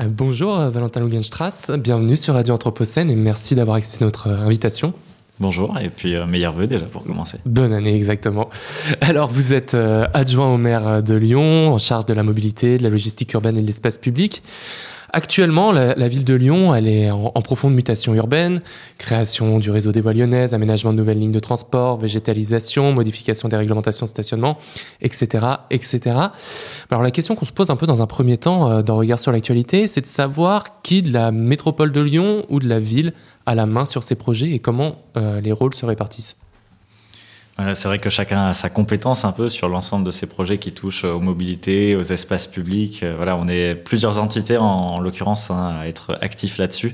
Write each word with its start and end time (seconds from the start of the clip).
Euh, 0.00 0.04
bonjour 0.08 0.58
euh, 0.58 0.70
Valentin 0.70 1.00
Lugenstrass, 1.00 1.72
bienvenue 1.72 2.16
sur 2.16 2.34
Radio 2.34 2.54
Anthropocène 2.54 3.10
et 3.10 3.16
merci 3.16 3.56
d'avoir 3.56 3.76
accepté 3.76 4.04
notre 4.04 4.28
euh, 4.28 4.46
invitation. 4.46 4.94
Bonjour 5.40 5.76
et 5.78 5.88
puis 5.88 6.16
meilleurs 6.26 6.52
vœux 6.52 6.66
déjà 6.66 6.86
pour 6.86 7.04
commencer. 7.04 7.38
Bonne 7.46 7.72
année 7.72 7.94
exactement. 7.94 8.48
Alors 9.00 9.28
vous 9.28 9.52
êtes 9.52 9.76
adjoint 10.12 10.52
au 10.52 10.56
maire 10.56 11.00
de 11.00 11.14
Lyon 11.14 11.72
en 11.72 11.78
charge 11.78 12.06
de 12.06 12.14
la 12.14 12.24
mobilité, 12.24 12.76
de 12.76 12.82
la 12.82 12.88
logistique 12.88 13.32
urbaine 13.34 13.56
et 13.56 13.62
de 13.62 13.66
l'espace 13.66 13.98
public. 13.98 14.42
Actuellement, 15.10 15.72
la, 15.72 16.08
ville 16.08 16.24
de 16.24 16.34
Lyon, 16.34 16.74
elle 16.74 16.86
est 16.86 17.10
en, 17.10 17.30
profonde 17.40 17.72
mutation 17.72 18.14
urbaine, 18.14 18.60
création 18.98 19.58
du 19.58 19.70
réseau 19.70 19.90
des 19.90 20.02
voies 20.02 20.12
lyonnaises, 20.12 20.52
aménagement 20.52 20.92
de 20.92 20.98
nouvelles 20.98 21.18
lignes 21.18 21.32
de 21.32 21.40
transport, 21.40 21.96
végétalisation, 21.96 22.92
modification 22.92 23.48
des 23.48 23.56
réglementations 23.56 24.04
de 24.04 24.10
stationnement, 24.10 24.58
etc., 25.00 25.46
etc. 25.70 26.16
Alors 26.90 27.02
la 27.02 27.10
question 27.10 27.34
qu'on 27.36 27.46
se 27.46 27.52
pose 27.52 27.70
un 27.70 27.76
peu 27.76 27.86
dans 27.86 28.02
un 28.02 28.06
premier 28.06 28.36
temps, 28.36 28.70
euh, 28.70 28.82
dans 28.82 28.96
regard 28.96 29.18
sur 29.18 29.32
l'actualité, 29.32 29.86
c'est 29.86 30.02
de 30.02 30.06
savoir 30.06 30.82
qui 30.82 31.00
de 31.00 31.12
la 31.12 31.32
métropole 31.32 31.90
de 31.90 32.02
Lyon 32.02 32.44
ou 32.50 32.60
de 32.60 32.68
la 32.68 32.78
ville 32.78 33.14
a 33.46 33.54
la 33.54 33.64
main 33.64 33.86
sur 33.86 34.02
ces 34.02 34.14
projets 34.14 34.50
et 34.50 34.58
comment 34.58 34.96
euh, 35.16 35.40
les 35.40 35.52
rôles 35.52 35.74
se 35.74 35.86
répartissent 35.86 36.36
c'est 37.74 37.88
vrai 37.88 37.98
que 37.98 38.08
chacun 38.08 38.44
a 38.44 38.52
sa 38.52 38.70
compétence 38.70 39.24
un 39.24 39.32
peu 39.32 39.48
sur 39.48 39.68
l'ensemble 39.68 40.04
de 40.04 40.12
ces 40.12 40.26
projets 40.26 40.58
qui 40.58 40.72
touchent 40.72 41.04
aux 41.04 41.18
mobilités, 41.18 41.96
aux 41.96 42.02
espaces 42.02 42.46
publics. 42.46 43.02
Euh, 43.02 43.14
voilà, 43.16 43.36
on 43.36 43.48
est 43.48 43.74
plusieurs 43.74 44.18
entités 44.18 44.56
en, 44.56 44.64
en 44.64 45.00
l'occurrence 45.00 45.50
hein, 45.50 45.76
à 45.80 45.88
être 45.88 46.16
actifs 46.20 46.58
là-dessus. 46.58 46.92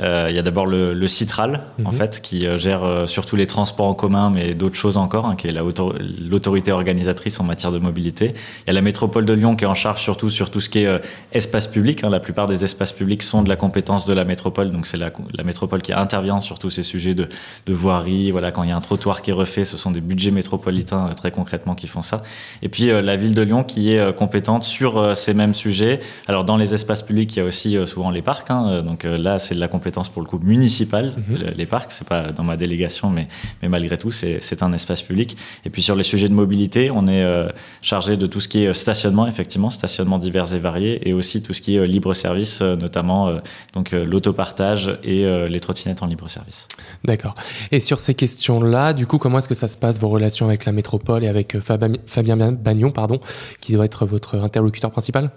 Euh, 0.00 0.28
il 0.30 0.36
y 0.36 0.38
a 0.38 0.42
d'abord 0.42 0.64
le, 0.64 0.94
le, 0.94 1.06
Citral, 1.06 1.64
en 1.84 1.92
mhm. 1.92 1.98
fait, 1.98 2.20
qui 2.22 2.46
euh, 2.46 2.56
gère 2.56 2.82
euh, 2.82 3.06
surtout 3.06 3.36
les 3.36 3.46
transports 3.46 3.86
en 3.86 3.94
commun, 3.94 4.30
mais 4.30 4.54
d'autres 4.54 4.76
choses 4.76 4.96
encore, 4.96 5.26
hein, 5.26 5.36
qui 5.36 5.48
est 5.48 5.52
l'autorité 5.52 6.72
organisatrice 6.72 7.38
en 7.40 7.44
matière 7.44 7.72
de 7.72 7.78
mobilité. 7.78 8.32
Il 8.62 8.68
y 8.68 8.70
a 8.70 8.72
la 8.72 8.80
métropole 8.80 9.26
de 9.26 9.34
Lyon 9.34 9.54
qui 9.54 9.64
est 9.64 9.68
en 9.68 9.74
charge 9.74 10.00
surtout 10.00 10.30
sur 10.30 10.48
tout 10.48 10.60
ce 10.60 10.70
qui 10.70 10.80
est 10.80 11.00
espace 11.32 11.66
public. 11.66 12.04
Hein. 12.04 12.10
La 12.10 12.20
plupart 12.20 12.46
des 12.46 12.64
espaces 12.64 12.92
publics 12.92 13.22
sont 13.22 13.42
de 13.42 13.50
la 13.50 13.56
compétence 13.56 14.06
de 14.06 14.14
la 14.14 14.24
métropole, 14.24 14.70
donc 14.70 14.86
c'est 14.86 14.96
la, 14.96 15.10
la, 15.34 15.44
métropole 15.44 15.82
qui 15.82 15.92
intervient 15.92 16.40
sur 16.40 16.58
tous 16.58 16.70
ces 16.70 16.82
sujets 16.82 17.14
de, 17.14 17.28
de 17.66 17.74
voirie. 17.74 18.30
Voilà, 18.30 18.50
quand 18.50 18.62
il 18.62 18.70
y 18.70 18.72
a 18.72 18.76
un 18.76 18.80
trottoir 18.80 19.20
qui 19.20 19.30
est 19.30 19.34
refait, 19.34 19.64
ce 19.64 19.76
sont 19.76 19.90
des 19.90 20.00
budgets 20.00 20.30
métropolitains 20.30 21.10
très 21.14 21.32
concrètement 21.32 21.74
qui 21.74 21.86
font 21.86 22.02
ça. 22.02 22.22
Et 22.62 22.70
puis 22.70 22.86
la 22.86 23.16
ville 23.16 23.34
de 23.34 23.42
Lyon 23.42 23.62
qui 23.62 23.92
est 23.92 24.16
compétente 24.16 24.62
sur 24.62 25.16
ces 25.16 25.34
mêmes 25.34 25.54
sujets. 25.54 26.00
Alors 26.28 26.44
dans 26.44 26.56
les 26.56 26.72
espaces 26.72 27.02
publics, 27.02 27.36
il 27.36 27.40
y 27.40 27.42
a 27.42 27.44
aussi 27.44 27.76
souvent 27.86 28.10
les 28.10 28.22
parcs. 28.22 28.50
Hein, 28.50 28.82
donc 28.82 29.04
là, 29.04 29.38
c'est 29.38 29.54
de 29.54 29.60
la 29.60 29.68
compétence 29.68 29.81
compétence 29.82 30.08
pour 30.08 30.22
le 30.22 30.28
coup 30.28 30.38
municipale, 30.38 31.14
mhm. 31.16 31.54
les 31.56 31.66
parcs, 31.66 31.90
c'est 31.90 32.06
pas 32.06 32.30
dans 32.30 32.44
ma 32.44 32.56
délégation, 32.56 33.10
mais, 33.10 33.26
mais 33.62 33.68
malgré 33.68 33.98
tout, 33.98 34.12
c'est 34.12 34.62
un 34.62 34.72
espace 34.72 35.02
public. 35.02 35.36
Et 35.64 35.70
puis 35.70 35.82
sur 35.82 35.96
les 35.96 36.04
sujets 36.04 36.28
de 36.28 36.34
mobilité, 36.34 36.92
on 36.92 37.08
est 37.08 37.24
euh, 37.24 37.48
chargé 37.80 38.16
de 38.16 38.26
tout 38.26 38.40
ce 38.40 38.46
qui 38.46 38.62
est 38.62 38.68
euh, 38.68 38.74
stationnement, 38.74 39.26
effectivement, 39.26 39.70
stationnement 39.70 40.18
divers 40.18 40.54
et 40.54 40.60
variés, 40.60 41.08
et 41.08 41.12
aussi 41.12 41.42
tout 41.42 41.52
ce 41.52 41.60
qui 41.60 41.74
est 41.74 41.80
euh, 41.80 41.86
libre 41.86 42.14
service, 42.14 42.62
notamment 42.62 43.32
donc 43.72 43.92
l'autopartage 43.92 44.98
et 45.02 45.24
les 45.48 45.60
trottinettes 45.60 46.02
en 46.02 46.06
libre 46.06 46.28
service. 46.28 46.68
D'accord. 47.04 47.34
Et 47.70 47.80
sur 47.80 47.98
ces 47.98 48.14
questions-là, 48.14 48.92
du 48.92 49.06
coup, 49.06 49.18
comment 49.18 49.38
est-ce 49.38 49.48
que 49.48 49.54
ça 49.54 49.68
se 49.68 49.76
passe 49.76 49.98
vos 49.98 50.08
relations 50.08 50.46
avec 50.46 50.64
la 50.64 50.72
métropole 50.72 51.24
et 51.24 51.28
avec 51.28 51.56
Fabien 51.60 52.52
Bagnon, 52.52 52.90
pardon, 52.90 53.20
qui 53.60 53.72
doit 53.72 53.84
être 53.84 54.06
votre 54.06 54.36
interlocuteur 54.36 54.90
principal? 54.90 55.30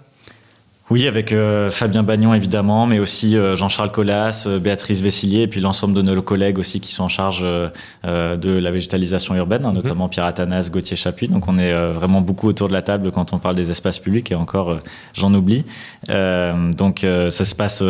Oui, 0.88 1.08
avec 1.08 1.32
euh, 1.32 1.68
Fabien 1.68 2.04
Bagnon 2.04 2.32
évidemment, 2.32 2.86
mais 2.86 3.00
aussi 3.00 3.36
euh, 3.36 3.56
Jean-Charles 3.56 3.90
Collas, 3.90 4.44
euh, 4.46 4.60
Béatrice 4.60 5.00
Vessillier, 5.00 5.42
et 5.42 5.48
puis 5.48 5.60
l'ensemble 5.60 5.94
de 5.94 6.00
nos 6.00 6.22
collègues 6.22 6.60
aussi 6.60 6.78
qui 6.78 6.92
sont 6.92 7.02
en 7.02 7.08
charge 7.08 7.42
de 7.42 8.58
la 8.58 8.70
végétalisation 8.70 9.34
urbaine, 9.34 9.66
hein, 9.66 9.70
mhm. 9.70 9.76
notamment 9.76 10.08
Pierre 10.08 10.26
Athanas, 10.26 10.70
Gauthier 10.70 10.96
Chapuis. 10.96 11.26
Donc 11.26 11.48
on 11.48 11.58
est 11.58 11.74
vraiment 11.92 12.20
beaucoup 12.20 12.46
autour 12.46 12.68
de 12.68 12.72
la 12.72 12.82
table 12.82 13.10
quand 13.10 13.32
on 13.32 13.40
parle 13.40 13.56
des 13.56 13.72
espaces 13.72 13.98
publics, 13.98 14.30
et 14.30 14.36
encore 14.36 14.78
j'en 15.12 15.34
oublie. 15.34 15.64
donc 16.08 17.00
ça 17.04 17.44
se 17.44 17.54
passe 17.54 17.82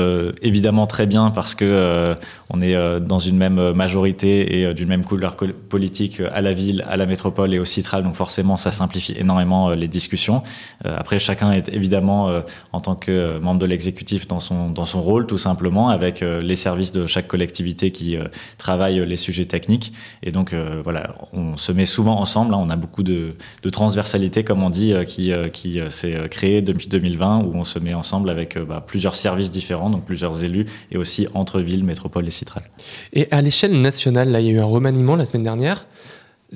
évidemment 0.43 0.87
très 0.87 1.07
bien 1.07 1.31
parce 1.31 1.55
que 1.55 2.15
on 2.51 2.61
est 2.61 3.01
dans 3.01 3.19
une 3.19 3.37
même 3.37 3.73
majorité 3.73 4.61
et 4.61 4.75
d'une 4.75 4.89
même 4.89 5.05
couleur 5.05 5.37
politique 5.37 6.23
à 6.33 6.41
la 6.41 6.53
ville, 6.55 6.85
à 6.89 6.97
la 6.97 7.07
métropole 7.07 7.53
et 7.53 7.59
au 7.59 7.65
Citral. 7.65 8.03
Donc 8.03 8.15
forcément 8.15 8.57
ça 8.57 8.71
simplifie 8.71 9.15
énormément 9.19 9.71
les 9.71 9.89
discussions. 9.89 10.43
après 10.85 11.19
chacun 11.19 11.53
est 11.53 11.69
évidemment 11.69 12.43
en 12.73 12.81
tant 12.87 12.95
que 12.95 13.39
membre 13.39 13.59
de 13.59 13.67
l'exécutif 13.67 14.29
dans 14.29 14.39
son, 14.39 14.71
dans 14.71 14.85
son 14.85 15.03
rôle, 15.03 15.27
tout 15.27 15.39
simplement, 15.39 15.89
avec 15.89 16.23
euh, 16.23 16.41
les 16.41 16.55
services 16.55 16.93
de 16.93 17.05
chaque 17.07 17.27
collectivité 17.27 17.91
qui 17.91 18.17
euh, 18.17 18.29
travaillent 18.59 19.05
les 19.05 19.17
sujets 19.17 19.45
techniques. 19.45 19.93
Et 20.23 20.31
donc, 20.31 20.53
euh, 20.53 20.83
voilà, 20.85 21.17
on 21.33 21.57
se 21.57 21.73
met 21.73 21.85
souvent 21.85 22.21
ensemble. 22.21 22.55
Hein. 22.55 22.59
on 22.61 22.71
a 22.71 22.77
beaucoup 22.77 23.03
de, 23.03 23.35
de, 23.65 23.71
transversalité, 23.71 24.45
comme 24.45 24.63
on 24.63 24.71
dit, 24.71 24.95
qui, 25.05 25.33
qui 25.53 25.81
s'est 25.89 26.29
créée 26.31 26.63
depuis 26.63 26.87
2020, 26.87 27.43
où 27.43 27.55
on 27.55 27.65
se 27.65 27.81
met 27.81 27.93
ensemble 27.93 28.31
avec 28.31 28.57
bah, 28.57 28.85
plusieurs 28.87 29.17
services 29.17 29.51
différents, 29.51 29.91
donc 29.91 30.05
plusieurs 30.05 30.45
élus, 30.45 30.67
et 30.93 30.97
aussi 30.97 31.27
entre 31.35 31.61
villes, 31.61 31.85
métropoles 31.85 32.29
et 32.29 32.31
citrales. 32.31 32.71
Et 33.13 33.27
à 33.33 33.43
l'échelle 33.43 33.81
nationale, 33.81 34.31
là, 34.31 34.41
il 34.41 34.47
y 34.47 34.51
a 34.51 34.53
eu 34.53 34.61
un 34.61 34.65
remaniement 34.65 35.17
la 35.17 35.25
semaine 35.25 35.43
dernière. 35.43 35.87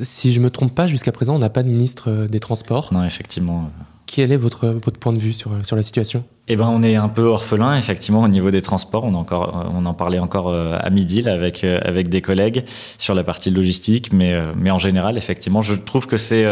Si 0.01 0.33
je 0.33 0.41
me 0.41 0.51
trompe 0.51 0.77
pas, 0.77 0.87
jusqu'à 0.87 1.11
présent, 1.11 1.35
on 1.35 1.41
n'a 1.41 1.51
pas 1.51 1.65
de 1.65 1.69
ministre 1.69 2.29
des 2.31 2.39
Transports. 2.39 2.91
Non, 2.93 3.03
effectivement. 3.03 3.73
Quel 4.13 4.33
est 4.33 4.37
votre, 4.37 4.67
votre 4.67 4.99
point 4.99 5.13
de 5.13 5.21
vue 5.21 5.33
sur, 5.33 5.53
sur 5.65 5.77
la 5.77 5.83
situation? 5.83 6.25
Eh 6.49 6.57
ben, 6.57 6.67
on 6.69 6.83
est 6.83 6.97
un 6.97 7.09
peu 7.09 7.23
orphelin, 7.23 7.77
effectivement, 7.77 8.23
au 8.23 8.29
niveau 8.29 8.51
des 8.51 8.61
transports. 8.61 9.05
On, 9.05 9.15
encore, 9.15 9.71
on 9.73 9.87
en 9.87 9.95
parlait 9.95 10.19
encore 10.19 10.49
euh, 10.49 10.77
à 10.81 10.91
midi 10.91 11.29
avec, 11.29 11.63
euh, 11.63 11.79
avec 11.85 12.09
des 12.09 12.21
collègues 12.21 12.65
sur 12.99 13.15
la 13.15 13.23
partie 13.23 13.53
logistique, 13.53 14.13
mais, 14.13 14.33
euh, 14.33 14.53
mais 14.57 14.73
en 14.73 14.81
général, 14.81 15.17
effectivement, 15.17 15.63
je 15.63 15.75
trouve 15.75 16.09
que 16.09 16.17
c'est 16.17 16.45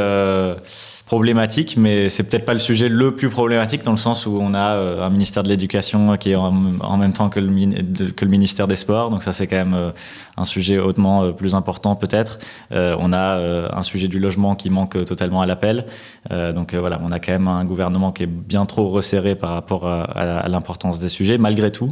problématique, 1.09 1.79
mais 1.79 2.11
c'est 2.11 2.23
peut-être 2.23 2.45
pas 2.45 2.53
le 2.53 2.59
sujet 2.59 2.91
le 2.91 3.17
plus 3.17 3.31
problématique 3.31 3.83
dans 3.83 3.93
le 3.93 3.97
sens 3.97 4.27
où 4.27 4.39
on 4.43 4.53
a 4.53 4.75
euh, 4.75 5.01
un 5.03 5.09
ministère 5.09 5.43
de 5.43 5.49
l'éducation 5.49 6.19
qui 6.19 6.33
est 6.33 6.35
en, 6.35 6.53
même 6.99 7.15
temps 7.15 7.31
que 7.31 7.41
le, 7.41 7.49
ministère 8.27 8.67
des 8.67 8.77
Sports, 8.77 9.09
donc 9.09 9.23
ça 9.23 9.33
c'est 9.33 9.47
quand 9.47 9.57
même 9.57 9.73
euh, 9.73 9.91
un 10.37 10.45
sujet 10.45 10.79
hautement 10.79 11.23
euh, 11.23 11.33
plus 11.33 11.55
important 11.55 11.97
peut-être. 11.97 12.39
on 12.71 13.13
a 13.15 13.27
un 13.73 13.83
sujet 13.83 14.07
du 14.07 14.19
logement 14.19 14.55
qui 14.55 14.69
manque 14.69 15.03
totalement 15.07 15.41
à 15.41 15.47
l'appel, 15.47 15.87
donc 16.55 16.75
voilà, 16.75 17.01
on 17.03 17.11
a 17.11 17.19
quand 17.21 17.33
même 17.33 17.49
un 17.49 17.65
gouvernement 17.65 18.13
qui 18.13 18.25
est 18.25 18.27
bien 18.27 18.67
trop 18.67 18.89
resserré 18.89 19.35
par 19.35 19.51
rapport 19.51 19.87
à, 19.87 20.03
à 20.03 20.49
l'importance 20.49 20.99
des 20.99 21.09
sujets. 21.09 21.39
Malgré 21.39 21.73
tout, 21.73 21.91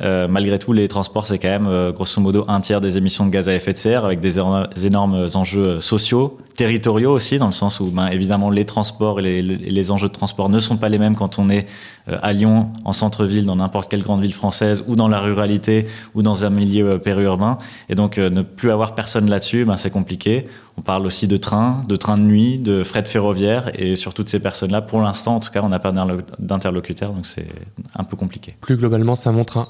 malgré 0.00 0.58
tout, 0.58 0.72
les 0.74 0.88
transports 0.88 1.26
c'est 1.26 1.38
quand 1.38 1.48
même 1.58 1.92
grosso 1.92 2.20
modo 2.20 2.44
un 2.48 2.60
tiers 2.60 2.80
des 2.80 2.98
émissions 2.98 3.24
de 3.24 3.30
gaz 3.30 3.48
à 3.48 3.54
effet 3.54 3.72
de 3.72 3.78
serre 3.78 4.04
avec 4.04 4.20
des 4.20 4.38
énormes 4.86 5.28
enjeux 5.34 5.80
sociaux, 5.80 6.38
territoriaux 6.56 7.12
aussi, 7.12 7.38
dans 7.38 7.46
le 7.46 7.52
sens 7.52 7.80
où 7.80 7.86
ben, 7.86 8.08
évidemment 8.08 8.50
les 8.58 8.64
transports 8.64 9.20
et 9.20 9.40
les, 9.40 9.90
enjeux 9.90 10.08
de 10.08 10.12
transport 10.12 10.48
ne 10.48 10.58
sont 10.58 10.76
pas 10.76 10.88
les 10.88 10.98
mêmes 10.98 11.14
quand 11.14 11.38
on 11.38 11.48
est 11.48 11.66
euh, 12.08 12.18
à 12.22 12.32
Lyon, 12.32 12.70
en 12.84 12.92
centre-ville, 12.92 13.46
dans 13.46 13.56
n'importe 13.56 13.88
quelle 13.88 14.02
grande 14.02 14.20
ville 14.20 14.34
française, 14.34 14.84
ou 14.88 14.96
dans 14.96 15.08
la 15.08 15.20
ruralité, 15.20 15.86
ou 16.14 16.22
dans 16.22 16.44
un 16.44 16.50
milieu 16.50 16.90
euh, 16.90 16.98
périurbain. 16.98 17.58
Et 17.88 17.94
donc, 17.94 18.18
euh, 18.18 18.30
ne 18.30 18.42
plus 18.42 18.70
avoir 18.70 18.94
personne 18.94 19.30
là-dessus, 19.30 19.64
ben, 19.64 19.76
c'est 19.76 19.90
compliqué. 19.90 20.46
On 20.76 20.82
parle 20.82 21.06
aussi 21.06 21.28
de 21.28 21.36
trains, 21.36 21.84
de 21.88 21.96
trains 21.96 22.18
de 22.18 22.22
nuit, 22.22 22.58
de 22.58 22.82
fret 22.82 23.04
ferroviaire, 23.04 23.70
et 23.80 23.94
sur 23.94 24.12
toutes 24.12 24.28
ces 24.28 24.40
personnes-là, 24.40 24.82
pour 24.82 25.00
l'instant, 25.00 25.36
en 25.36 25.40
tout 25.40 25.50
cas, 25.50 25.60
on 25.62 25.68
n'a 25.68 25.78
pas 25.78 25.92
d'interlocuteur, 26.38 27.12
donc 27.12 27.26
c'est 27.26 27.48
un 27.94 28.04
peu 28.04 28.16
compliqué. 28.16 28.56
Plus 28.60 28.76
globalement, 28.76 29.14
ça 29.14 29.30
montre 29.30 29.68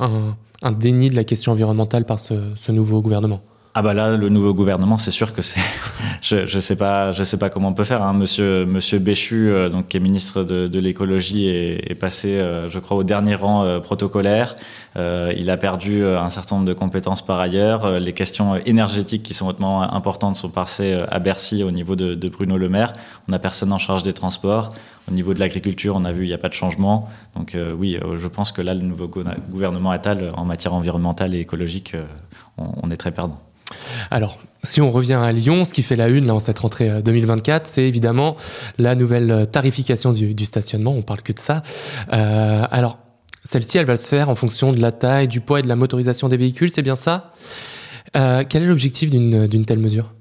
un, 0.63 0.73
déni 0.73 1.11
de 1.11 1.17
la 1.17 1.25
question 1.25 1.53
environnementale 1.53 2.05
par 2.05 2.19
ce 2.19 2.73
nouveau 2.73 3.01
gouvernement. 3.01 3.41
Ah 3.79 3.83
bah 3.83 3.95
là, 3.95 4.17
le 4.17 4.29
nouveau 4.29 4.55
gouvernement, 4.55 4.99
c'est 4.99 5.13
sûr 5.13 5.33
que 5.33 5.41
c'est. 5.41 5.61
je 6.21 6.47
je 6.47 6.59
sais 6.59 6.75
pas, 6.75 7.13
je 7.13 7.23
sais 7.23 7.37
pas 7.37 7.49
comment 7.49 7.69
on 7.69 7.75
peut 7.75 7.85
faire. 7.85 8.03
Hein. 8.03 8.13
Monsieur 8.13 8.67
Monsieur 8.67 8.99
Béchu, 8.99 9.51
euh, 9.51 9.69
donc 9.69 9.87
qui 9.87 9.99
est 9.99 10.01
ministre 10.01 10.43
de, 10.43 10.67
de 10.67 10.81
l'écologie, 10.81 11.47
est, 11.47 11.95
passé, 11.95 12.41
euh, 12.41 12.69
je 12.69 12.81
crois, 12.81 12.97
au 12.97 13.05
dernier 13.05 13.37
rang 13.37 13.63
euh, 13.63 13.79
protocolaire. 13.79 14.57
il 14.97 15.49
a 15.49 15.57
perdu 15.57 16.05
un 16.05 16.29
certain 16.29 16.57
nombre 16.57 16.67
de 16.67 16.73
compétences 16.73 17.25
par 17.25 17.39
ailleurs. 17.39 18.01
Les 18.01 18.13
questions 18.13 18.57
énergétiques 18.57 19.23
qui 19.23 19.33
sont 19.33 19.47
hautement 19.47 19.83
importantes 19.83 20.35
sont 20.35 20.51
passées 20.51 21.01
à 21.09 21.21
Bercy 21.21 21.63
au 21.63 21.71
niveau 21.71 21.95
de, 21.95 22.17
de 22.17 22.29
Bruno 22.29 22.59
Le 22.59 22.69
Maire. 22.69 22.93
On 23.29 23.31
n'a 23.31 23.39
personne 23.39 23.73
en 23.73 23.79
charge 23.79 24.03
des 24.03 24.13
transports. 24.13 24.75
Au 25.09 25.13
niveau 25.13 25.35
de 25.35 25.39
l'agriculture, 25.39 25.95
on 25.95 26.05
a 26.05 26.11
vu 26.11 26.25
il 26.25 26.29
n'y 26.29 26.35
a 26.35 26.39
pas 26.39 26.49
de 26.49 26.55
changement. 26.55 27.09
Donc 27.37 27.57
oui, 27.79 27.97
je 28.17 28.27
pense 28.27 28.51
que 28.51 28.61
là, 28.61 28.75
le 28.75 28.83
nouveau 28.83 29.07
gouvernement 29.07 29.93
Attal 29.93 30.33
en 30.37 30.45
matière 30.45 30.75
environnementale 30.75 31.37
et 31.37 31.39
écologique, 31.39 31.95
on, 32.59 32.73
on 32.83 32.91
est 32.91 32.97
très 32.97 33.13
perdant. 33.13 33.39
Alors, 34.11 34.39
si 34.65 34.81
on 34.81 34.91
revient 34.91 35.15
à 35.15 35.33
Lyon, 35.33 35.65
ce 35.65 35.73
qui 35.73 35.83
fait 35.83 35.97
la 35.97 36.09
une 36.09 36.27
là, 36.27 36.35
en 36.35 36.39
cette 36.39 36.59
rentrée 36.59 37.03
2024, 37.03 37.63
euh, 37.63 37.65
c'est 37.65 37.85
évidemment 37.85 38.37
la 38.79 38.95
nouvelle 38.95 39.31
euh, 39.31 39.45
tarification 39.45 40.13
du, 40.13 40.47
stationnement. 40.47 40.93
On 40.93 41.03
parle 41.03 41.23
que 41.23 41.33
de 41.33 41.39
ça. 41.39 41.63
Euh, 42.13 42.65
alors, 42.71 42.99
celle-ci, 43.45 43.79
elle 43.79 43.87
va 43.87 43.97
se 43.97 44.09
faire 44.09 44.29
en 44.29 44.35
fonction 44.35 44.73
de 44.73 44.81
la 44.81 44.93
taille, 44.93 45.29
du 45.29 45.41
poids 45.41 45.61
et 45.61 45.63
de 45.63 45.69
la 45.69 45.77
motorisation 45.77 46.29
des 46.29 46.37
véhicules, 46.37 46.71
c'est 46.71 46.83
bien 46.83 46.97
ça? 46.97 47.33
Quel 48.15 48.63
est 48.63 48.67
l'objectif 48.67 49.11
d'une 49.11 49.65
telle 49.67 49.79
mesure? 49.79 50.13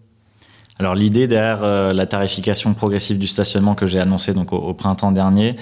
Alors 0.78 0.94
l'idée 0.94 1.28
derrière 1.28 1.94
la 1.94 2.06
tarification 2.06 2.74
progressive 2.74 3.18
du 3.18 3.28
stationnement 3.28 3.76
que 3.76 3.88
j'ai 3.88 4.00
annoncé 4.00 4.34
donc 4.34 4.52
au, 4.54 4.74
printemps 4.74 5.12
dernier, 5.12 5.56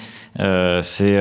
c'est 0.82 1.20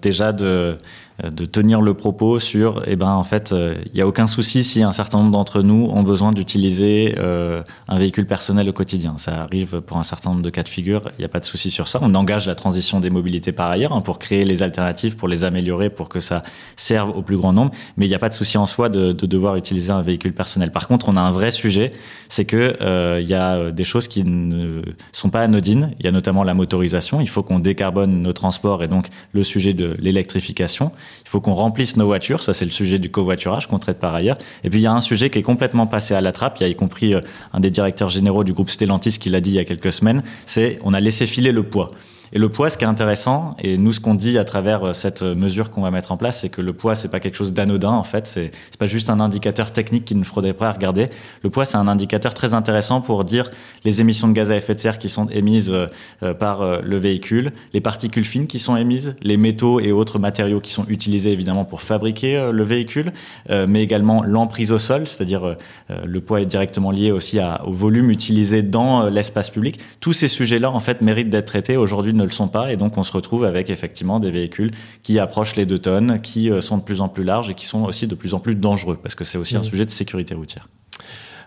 déjà 0.00 0.32
de 0.32 0.78
de 1.22 1.44
tenir 1.44 1.80
le 1.80 1.94
propos 1.94 2.38
sur, 2.40 2.82
eh 2.86 2.96
ben, 2.96 3.10
en 3.10 3.24
fait, 3.24 3.54
il 3.54 3.92
n'y 3.94 4.00
a 4.00 4.06
aucun 4.06 4.26
souci 4.26 4.64
si 4.64 4.82
un 4.82 4.92
certain 4.92 5.18
nombre 5.18 5.30
d'entre 5.30 5.62
nous 5.62 5.88
ont 5.92 6.02
besoin 6.02 6.32
d'utiliser 6.32 7.16
un 7.18 7.98
véhicule 7.98 8.26
personnel 8.26 8.68
au 8.68 8.72
quotidien. 8.72 9.14
Ça 9.16 9.42
arrive 9.42 9.80
pour 9.80 9.98
un 9.98 10.02
certain 10.02 10.30
nombre 10.30 10.42
de 10.42 10.50
cas 10.50 10.62
de 10.62 10.68
figure, 10.68 11.02
il 11.18 11.20
n'y 11.20 11.24
a 11.24 11.28
pas 11.28 11.40
de 11.40 11.44
souci 11.44 11.70
sur 11.70 11.88
ça. 11.88 11.98
On 12.02 12.14
engage 12.14 12.46
la 12.46 12.54
transition 12.54 13.00
des 13.00 13.10
mobilités 13.10 13.52
par 13.52 13.70
ailleurs 13.70 13.92
hein, 13.92 14.00
pour 14.00 14.18
créer 14.18 14.44
les 14.44 14.62
alternatives, 14.62 15.16
pour 15.16 15.28
les 15.28 15.44
améliorer, 15.44 15.90
pour 15.90 16.08
que 16.08 16.20
ça 16.20 16.42
serve 16.76 17.16
au 17.16 17.22
plus 17.22 17.36
grand 17.36 17.52
nombre. 17.52 17.72
Mais 17.96 18.06
il 18.06 18.08
n'y 18.08 18.14
a 18.14 18.18
pas 18.18 18.28
de 18.28 18.34
souci 18.34 18.58
en 18.58 18.66
soi 18.66 18.88
de, 18.88 19.12
de, 19.12 19.26
devoir 19.26 19.56
utiliser 19.56 19.90
un 19.90 20.02
véhicule 20.02 20.32
personnel. 20.32 20.70
Par 20.72 20.88
contre, 20.88 21.08
on 21.08 21.16
a 21.16 21.20
un 21.20 21.30
vrai 21.30 21.50
sujet, 21.50 21.92
c'est 22.28 22.44
que 22.44 22.76
euh, 22.80 23.20
il 23.22 23.28
y 23.28 23.34
a 23.34 23.70
des 23.70 23.84
choses 23.84 24.08
qui 24.08 24.24
ne 24.24 24.82
sont 25.12 25.30
pas 25.30 25.42
anodines. 25.42 25.94
Il 25.98 26.04
y 26.04 26.08
a 26.08 26.12
notamment 26.12 26.44
la 26.44 26.54
motorisation. 26.54 27.20
Il 27.20 27.28
faut 27.28 27.42
qu'on 27.42 27.58
décarbone 27.58 28.22
nos 28.22 28.32
transports 28.32 28.82
et 28.82 28.88
donc 28.88 29.08
le 29.32 29.44
sujet 29.44 29.74
de 29.74 29.96
l'électrification. 30.00 30.92
Il 31.24 31.28
faut 31.28 31.40
qu'on 31.40 31.54
remplisse 31.54 31.96
nos 31.96 32.06
voitures. 32.06 32.42
Ça, 32.42 32.52
c'est 32.52 32.64
le 32.64 32.70
sujet 32.70 32.98
du 32.98 33.10
covoiturage 33.10 33.66
qu'on 33.66 33.78
traite 33.78 33.98
par 33.98 34.14
ailleurs. 34.14 34.38
Et 34.62 34.70
puis 34.70 34.80
il 34.80 34.82
y 34.82 34.86
a 34.86 34.92
un 34.92 35.00
sujet 35.00 35.30
qui 35.30 35.38
est 35.38 35.42
complètement 35.42 35.86
passé 35.86 36.14
à 36.14 36.20
la 36.20 36.32
trappe. 36.32 36.58
Il 36.60 36.62
y 36.62 36.66
a 36.66 36.68
y 36.68 36.76
compris 36.76 37.14
euh, 37.14 37.20
un 37.52 37.60
des 37.60 37.70
directeurs 37.70 38.08
généraux 38.08 38.44
du 38.44 38.52
groupe 38.52 38.70
Stellantis 38.70 39.18
qui 39.18 39.30
l'a 39.30 39.40
dit 39.40 39.50
il 39.50 39.56
y 39.56 39.58
a 39.58 39.64
quelques 39.64 39.92
semaines. 39.92 40.22
C'est 40.46 40.78
on 40.82 40.94
a 40.94 41.00
laissé 41.00 41.26
filer 41.26 41.52
le 41.52 41.62
poids. 41.62 41.90
Et 42.32 42.38
le 42.38 42.48
poids, 42.48 42.70
ce 42.70 42.78
qui 42.78 42.84
est 42.84 42.88
intéressant, 42.88 43.54
et 43.60 43.76
nous, 43.76 43.92
ce 43.92 44.00
qu'on 44.00 44.14
dit 44.14 44.38
à 44.38 44.44
travers 44.44 44.84
euh, 44.84 44.92
cette 44.92 45.22
mesure 45.22 45.70
qu'on 45.70 45.82
va 45.82 45.90
mettre 45.90 46.12
en 46.12 46.16
place, 46.16 46.40
c'est 46.40 46.48
que 46.48 46.60
le 46.60 46.72
poids, 46.72 46.96
c'est 46.96 47.08
pas 47.08 47.20
quelque 47.20 47.36
chose 47.36 47.52
d'anodin, 47.52 47.90
en 47.90 48.04
fait. 48.04 48.26
C'est, 48.26 48.50
pas 48.78 48.86
juste 48.86 49.08
un 49.08 49.20
indicateur 49.20 49.72
technique 49.72 50.04
qui 50.04 50.16
ne 50.16 50.24
faudrait 50.24 50.52
pas 50.52 50.72
regarder. 50.72 51.08
Le 51.42 51.50
poids, 51.50 51.64
c'est 51.64 51.76
un 51.76 51.86
indicateur 51.86 52.34
très 52.34 52.54
intéressant 52.54 53.00
pour 53.00 53.24
dire 53.24 53.50
les 53.84 54.00
émissions 54.00 54.26
de 54.26 54.32
gaz 54.32 54.50
à 54.50 54.56
effet 54.56 54.74
de 54.74 54.80
serre 54.80 54.98
qui 54.98 55.08
sont 55.08 55.26
émises 55.28 55.70
euh, 55.70 55.86
euh, 56.22 56.34
par 56.34 56.80
le 56.82 56.96
véhicule, 56.96 57.52
les 57.72 57.80
particules 57.80 58.24
fines 58.24 58.46
qui 58.46 58.58
sont 58.58 58.76
émises, 58.76 59.16
les 59.22 59.36
métaux 59.36 59.80
et 59.80 59.92
autres 59.92 60.18
matériaux 60.18 60.60
qui 60.60 60.72
sont 60.72 60.86
utilisés, 60.88 61.32
évidemment, 61.32 61.64
pour 61.64 61.82
fabriquer 61.82 62.50
le 62.52 62.64
véhicule, 62.64 63.12
mais 63.50 63.82
également 63.82 64.22
l'emprise 64.22 64.72
au 64.72 64.78
sol, 64.78 65.06
c'est-à-dire 65.06 65.56
le 65.88 66.20
poids 66.20 66.40
est 66.40 66.46
directement 66.46 66.90
lié 66.90 67.10
aussi 67.10 67.38
au 67.64 67.72
volume 67.72 68.10
utilisé 68.10 68.62
dans 68.62 69.08
l'espace 69.08 69.50
public. 69.50 69.80
Tous 70.00 70.12
ces 70.12 70.28
sujets-là, 70.28 70.70
en 70.70 70.80
fait, 70.80 71.00
méritent 71.00 71.30
d'être 71.30 71.46
traités. 71.46 71.76
Aujourd'hui, 71.76 72.13
ne 72.14 72.24
le 72.24 72.30
sont 72.30 72.48
pas. 72.48 72.72
Et 72.72 72.76
donc, 72.76 72.96
on 72.98 73.04
se 73.04 73.12
retrouve 73.12 73.44
avec 73.44 73.70
effectivement 73.70 74.20
des 74.20 74.30
véhicules 74.30 74.70
qui 75.02 75.18
approchent 75.18 75.56
les 75.56 75.66
deux 75.66 75.78
tonnes, 75.78 76.20
qui 76.20 76.50
euh, 76.50 76.60
sont 76.60 76.78
de 76.78 76.82
plus 76.82 77.00
en 77.00 77.08
plus 77.08 77.24
larges 77.24 77.50
et 77.50 77.54
qui 77.54 77.66
sont 77.66 77.84
aussi 77.84 78.06
de 78.06 78.14
plus 78.14 78.34
en 78.34 78.40
plus 78.40 78.54
dangereux, 78.54 78.98
parce 79.00 79.14
que 79.14 79.24
c'est 79.24 79.38
aussi 79.38 79.56
un 79.56 79.60
mmh. 79.60 79.64
sujet 79.64 79.84
de 79.84 79.90
sécurité 79.90 80.34
routière. 80.34 80.68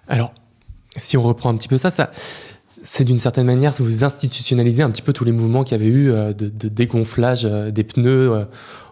Alors, 0.08 0.34
si 0.96 1.18
on 1.18 1.24
reprend 1.24 1.50
un 1.50 1.58
petit 1.58 1.68
peu 1.68 1.78
ça, 1.78 1.90
ça 1.90 2.12
c'est 2.84 3.04
d'une 3.04 3.18
certaine 3.18 3.46
manière, 3.46 3.74
vous 3.80 4.04
institutionnalisez 4.04 4.84
un 4.84 4.92
petit 4.92 5.02
peu 5.02 5.12
tous 5.12 5.26
les 5.26 5.32
mouvements 5.32 5.64
qu'il 5.64 5.78
y 5.78 5.82
avait 5.82 5.90
eu 5.90 6.12
euh, 6.12 6.32
de, 6.32 6.70
dégonflage 6.70 7.46
euh, 7.46 7.72
des 7.72 7.84
pneus 7.84 8.48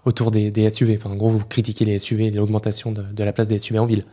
autour 0.06 0.31
des, 0.31 0.69
SUV. 0.69 0.98
Enfin, 0.98 1.12
en 1.12 1.16
gros, 1.16 1.30
vous 1.30 1.44
critiquez 1.45 1.86
les 1.86 2.00
SUV 2.00 2.25
et 2.25 2.31
l'augmentation 2.31 2.92
de, 2.92 3.04
de 3.04 3.24
la 3.24 3.31
place 3.31 3.48
des 3.48 3.60
SUV 3.60 3.80
en 3.80 3.86
ville. 3.86 4.04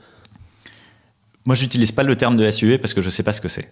Moi, 1.45 1.57
j'utilise 1.57 1.91
pas 1.91 2.05
le 2.05 2.15
terme 2.15 2.37
de 2.37 2.49
SUV 2.49 2.79
parce 2.79 2.95
que 2.95 3.03
je 3.03 3.11
sais 3.11 3.25
pas 3.25 3.33
ce 3.33 3.41
que 3.41 3.49
c'est. 3.49 3.69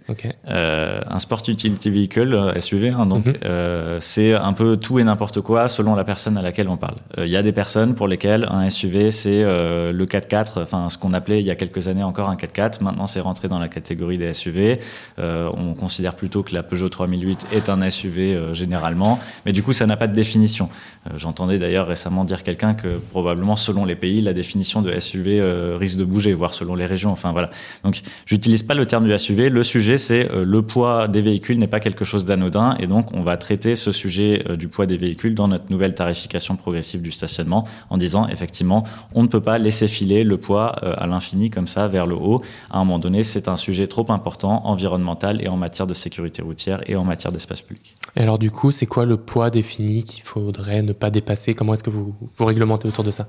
Euh, 0.49 1.01
un 1.07 1.19
sport 1.21 1.43
utility 1.47 1.89
vehicle, 1.89 2.35
euh, 2.35 2.61
SUV, 2.61 2.91
hein, 2.91 3.07
donc 3.07 3.27
mhm. 3.27 3.35
euh, 3.45 3.99
c'est 4.01 4.35
un 4.35 4.53
peu 4.53 4.77
tout 4.77 4.99
et 4.99 5.05
n'importe 5.05 5.41
quoi 5.41 5.69
selon 5.69 5.95
la 5.95 6.03
personne 6.03 6.37
à 6.37 6.43
laquelle 6.43 6.69
on 6.69 6.77
parle. 6.77 6.97
Il 7.19 7.29
y 7.29 7.37
a 7.37 7.43
des 7.43 7.53
personnes 7.53 7.95
pour 7.95 8.09
lesquelles 8.09 8.47
un 8.51 8.69
SUV 8.69 9.13
c'est 9.13 9.43
le 9.43 10.05
4x4, 10.05 10.63
enfin 10.63 10.89
ce 10.89 10.99
qu'on 10.99 11.13
appelait 11.13 11.41
il 11.41 11.47
y 11.47 11.51
a 11.51 11.55
quelques 11.55 11.87
années 11.87 12.03
encore 12.03 12.29
un 12.29 12.35
4x4. 12.35 12.83
Maintenant, 12.83 13.07
c'est 13.07 13.21
rentré 13.21 13.49
dans 13.49 13.59
la 13.59 13.69
catégorie 13.69 14.19
des 14.19 14.35
SUV. 14.35 14.81
on 15.19 15.75
considère 15.75 16.15
plutôt 16.15 16.43
que 16.43 16.55
la 16.55 16.63
Peugeot 16.63 16.89
3008 16.89 17.49
est 17.53 17.69
un 17.69 17.89
SUV 17.89 18.53
généralement, 18.53 19.19
mais 19.47 19.53
du 19.53 19.63
coup, 19.63 19.73
ça 19.73 19.87
n'a 19.87 19.97
pas 19.97 20.07
de 20.07 20.15
définition. 20.15 20.69
J'entendais 21.17 21.59
d'ailleurs 21.59 21.87
récemment 21.87 22.25
dire 22.25 22.43
quelqu'un 22.43 22.75
que 22.75 23.01
probablement 23.11 23.57
selon 23.57 23.85
les 23.85 23.97
pays, 23.97 24.21
la 24.21 24.33
définition 24.33 24.83
de 24.83 24.99
SUV 24.99 25.43
risque 25.77 25.99
de 25.99 26.05
bouger, 26.05 26.33
voire 26.33 26.55
selon 26.55 26.75
les 26.75 26.87
régions. 26.87 27.11
Enfin 27.11 27.33
voilà. 27.33 27.51
Donc, 27.85 28.01
j'utilise 28.27 28.63
pas 28.63 28.75
le 28.75 28.87
terme 28.87 29.07
du 29.07 29.19
SUV. 29.19 29.51
Le 29.51 29.63
sujet, 29.63 29.99
c'est 29.99 30.31
euh, 30.31 30.45
le 30.45 30.63
poids 30.63 31.09
des 31.09 31.21
véhicules 31.21 31.59
n'est 31.59 31.67
pas 31.67 31.81
quelque 31.81 32.05
chose 32.05 32.25
d'anodin, 32.25 32.77
et 32.79 32.87
donc 32.87 33.15
on 33.15 33.23
va 33.23 33.37
traiter 33.37 33.77
ce 33.77 33.93
sujet 33.93 34.45
euh, 34.49 34.57
du 34.57 34.69
poids 34.69 34.87
des 34.87 34.97
véhicules 34.97 35.35
dans 35.35 35.49
notre 35.49 35.71
nouvelle 35.71 35.95
tarification 35.95 36.57
progressive 36.57 37.03
du 37.03 37.13
stationnement, 37.13 37.67
en 37.91 37.97
disant 37.99 38.29
effectivement, 38.29 38.85
on 39.15 39.23
ne 39.23 39.29
peut 39.29 39.41
pas 39.41 39.59
laisser 39.59 39.89
filer 39.89 40.25
le 40.25 40.37
poids 40.37 40.77
euh, 40.83 40.95
à 40.97 41.07
l'infini 41.07 41.51
comme 41.51 41.67
ça 41.67 41.87
vers 41.89 42.07
le 42.07 42.15
haut. 42.15 42.43
À 42.71 42.79
un 42.79 42.81
moment 42.81 42.99
donné, 42.99 43.23
c'est 43.23 43.49
un 43.49 43.57
sujet 43.57 43.87
trop 43.87 44.07
important 44.11 44.67
environnemental 44.67 45.43
et 45.43 45.49
en 45.49 45.57
matière 45.57 45.87
de 45.87 45.95
sécurité 45.95 46.43
routière 46.43 46.81
et 46.87 46.97
en 46.97 47.05
matière 47.05 47.33
d'espace 47.33 47.61
public. 47.61 47.97
Et 48.17 48.21
alors 48.21 48.39
du 48.39 48.51
coup, 48.51 48.73
c'est 48.73 48.87
quoi 48.87 49.05
le 49.05 49.17
poids 49.17 49.51
défini 49.51 50.03
qu'il 50.03 50.23
faudrait 50.23 50.83
ne 50.83 50.93
pas 50.93 51.11
dépasser? 51.11 51.55
Comment 51.55 51.75
est-ce 51.75 51.83
que 51.83 51.91
vous, 51.91 52.15
vous 52.37 52.45
réglementez 52.45 52.89
autour 52.89 53.05
de 53.05 53.11
ça? 53.11 53.27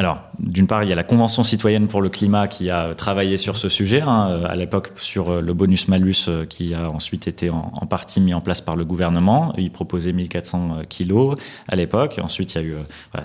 Alors, 0.00 0.22
d'une 0.38 0.66
part, 0.66 0.82
il 0.82 0.88
y 0.88 0.92
a 0.92 0.94
la 0.94 1.04
Convention 1.04 1.42
citoyenne 1.42 1.86
pour 1.86 2.00
le 2.00 2.08
climat 2.08 2.48
qui 2.48 2.70
a 2.70 2.94
travaillé 2.94 3.36
sur 3.36 3.58
ce 3.58 3.68
sujet, 3.68 4.00
hein, 4.00 4.40
à 4.46 4.56
l'époque 4.56 4.92
sur 4.96 5.28
euh, 5.28 5.40
le 5.42 5.52
bonus-malus 5.52 6.28
euh, 6.28 6.46
qui 6.46 6.72
a 6.72 6.90
ensuite 6.90 7.28
été 7.28 7.50
en, 7.50 7.70
partie 7.84 8.22
mis 8.22 8.32
en 8.32 8.40
place 8.40 8.62
par 8.62 8.76
le 8.76 8.86
gouvernement. 8.86 9.52
Il 9.58 9.70
proposait 9.70 10.14
1400 10.14 10.70
euh, 10.70 10.82
kilos 10.88 11.36
à 11.68 11.76
l'époque. 11.76 12.18
Ensuite, 12.22 12.54
il 12.54 12.62
y 12.62 12.64
a 12.64 12.66
eu 12.66 12.76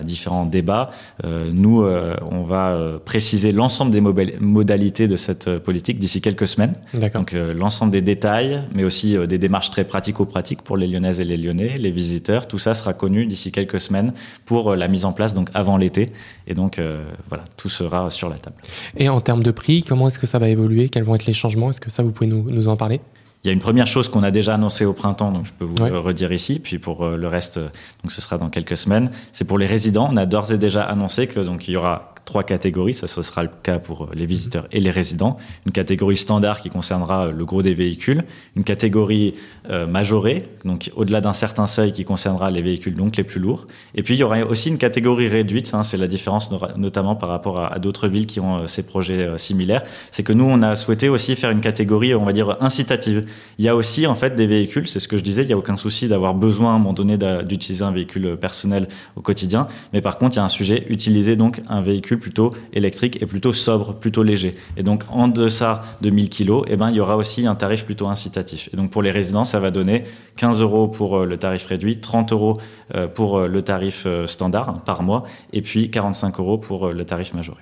différents 0.02 0.44
débats. 0.44 0.90
nous, 1.24 1.82
on 1.82 2.42
va 2.42 2.78
préciser 3.04 3.52
l'ensemble 3.52 3.90
des 3.90 4.00
modalités 4.00 5.08
de 5.08 5.16
cette 5.16 5.58
politique 5.58 5.98
d'ici 5.98 6.20
quelques 6.20 6.46
semaines. 6.46 6.74
Donc, 7.14 7.32
l'ensemble 7.32 7.92
des 7.92 8.02
détails, 8.02 8.62
mais 8.74 8.84
aussi 8.84 9.16
des 9.26 9.38
démarches 9.38 9.70
très 9.70 9.84
pratico-pratiques 9.84 10.62
pour 10.62 10.76
les 10.76 10.86
Lyonnaises 10.86 11.20
et 11.20 11.24
les 11.24 11.36
Lyonnais, 11.36 11.78
les 11.78 11.90
visiteurs. 11.90 12.46
Tout 12.46 12.58
ça 12.58 12.74
sera 12.74 12.92
connu 12.92 13.26
d'ici 13.26 13.52
quelques 13.52 13.80
semaines 13.80 14.12
pour 14.44 14.76
la 14.76 14.88
mise 14.88 15.04
en 15.04 15.12
place, 15.12 15.32
donc 15.32 15.48
avant 15.54 15.76
l'été. 15.76 16.10
Et 16.46 16.54
donc, 16.54 16.65
donc 16.66 16.80
euh, 16.80 17.04
voilà, 17.28 17.44
tout 17.56 17.68
sera 17.68 18.10
sur 18.10 18.28
la 18.28 18.38
table. 18.38 18.56
Et 18.96 19.08
en 19.08 19.20
termes 19.20 19.44
de 19.44 19.52
prix, 19.52 19.84
comment 19.84 20.08
est-ce 20.08 20.18
que 20.18 20.26
ça 20.26 20.40
va 20.40 20.48
évoluer? 20.48 20.88
Quels 20.88 21.04
vont 21.04 21.14
être 21.14 21.26
les 21.26 21.32
changements? 21.32 21.70
Est-ce 21.70 21.80
que 21.80 21.90
ça, 21.90 22.02
vous 22.02 22.10
pouvez 22.10 22.26
nous, 22.26 22.66
en 22.66 22.76
parler? 22.76 23.00
Il 23.44 23.46
y 23.46 23.50
a 23.50 23.52
une 23.52 23.60
première 23.60 23.86
chose 23.86 24.08
qu'on 24.08 24.24
a 24.24 24.32
déjà 24.32 24.54
annoncée 24.54 24.84
au 24.84 24.92
printemps, 24.92 25.30
donc 25.30 25.46
je 25.46 25.52
peux 25.52 25.64
vous 25.64 25.76
le 25.76 26.00
redire 26.00 26.32
ici. 26.32 26.58
Puis 26.58 26.80
pour 26.80 27.04
euh, 27.04 27.16
le 27.16 27.28
reste, 27.28 27.60
donc 27.60 28.10
ce 28.10 28.20
sera 28.20 28.36
dans 28.36 28.50
quelques 28.50 28.76
semaines. 28.76 29.12
C'est 29.30 29.44
pour 29.44 29.58
les 29.58 29.66
résidents. 29.66 30.08
On 30.10 30.16
a 30.16 30.26
d'ores 30.26 30.50
et 30.50 30.58
déjà 30.58 30.82
annoncé 30.82 31.28
que 31.28 31.38
donc 31.38 31.68
il 31.68 31.74
y 31.74 31.76
aura 31.76 32.15
trois 32.26 32.42
catégories. 32.42 32.92
Ça, 32.92 33.06
ce 33.06 33.22
sera 33.22 33.44
le 33.44 33.50
cas 33.62 33.78
pour 33.78 34.02
euh, 34.02 34.08
les 34.14 34.26
visiteurs 34.26 34.66
et 34.72 34.80
les 34.80 34.90
résidents. 34.90 35.38
Une 35.64 35.72
catégorie 35.72 36.16
standard 36.16 36.60
qui 36.60 36.68
concernera 36.68 37.26
euh, 37.26 37.32
le 37.32 37.44
gros 37.46 37.62
des 37.62 37.72
véhicules. 37.72 38.24
Une 38.56 38.64
catégorie 38.64 39.34
euh, 39.70 39.86
majorée, 39.86 40.42
donc 40.64 40.90
au-delà 40.96 41.22
d'un 41.22 41.32
certain 41.32 41.66
seuil 41.66 41.92
qui 41.92 42.04
concernera 42.04 42.50
les 42.50 42.60
véhicules 42.60 42.94
donc 42.94 43.16
les 43.16 43.24
plus 43.24 43.40
lourds. 43.40 43.66
Et 43.94 44.02
puis, 44.02 44.14
il 44.14 44.18
y 44.18 44.24
aura 44.24 44.40
aussi 44.40 44.68
une 44.68 44.76
catégorie 44.76 45.28
réduite. 45.28 45.72
Hein, 45.72 45.84
c'est 45.84 45.96
la 45.96 46.08
différence 46.08 46.50
notamment 46.76 47.14
par 47.14 47.28
rapport 47.28 47.60
à, 47.60 47.78
d'autres 47.78 48.08
villes 48.08 48.26
qui 48.26 48.40
ont 48.40 48.66
ces 48.66 48.82
projets 48.82 49.38
similaires. 49.38 49.84
C'est 50.10 50.24
que 50.24 50.32
nous, 50.32 50.44
on 50.44 50.62
a 50.62 50.74
souhaité 50.74 51.08
aussi 51.08 51.36
faire 51.36 51.50
une 51.50 51.60
catégorie, 51.60 52.14
on 52.14 52.24
va 52.24 52.32
dire, 52.32 52.56
incitative. 52.60 53.26
Il 53.58 53.64
y 53.64 53.68
a 53.68 53.76
aussi, 53.76 54.06
en 54.06 54.16
fait, 54.16 54.34
des 54.34 54.46
véhicules, 54.46 54.88
c'est 54.88 54.98
ce 54.98 55.06
que 55.06 55.16
je 55.16 55.22
disais, 55.22 55.42
il 55.42 55.46
n'y 55.46 55.52
a 55.52 55.58
aucun 55.58 55.76
souci 55.76 56.08
d'avoir 56.08 56.34
besoin 56.34 56.72
à 56.72 56.74
un 56.74 56.78
moment 56.78 56.92
donné 56.92 57.16
d'utiliser 57.44 57.84
un 57.84 57.92
véhicule 57.92 58.36
personnel 58.36 58.88
au 59.14 59.20
quotidien. 59.20 59.68
Mais 59.92 60.00
par 60.00 60.18
contre, 60.18 60.34
il 60.34 60.38
y 60.38 60.40
a 60.40 60.44
un 60.44 60.48
sujet, 60.48 60.86
utiliser 60.88 61.36
donc 61.36 61.60
un 61.68 61.80
véhicule 61.80 62.15
plutôt 62.18 62.54
électrique 62.72 63.20
et 63.22 63.26
plutôt 63.26 63.52
sobre, 63.52 63.94
plutôt 63.94 64.22
léger. 64.22 64.54
Et 64.76 64.82
donc 64.82 65.02
en 65.08 65.28
deçà 65.28 65.82
de 66.00 66.10
1000 66.10 66.30
kg, 66.30 66.62
eh 66.66 66.76
ben, 66.76 66.90
il 66.90 66.96
y 66.96 67.00
aura 67.00 67.16
aussi 67.16 67.46
un 67.46 67.54
tarif 67.54 67.84
plutôt 67.84 68.08
incitatif. 68.08 68.68
Et 68.72 68.76
donc 68.76 68.90
pour 68.90 69.02
les 69.02 69.10
résidents, 69.10 69.44
ça 69.44 69.60
va 69.60 69.70
donner 69.70 70.04
15 70.36 70.60
euros 70.60 70.88
pour 70.88 71.18
euh, 71.18 71.26
le 71.26 71.36
tarif 71.36 71.66
réduit, 71.66 72.00
30 72.00 72.32
euros 72.32 72.58
euh, 72.94 73.08
pour 73.08 73.38
euh, 73.38 73.48
le 73.48 73.62
tarif 73.62 74.06
standard 74.26 74.82
par 74.84 75.02
mois, 75.02 75.24
et 75.52 75.62
puis 75.62 75.90
45 75.90 76.38
euros 76.40 76.58
pour 76.58 76.92
le 76.92 77.04
tarif 77.04 77.34
majoré. 77.34 77.60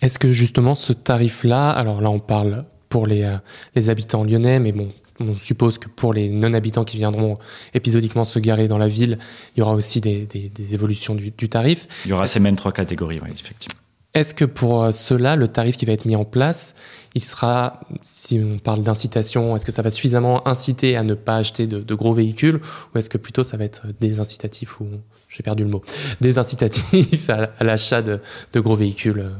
Est-ce 0.00 0.18
que 0.18 0.30
justement 0.30 0.74
ce 0.74 0.92
tarif-là, 0.92 1.70
alors 1.70 2.00
là 2.00 2.10
on 2.10 2.18
parle 2.18 2.64
pour 2.88 3.06
les, 3.06 3.28
les 3.74 3.90
habitants 3.90 4.24
lyonnais, 4.24 4.60
mais 4.60 4.72
bon, 4.72 4.90
on 5.20 5.34
suppose 5.34 5.78
que 5.78 5.88
pour 5.88 6.12
les 6.12 6.28
non-habitants 6.28 6.84
qui 6.84 6.96
viendront 6.96 7.34
épisodiquement 7.74 8.24
se 8.24 8.38
garer 8.38 8.68
dans 8.68 8.78
la 8.78 8.88
ville, 8.88 9.18
il 9.54 9.60
y 9.60 9.62
aura 9.62 9.74
aussi 9.74 10.00
des, 10.00 10.28
évolutions 10.72 11.14
du, 11.14 11.48
tarif. 11.48 11.88
Il 12.04 12.10
y 12.10 12.12
aura 12.12 12.26
ces 12.26 12.40
mêmes 12.40 12.56
trois 12.56 12.72
catégories, 12.72 13.20
oui, 13.22 13.30
effectivement. 13.32 13.80
Est-ce 14.14 14.34
que 14.34 14.46
pour 14.46 14.82
euh, 14.82 14.92
cela, 14.92 15.36
le 15.36 15.46
tarif 15.46 15.76
qui 15.76 15.84
va 15.84 15.92
être 15.92 16.06
mis 16.06 16.16
en 16.16 16.24
place, 16.24 16.74
il 17.14 17.22
sera, 17.22 17.80
si 18.00 18.40
on 18.42 18.58
parle 18.58 18.82
d'incitation, 18.82 19.54
est-ce 19.54 19.66
que 19.66 19.72
ça 19.72 19.82
va 19.82 19.90
suffisamment 19.90 20.48
inciter 20.48 20.96
à 20.96 21.02
ne 21.02 21.12
pas 21.12 21.36
acheter 21.36 21.66
de, 21.66 21.94
gros 21.94 22.14
véhicules 22.14 22.60
ou 22.94 22.98
est-ce 22.98 23.10
que 23.10 23.18
plutôt 23.18 23.42
ça 23.42 23.58
va 23.58 23.64
être 23.64 23.82
des 24.00 24.18
incitatifs 24.18 24.80
ou 24.80 24.86
j'ai 25.28 25.42
perdu 25.42 25.64
le 25.64 25.68
mot, 25.68 25.82
des 26.22 26.38
incitatifs 26.38 27.28
à, 27.28 27.62
l'achat 27.62 28.00
de, 28.00 28.20
gros 28.54 28.74
véhicules 28.74 29.30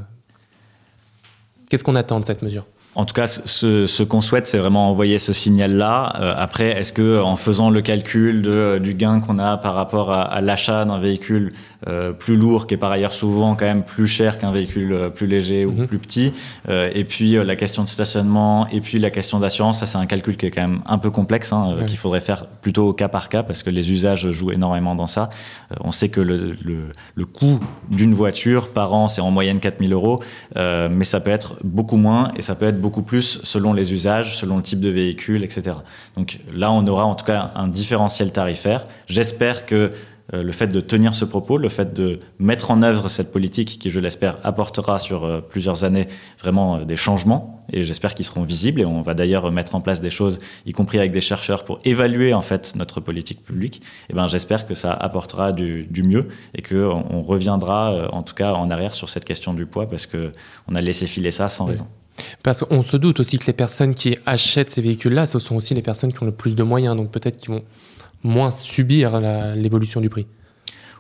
Qu'est-ce 1.71 1.83
qu'on 1.83 1.97
attend 1.97 2.21
de 2.21 2.25
cette 2.27 2.43
mesure? 2.43 2.67
En 2.99 3.05
tout 3.05 3.13
cas, 3.13 3.27
ce, 3.27 3.87
ce 3.87 4.03
qu'on 4.03 4.23
souhaite, 4.23 4.47
c'est 4.47 4.57
vraiment 4.57 4.89
envoyer 4.89 5.19
ce 5.19 5.35
signal-là. 5.35 6.15
Euh, 6.19 6.35
après, 6.35 6.69
est-ce 6.81 6.95
que 6.95 7.21
en 7.21 7.37
faisant 7.37 7.69
le 7.69 7.83
calcul 7.83 8.41
de, 8.41 8.79
du 8.83 8.95
gain 8.95 9.21
qu'on 9.21 9.39
a 9.39 9.59
par 9.59 9.75
rapport 9.75 10.11
à, 10.11 10.23
à 10.23 10.41
l'achat 10.41 10.87
d'un 10.87 10.99
véhicule 10.99 11.51
euh, 11.89 12.13
plus 12.15 12.37
lourd, 12.37 12.67
qui 12.67 12.73
est 12.73 12.79
par 12.79 12.91
ailleurs 12.91 13.13
souvent 13.13 13.55
quand 13.55 13.67
même 13.67 13.83
plus 13.85 14.07
cher 14.07 14.39
qu'un 14.39 14.51
véhicule 14.51 14.93
euh, 14.95 15.11
plus 15.11 15.27
léger 15.27 15.67
ou 15.67 15.73
Mhm. 15.73 15.87
plus 15.87 15.99
petit, 15.99 16.33
euh, 16.71 16.91
et 16.95 17.05
puis 17.05 17.37
euh, 17.37 17.45
la 17.45 17.55
question 17.55 17.85
de 17.85 17.89
stationnement, 17.89 18.67
et 18.69 18.81
puis 18.81 18.99
la 18.99 19.11
question 19.11 19.39
d'assurance, 19.39 19.81
ça 19.81 19.85
c'est 19.87 19.99
un 19.99 20.07
calcul 20.07 20.39
qui 20.39 20.47
est 20.47 20.51
quand 20.51 20.63
même 20.67 20.81
un 20.87 20.97
peu 20.97 21.11
complexe, 21.11 21.53
hein, 21.53 21.67
euh, 21.73 21.81
Ouais. 21.81 21.85
qu'il 21.85 21.99
faudrait 21.99 22.23
faire 22.23 22.47
plutôt 22.63 22.89
au 22.89 22.93
cas 22.95 23.09
par 23.09 23.29
cas, 23.29 23.43
parce 23.43 23.63
que 23.63 23.69
les 23.69 23.93
usages 23.93 24.31
jouent 24.31 24.53
énormément 24.53 24.95
dans 24.95 25.07
ça. 25.07 25.29
Euh, 25.71 25.75
on 25.85 25.93
sait 25.93 26.09
que 26.09 26.23
le, 26.23 26.57
le, 26.65 26.93
le 27.15 27.25
coût 27.27 27.61
d'une 27.91 28.15
voiture 28.15 28.71
par 28.71 28.95
an, 28.95 29.09
c'est 29.09 29.21
en 29.21 29.31
moyenne 29.31 29.59
4000 29.61 29.93
euros, 29.93 30.19
euh, 30.57 30.89
mais 30.91 31.05
ça 31.05 31.21
peut 31.21 31.31
être 31.31 31.57
beaucoup 31.63 31.99
moins 31.99 32.33
et 32.37 32.41
ça 32.43 32.55
peut 32.55 32.65
être 32.67 32.81
beaucoup 32.81 32.86
plus 32.91 33.41
selon 33.43 33.73
les 33.73 33.93
usages, 33.93 34.37
selon 34.37 34.57
le 34.57 34.63
type 34.63 34.81
de 34.81 34.91
véhicule, 34.91 35.45
etc. 35.45 35.77
Donc 36.17 36.41
là, 36.53 36.73
on 36.73 36.87
aura 36.87 37.05
en 37.05 37.15
tout 37.15 37.25
cas 37.25 37.53
un 37.55 37.69
différentiel 37.69 38.33
tarifaire. 38.33 38.87
J'espère 39.07 39.67
que 39.67 39.93
euh, 40.35 40.43
le 40.43 40.51
fait 40.51 40.67
de 40.67 40.81
tenir 40.81 41.15
ce 41.15 41.25
propos, 41.25 41.57
le 41.57 41.69
fait 41.69 41.93
de 41.93 42.19
mettre 42.41 42.73
en 42.73 42.83
œuvre 42.83 43.09
cette 43.09 43.31
politique 43.31 43.79
qui, 43.79 43.91
je 43.91 44.01
l'espère, 44.01 44.39
apportera 44.43 44.99
sur 44.99 45.25
euh, 45.25 45.41
plusieurs 45.41 45.85
années 45.85 46.09
vraiment 46.41 46.79
euh, 46.79 46.85
des 46.85 46.97
changements 46.97 47.65
et 47.73 47.85
j'espère 47.85 48.15
qu'ils 48.15 48.25
seront 48.25 48.43
visibles 48.43 48.81
et 48.81 48.85
on 48.85 49.03
va 49.03 49.15
d'ailleurs 49.15 49.53
mettre 49.53 49.77
en 49.77 49.81
place 49.81 50.01
des 50.01 50.11
choses, 50.11 50.41
y 50.67 50.73
compris 50.73 50.99
avec 50.99 51.13
des 51.13 51.21
chercheurs 51.21 51.63
pour 51.63 51.79
évaluer 51.85 52.35
en 52.35 52.43
fait 52.43 52.75
notre 52.75 53.01
politique 53.01 53.45
publique. 53.45 53.83
Et 54.11 54.15
ben 54.15 54.27
j'espère 54.27 54.67
que 54.67 54.75
ça 54.75 54.93
apportera 54.93 55.53
du, 55.53 55.87
du 55.87 56.03
mieux 56.03 56.29
et 56.55 56.63
que 56.63 56.77
on, 56.77 57.23
reviendra 57.23 58.09
en 58.13 58.23
tout 58.23 58.35
cas 58.35 58.53
en 58.53 58.71
arrière 58.71 58.95
sur 58.95 59.09
cette 59.09 59.25
question 59.25 59.53
du 59.53 59.67
poids 59.67 59.89
parce 59.89 60.07
que 60.07 60.31
on 60.69 60.77
a 60.77 60.81
laissé 60.81 61.07
filer 61.07 61.33
ça 61.33 61.49
sans 61.49 61.65
Oui. 61.65 61.71
raison. 61.73 61.87
Parce 62.43 62.61
qu'on 62.61 62.83
se 62.83 62.97
doute 62.97 63.21
aussi 63.21 63.39
que 63.39 63.47
les 63.47 63.53
personnes 63.53 63.95
qui 63.95 64.17
achètent 64.27 64.71
ces 64.71 64.83
véhicules-là, 64.83 65.27
ce 65.27 65.39
sont 65.39 65.57
aussi 65.57 65.75
les 65.75 65.83
personnes 65.83 66.13
qui 66.13 66.23
ont 66.23 66.27
le 66.27 66.33
plus 66.33 66.55
de 66.55 66.63
moyens, 66.63 66.97
donc 66.97 67.11
peut-être 67.11 67.37
qu'ils 67.37 67.51
vont 67.51 67.65
moins 68.23 68.51
subir 68.51 69.21
l'évolution 69.55 70.01
du 70.01 70.09
prix. 70.09 70.27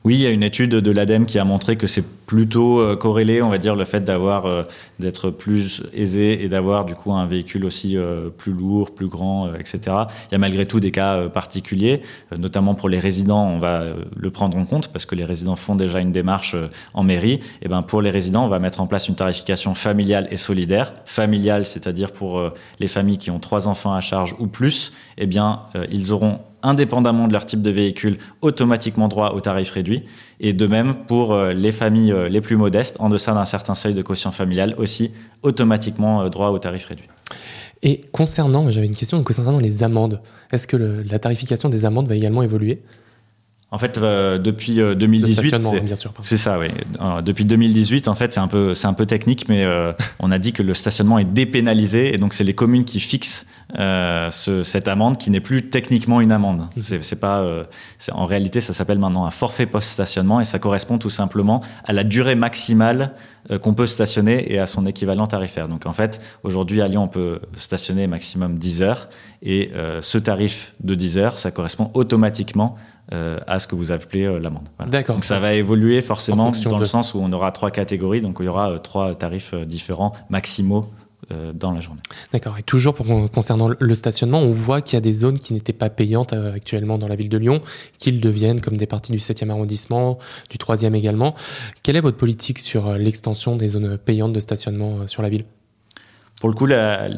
Oui, 0.06 0.14
il 0.14 0.20
y 0.20 0.26
a 0.28 0.30
une 0.30 0.44
étude 0.44 0.70
de 0.70 0.90
l'ADEME 0.92 1.26
qui 1.26 1.40
a 1.40 1.44
montré 1.44 1.74
que 1.74 1.88
c'est 1.88 2.04
plutôt 2.26 2.78
euh, 2.78 2.94
corrélé, 2.94 3.42
on 3.42 3.48
va 3.48 3.58
dire, 3.58 3.74
le 3.74 3.84
fait 3.84 4.02
d'avoir 4.04 4.46
euh, 4.46 4.62
d'être 5.00 5.30
plus 5.30 5.82
aisé 5.92 6.44
et 6.44 6.48
d'avoir 6.48 6.84
du 6.84 6.94
coup 6.94 7.12
un 7.12 7.26
véhicule 7.26 7.64
aussi 7.64 7.96
euh, 7.96 8.30
plus 8.30 8.52
lourd, 8.52 8.94
plus 8.94 9.08
grand, 9.08 9.52
etc. 9.54 9.80
Il 10.28 10.32
y 10.32 10.34
a 10.36 10.38
malgré 10.38 10.64
tout 10.64 10.78
des 10.78 10.92
cas 10.92 11.28
particuliers, 11.28 12.02
notamment 12.38 12.76
pour 12.76 12.88
les 12.88 13.00
résidents, 13.00 13.48
on 13.48 13.58
va 13.58 13.82
le 14.16 14.30
prendre 14.30 14.56
en 14.56 14.64
compte 14.64 14.92
parce 14.92 15.06
que 15.06 15.16
les 15.16 15.24
résidents 15.24 15.56
font 15.56 15.74
déjà 15.74 15.98
une 15.98 16.12
démarche 16.12 16.54
en 16.94 17.02
mairie. 17.02 17.40
Et 17.62 17.68
ben 17.68 17.82
pour 17.82 18.00
les 18.00 18.10
résidents, 18.10 18.44
on 18.44 18.48
va 18.48 18.60
mettre 18.60 18.80
en 18.80 18.86
place 18.86 19.08
une 19.08 19.16
tarification 19.16 19.74
familiale 19.74 20.28
et 20.30 20.36
solidaire. 20.36 20.94
Familiale, 21.04 21.66
c'est-à-dire 21.66 22.12
pour 22.12 22.52
les 22.78 22.88
familles 22.88 23.18
qui 23.18 23.32
ont 23.32 23.40
trois 23.40 23.66
enfants 23.66 23.92
à 23.92 24.00
charge 24.00 24.36
ou 24.38 24.46
plus, 24.46 24.92
eh 25.18 25.26
bien 25.26 25.62
ils 25.90 26.12
auront 26.12 26.38
indépendamment 26.66 27.28
de 27.28 27.32
leur 27.32 27.46
type 27.46 27.62
de 27.62 27.70
véhicule, 27.70 28.18
automatiquement 28.42 29.08
droit 29.08 29.30
au 29.30 29.40
tarif 29.40 29.70
réduit. 29.70 30.04
Et 30.40 30.52
de 30.52 30.66
même 30.66 30.94
pour 31.06 31.32
euh, 31.32 31.52
les 31.52 31.72
familles 31.72 32.12
euh, 32.12 32.28
les 32.28 32.40
plus 32.40 32.56
modestes, 32.56 32.96
en 32.98 33.08
deçà 33.08 33.32
d'un 33.32 33.44
certain 33.44 33.74
seuil 33.74 33.94
de 33.94 34.02
quotient 34.02 34.32
familial, 34.32 34.74
aussi 34.76 35.12
automatiquement 35.42 36.22
euh, 36.22 36.28
droit 36.28 36.50
au 36.50 36.58
tarif 36.58 36.86
réduit. 36.86 37.06
Et 37.82 38.00
concernant, 38.12 38.70
j'avais 38.70 38.86
une 38.86 38.94
question 38.94 39.22
concernant 39.22 39.58
les 39.58 39.82
amendes. 39.82 40.20
Est-ce 40.52 40.66
que 40.66 40.76
la 40.76 41.18
tarification 41.18 41.68
des 41.68 41.84
amendes 41.84 42.08
va 42.08 42.16
également 42.16 42.42
évoluer? 42.42 42.82
En 43.72 43.78
fait, 43.78 43.98
euh, 43.98 44.38
depuis 44.38 44.80
euh, 44.80 44.90
Le 44.90 44.94
2018, 44.94 45.34
stationnement, 45.48 45.70
c'est- 46.22 46.36
ça, 46.38 46.56
oui. 46.58 46.68
Euh, 47.00 47.20
depuis 47.20 47.44
2018, 47.44 48.06
en 48.06 48.14
fait, 48.14 48.32
c'est 48.32 48.38
un 48.40 48.46
peu, 48.46 48.76
c'est 48.76 48.86
un 48.86 48.92
peu 48.92 49.06
technique, 49.06 49.48
mais 49.48 49.64
euh, 49.64 49.92
on 50.20 50.30
a 50.30 50.38
dit 50.38 50.52
que 50.52 50.62
le 50.62 50.72
stationnement 50.72 51.18
est 51.18 51.24
dépénalisé, 51.24 52.14
et 52.14 52.18
donc 52.18 52.32
c'est 52.32 52.44
les 52.44 52.54
communes 52.54 52.84
qui 52.84 53.00
fixent 53.00 53.44
euh, 53.78 54.30
ce- 54.30 54.62
cette 54.62 54.86
amende, 54.86 55.18
qui 55.18 55.30
n'est 55.30 55.40
plus 55.40 55.68
techniquement 55.68 56.20
une 56.20 56.30
amende. 56.30 56.68
C'est, 56.76 57.02
c'est 57.02 57.16
pas, 57.18 57.40
euh, 57.40 57.64
c'est- 57.98 58.12
en 58.12 58.24
réalité, 58.24 58.60
ça 58.60 58.72
s'appelle 58.72 59.00
maintenant 59.00 59.26
un 59.26 59.32
forfait 59.32 59.66
post-stationnement, 59.66 60.40
et 60.40 60.44
ça 60.44 60.60
correspond 60.60 60.98
tout 60.98 61.10
simplement 61.10 61.60
à 61.84 61.92
la 61.92 62.04
durée 62.04 62.36
maximale 62.36 63.12
qu'on 63.62 63.74
peut 63.74 63.86
stationner 63.86 64.52
et 64.52 64.58
à 64.58 64.66
son 64.66 64.86
équivalent 64.86 65.26
tarifaire. 65.26 65.68
Donc 65.68 65.86
en 65.86 65.92
fait, 65.92 66.20
aujourd'hui 66.42 66.82
à 66.82 66.88
Lyon, 66.88 67.04
on 67.04 67.08
peut 67.08 67.40
stationner 67.56 68.06
maximum 68.06 68.58
10 68.58 68.82
heures, 68.82 69.08
et 69.42 69.70
euh, 69.74 70.00
ce 70.02 70.18
tarif 70.18 70.74
de 70.82 70.94
10 70.94 71.18
heures, 71.18 71.38
ça 71.38 71.50
correspond 71.50 71.90
automatiquement 71.94 72.76
euh, 73.12 73.38
à 73.46 73.58
ce 73.60 73.66
que 73.68 73.76
vous 73.76 73.92
appelez 73.92 74.24
euh, 74.24 74.40
l'amende. 74.40 74.68
Voilà. 74.78 74.90
D'accord. 74.90 75.14
Donc 75.16 75.24
ça 75.24 75.38
va 75.38 75.54
évoluer 75.54 76.02
forcément 76.02 76.50
dans 76.50 76.74
de- 76.76 76.80
le 76.80 76.84
sens 76.86 77.14
où 77.14 77.18
on 77.22 77.32
aura 77.32 77.52
trois 77.52 77.70
catégories, 77.70 78.20
donc 78.20 78.38
il 78.40 78.46
y 78.46 78.48
aura 78.48 78.72
euh, 78.72 78.78
trois 78.78 79.14
tarifs 79.14 79.54
euh, 79.54 79.64
différents 79.64 80.12
maximaux 80.28 80.86
euh, 81.32 81.52
dans 81.52 81.72
la 81.72 81.80
journée. 81.80 82.00
D'accord. 82.32 82.56
Et 82.56 82.62
toujours 82.62 82.94
concernant 83.32 83.68
le 83.76 83.94
stationnement, 83.96 84.40
on 84.40 84.52
voit 84.52 84.80
qu'il 84.80 84.94
y 84.94 84.98
a 84.98 85.00
des 85.00 85.12
zones 85.12 85.38
qui 85.38 85.54
n'étaient 85.54 85.72
pas 85.72 85.90
payantes 85.90 86.32
euh, 86.32 86.54
actuellement 86.54 86.98
dans 86.98 87.08
la 87.08 87.16
ville 87.16 87.28
de 87.28 87.36
Lyon, 87.36 87.60
qu'ils 87.98 88.20
deviennent 88.20 88.60
comme 88.60 88.76
des 88.76 88.86
parties 88.86 89.10
du 89.10 89.18
7e 89.18 89.50
arrondissement, 89.50 90.18
du 90.50 90.58
3e 90.58 90.94
également. 90.94 91.34
Quelle 91.82 91.96
est 91.96 92.00
votre 92.00 92.16
politique 92.16 92.60
sur 92.60 92.86
euh, 92.86 92.96
l'extension 92.96 93.56
des 93.56 93.66
zones 93.66 93.98
payantes 93.98 94.32
de 94.32 94.40
stationnement 94.40 95.08
sur 95.08 95.22
la 95.22 95.28
ville? 95.28 95.46
Pour 96.38 96.50
le 96.50 96.54
coup, 96.54 96.66
la, 96.66 97.08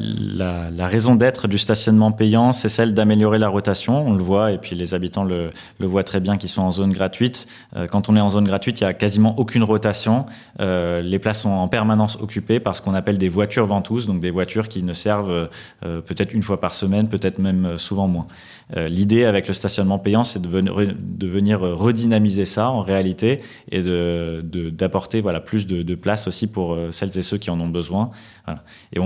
raison 0.87 1.13
d'être 1.13 1.49
du 1.49 1.57
stationnement 1.57 2.13
payant, 2.13 2.53
c'est 2.53 2.69
celle 2.69 2.93
d'améliorer 2.93 3.37
la 3.37 3.49
rotation. 3.49 4.07
On 4.07 4.13
le 4.13 4.23
voit, 4.23 4.53
et 4.53 4.57
puis 4.57 4.77
les 4.77 4.93
habitants 4.93 5.25
le, 5.25 5.49
voient 5.81 6.03
très 6.03 6.21
bien 6.21 6.37
qui 6.37 6.47
sont 6.47 6.61
en 6.61 6.71
zone 6.71 6.93
gratuite. 6.93 7.45
Euh, 7.75 7.85
quand 7.87 8.07
on 8.07 8.15
est 8.15 8.21
en 8.21 8.29
zone 8.29 8.45
gratuite, 8.45 8.79
il 8.79 8.85
y 8.85 8.87
a 8.87 8.93
quasiment 8.93 9.37
aucune 9.37 9.63
rotation. 9.63 10.25
Euh, 10.61 11.01
les 11.01 11.19
places 11.19 11.41
sont 11.41 11.49
en 11.49 11.67
permanence 11.67 12.17
occupées 12.21 12.61
par 12.61 12.77
ce 12.77 12.81
qu'on 12.81 12.93
appelle 12.93 13.17
des 13.17 13.27
voitures 13.27 13.65
ventouses, 13.65 14.07
donc 14.07 14.21
des 14.21 14.31
voitures 14.31 14.69
qui 14.69 14.83
ne 14.83 14.93
servent 14.93 15.49
euh, 15.83 15.99
peut-être 15.99 16.33
une 16.33 16.43
fois 16.43 16.61
par 16.61 16.73
semaine, 16.73 17.09
peut-être 17.09 17.39
même 17.39 17.77
souvent 17.77 18.07
moins. 18.07 18.27
L'idée 18.75 19.25
avec 19.25 19.47
le 19.47 19.53
stationnement 19.53 19.97
payant, 19.97 20.23
c'est 20.23 20.39
de, 20.39 20.47
ven- 20.47 20.95
de 20.97 21.27
venir 21.27 21.59
redynamiser 21.61 22.45
ça 22.45 22.69
en 22.69 22.81
réalité 22.81 23.41
et 23.71 23.81
d'apporter 23.81 25.21
voilà, 25.21 25.39
plus 25.39 25.65
de, 25.65 25.81
de 25.81 25.95
place 25.95 26.27
aussi 26.27 26.45
pour 26.45 26.77
celles 26.91 27.17
et 27.17 27.23
ceux 27.23 27.39
qui 27.39 27.49
en 27.49 27.59
ont 27.59 27.67
besoin. 27.67 28.11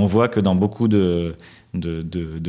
Voit 0.05 0.27
que 0.27 0.39
dans 0.39 0.55
beaucoup 0.55 0.87
de, 0.87 1.35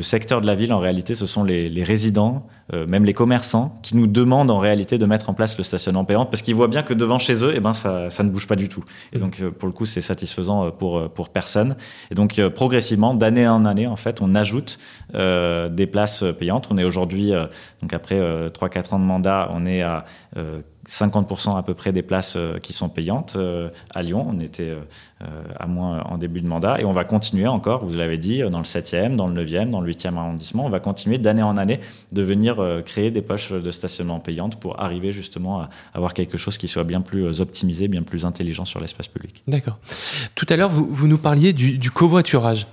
secteurs 0.02 0.40
de 0.40 0.46
la 0.46 0.54
ville, 0.54 0.72
en 0.72 0.78
réalité, 0.78 1.14
ce 1.14 1.26
sont 1.26 1.44
les, 1.44 1.82
résidents, 1.82 2.46
euh, 2.72 2.86
même 2.86 3.04
les 3.04 3.12
commerçants, 3.12 3.78
qui 3.82 3.96
nous 3.96 4.06
demandent 4.06 4.50
en 4.50 4.58
réalité 4.58 4.98
de 4.98 5.06
mettre 5.06 5.30
en 5.30 5.34
place 5.34 5.56
le 5.58 5.64
stationnement 5.64 6.04
payant 6.04 6.26
parce 6.26 6.42
qu'ils 6.42 6.54
voient 6.54 6.68
bien 6.68 6.82
que 6.82 6.94
devant 6.94 7.18
chez 7.18 7.44
eux, 7.44 7.52
eh 7.54 7.60
ben, 7.60 7.72
ça, 7.72 8.08
ne 8.22 8.28
bouge 8.28 8.46
pas 8.46 8.56
du 8.56 8.68
tout. 8.68 8.84
Et 9.12 9.18
donc, 9.18 9.40
euh, 9.40 9.50
pour 9.50 9.66
le 9.66 9.72
coup, 9.72 9.86
c'est 9.86 10.00
satisfaisant 10.00 10.66
euh, 10.66 10.70
pour, 10.70 11.10
pour 11.10 11.28
personne. 11.30 11.76
Et 12.10 12.14
donc, 12.14 12.40
progressivement, 12.54 13.14
d'année 13.14 13.46
en 13.48 13.64
année, 13.64 13.86
en 13.86 13.96
fait, 13.96 14.20
on 14.20 14.34
ajoute 14.34 14.78
des 15.12 15.86
places 15.86 16.24
payantes. 16.38 16.68
On 16.70 16.78
est 16.78 16.84
aujourd'hui, 16.84 17.32
donc 17.84 17.92
après 17.92 18.18
euh, 18.18 18.48
3-4 18.48 18.94
ans 18.94 18.98
de 18.98 19.04
mandat, 19.04 19.50
on 19.52 19.66
est 19.66 19.82
à 19.82 20.04
50% 20.88 21.56
à 21.56 21.62
peu 21.62 21.74
près 21.74 21.92
des 21.92 22.02
places 22.02 22.34
euh, 22.36 22.58
qui 22.58 22.72
sont 22.72 22.88
payantes 22.88 23.34
euh, 23.36 23.70
à 23.94 24.02
Lyon. 24.02 24.26
On 24.28 24.40
était 24.40 24.70
euh, 24.70 25.42
à 25.58 25.66
moins 25.66 26.02
en 26.02 26.18
début 26.18 26.40
de 26.40 26.48
mandat 26.48 26.80
et 26.80 26.84
on 26.84 26.92
va 26.92 27.04
continuer 27.04 27.46
encore, 27.46 27.84
vous 27.84 27.96
l'avez 27.96 28.18
dit, 28.18 28.42
dans 28.42 28.58
le 28.58 28.64
7e, 28.64 29.16
dans 29.16 29.26
le 29.26 29.44
9e, 29.44 29.70
dans 29.70 29.80
le 29.80 29.92
8e 29.92 30.16
arrondissement. 30.16 30.64
On 30.66 30.68
va 30.68 30.80
continuer 30.80 31.18
d'année 31.18 31.42
en 31.42 31.56
année 31.56 31.80
de 32.12 32.22
venir 32.22 32.56
créer 32.84 33.10
des 33.10 33.22
poches 33.22 33.52
de 33.52 33.70
stationnement 33.70 34.20
payantes 34.20 34.56
pour 34.56 34.80
arriver 34.80 35.12
justement 35.12 35.60
à 35.60 35.70
avoir 35.94 36.14
quelque 36.14 36.36
chose 36.36 36.58
qui 36.58 36.68
soit 36.68 36.84
bien 36.84 37.00
plus 37.00 37.40
optimisé, 37.40 37.88
bien 37.88 38.02
plus 38.02 38.24
intelligent 38.26 38.64
sur 38.64 38.80
l'espace 38.80 39.08
public. 39.08 39.42
D'accord. 39.48 39.78
Tout 40.34 40.46
à 40.48 40.56
l'heure, 40.56 40.70
vous, 40.70 40.86
vous 40.90 41.08
nous 41.08 41.18
parliez 41.18 41.52
du, 41.52 41.78
du 41.78 41.90
covoiturage. 41.90 42.66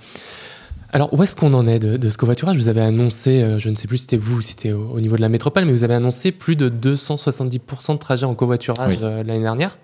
Alors, 0.94 1.12
où 1.14 1.22
est-ce 1.22 1.34
qu'on 1.34 1.54
en 1.54 1.66
est 1.66 1.78
de, 1.78 1.96
de 1.96 2.10
ce 2.10 2.18
covoiturage? 2.18 2.56
Vous 2.56 2.68
avez 2.68 2.82
annoncé, 2.82 3.42
euh, 3.42 3.58
je 3.58 3.70
ne 3.70 3.76
sais 3.76 3.88
plus 3.88 3.96
si 3.96 4.02
c'était 4.02 4.18
vous 4.18 4.36
ou 4.36 4.40
si 4.42 4.50
c'était 4.52 4.72
au, 4.72 4.90
au 4.90 5.00
niveau 5.00 5.16
de 5.16 5.22
la 5.22 5.30
métropole, 5.30 5.64
mais 5.64 5.72
vous 5.72 5.84
avez 5.84 5.94
annoncé 5.94 6.32
plus 6.32 6.54
de 6.54 6.68
270% 6.68 7.92
de 7.94 7.98
trajets 7.98 8.26
en 8.26 8.34
covoiturage 8.34 8.98
Oui. 8.98 9.02
euh, 9.02 9.22
l'année 9.22 9.40
dernière. 9.40 9.78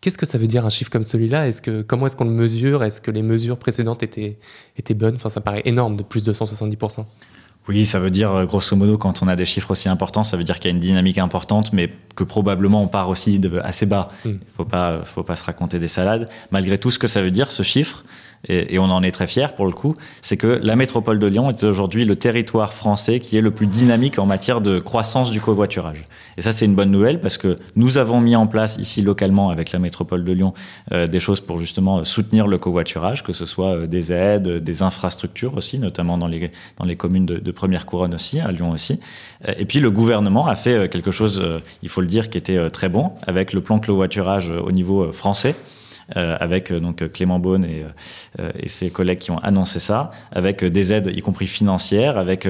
Qu'est-ce 0.00 0.16
que 0.16 0.24
ça 0.24 0.38
veut 0.38 0.46
dire 0.46 0.64
un 0.64 0.70
chiffre 0.70 0.90
comme 0.90 1.02
celui-là? 1.02 1.46
Est-ce 1.46 1.60
que 1.60 1.82
comment 1.82 2.06
est-ce 2.06 2.16
qu'on 2.16 2.24
le 2.24 2.30
mesure? 2.30 2.82
Est-ce 2.84 3.02
que 3.02 3.10
les 3.10 3.20
mesures 3.20 3.58
précédentes 3.58 4.02
étaient 4.02 4.38
étaient 4.78 4.94
bonnes? 4.94 5.16
Enfin, 5.16 5.28
ça 5.28 5.42
paraît 5.42 5.60
énorme 5.66 5.96
de 5.96 6.02
plus 6.02 6.24
de 6.24 6.32
270%. 6.32 7.04
Oui, 7.68 7.86
ça 7.86 8.00
veut 8.00 8.10
dire, 8.10 8.32
euh, 8.32 8.46
grosso 8.46 8.74
modo, 8.74 8.98
quand 8.98 9.22
on 9.22 9.28
a 9.28 9.36
des 9.36 9.44
chiffres 9.44 9.70
aussi 9.70 9.88
importants, 9.88 10.24
ça 10.24 10.36
veut 10.36 10.44
dire 10.44 10.58
qu'il 10.58 10.70
y 10.70 10.72
a 10.72 10.74
une 10.74 10.80
dynamique 10.80 11.18
importante, 11.18 11.72
mais 11.72 11.90
que 12.16 12.24
probablement 12.24 12.82
on 12.82 12.88
part 12.88 13.08
aussi 13.08 13.38
de 13.38 13.58
assez 13.60 13.86
bas. 13.86 14.10
Mm. 14.24 14.28
Il 14.30 14.38
faut 14.56 14.64
pas, 14.64 15.00
faut 15.04 15.22
pas 15.22 15.36
se 15.36 15.44
raconter 15.44 15.78
des 15.78 15.88
salades. 15.88 16.28
Malgré 16.50 16.78
tout, 16.78 16.90
ce 16.90 16.98
que 16.98 17.06
ça 17.06 17.22
veut 17.22 17.30
dire, 17.30 17.50
ce 17.50 17.62
chiffre, 17.62 18.04
et, 18.48 18.74
et 18.74 18.78
on 18.78 18.84
en 18.84 19.02
est 19.02 19.10
très 19.10 19.26
fiers 19.26 19.48
pour 19.56 19.66
le 19.66 19.72
coup, 19.72 19.96
c'est 20.22 20.36
que 20.36 20.46
la 20.46 20.76
métropole 20.76 21.18
de 21.18 21.26
Lyon 21.26 21.50
est 21.50 21.62
aujourd'hui 21.64 22.04
le 22.04 22.16
territoire 22.16 22.72
français 22.72 23.20
qui 23.20 23.36
est 23.36 23.40
le 23.40 23.50
plus 23.50 23.66
dynamique 23.66 24.18
en 24.18 24.26
matière 24.26 24.60
de 24.60 24.78
croissance 24.78 25.30
du 25.30 25.40
covoiturage. 25.40 26.04
Et 26.36 26.42
ça, 26.42 26.52
c'est 26.52 26.64
une 26.64 26.74
bonne 26.74 26.90
nouvelle 26.90 27.20
parce 27.20 27.36
que 27.36 27.56
nous 27.76 27.98
avons 27.98 28.20
mis 28.20 28.36
en 28.36 28.46
place 28.46 28.78
ici 28.78 29.02
localement 29.02 29.50
avec 29.50 29.72
la 29.72 29.78
métropole 29.78 30.24
de 30.24 30.32
Lyon 30.32 30.54
euh, 30.92 31.06
des 31.06 31.20
choses 31.20 31.40
pour 31.40 31.58
justement 31.58 32.04
soutenir 32.04 32.46
le 32.46 32.56
covoiturage, 32.58 33.22
que 33.22 33.32
ce 33.32 33.44
soit 33.44 33.76
euh, 33.76 33.86
des 33.86 34.12
aides, 34.12 34.48
euh, 34.48 34.60
des 34.60 34.82
infrastructures 34.82 35.56
aussi, 35.56 35.78
notamment 35.78 36.16
dans 36.16 36.28
les, 36.28 36.50
dans 36.78 36.86
les 36.86 36.96
communes 36.96 37.26
de, 37.26 37.38
de 37.38 37.49
première 37.52 37.86
couronne 37.86 38.14
aussi, 38.14 38.40
à 38.40 38.50
Lyon 38.52 38.70
aussi. 38.70 39.00
Euh, 39.48 39.54
Et 39.58 39.64
puis 39.64 39.80
le 39.80 39.90
gouvernement 39.90 40.46
a 40.46 40.56
fait 40.56 40.74
euh, 40.74 40.88
quelque 40.88 41.10
chose, 41.10 41.40
euh, 41.42 41.60
il 41.82 41.88
faut 41.88 42.00
le 42.00 42.06
dire, 42.06 42.30
qui 42.30 42.38
était 42.38 42.70
très 42.70 42.88
bon 42.88 43.12
avec 43.26 43.52
le 43.52 43.60
plan 43.60 43.78
covoiturage 43.78 44.50
euh, 44.50 44.60
au 44.60 44.72
niveau 44.72 45.12
français. 45.12 45.54
avec 46.16 46.72
donc 46.72 47.12
Clément 47.12 47.38
Beaune 47.38 47.64
et, 47.64 47.84
et, 48.58 48.68
ses 48.68 48.90
collègues 48.90 49.20
qui 49.20 49.30
ont 49.30 49.38
annoncé 49.44 49.78
ça, 49.78 50.10
avec 50.32 50.64
des 50.64 50.92
aides, 50.92 51.08
y 51.14 51.22
compris 51.22 51.46
financières, 51.46 52.18
avec 52.18 52.48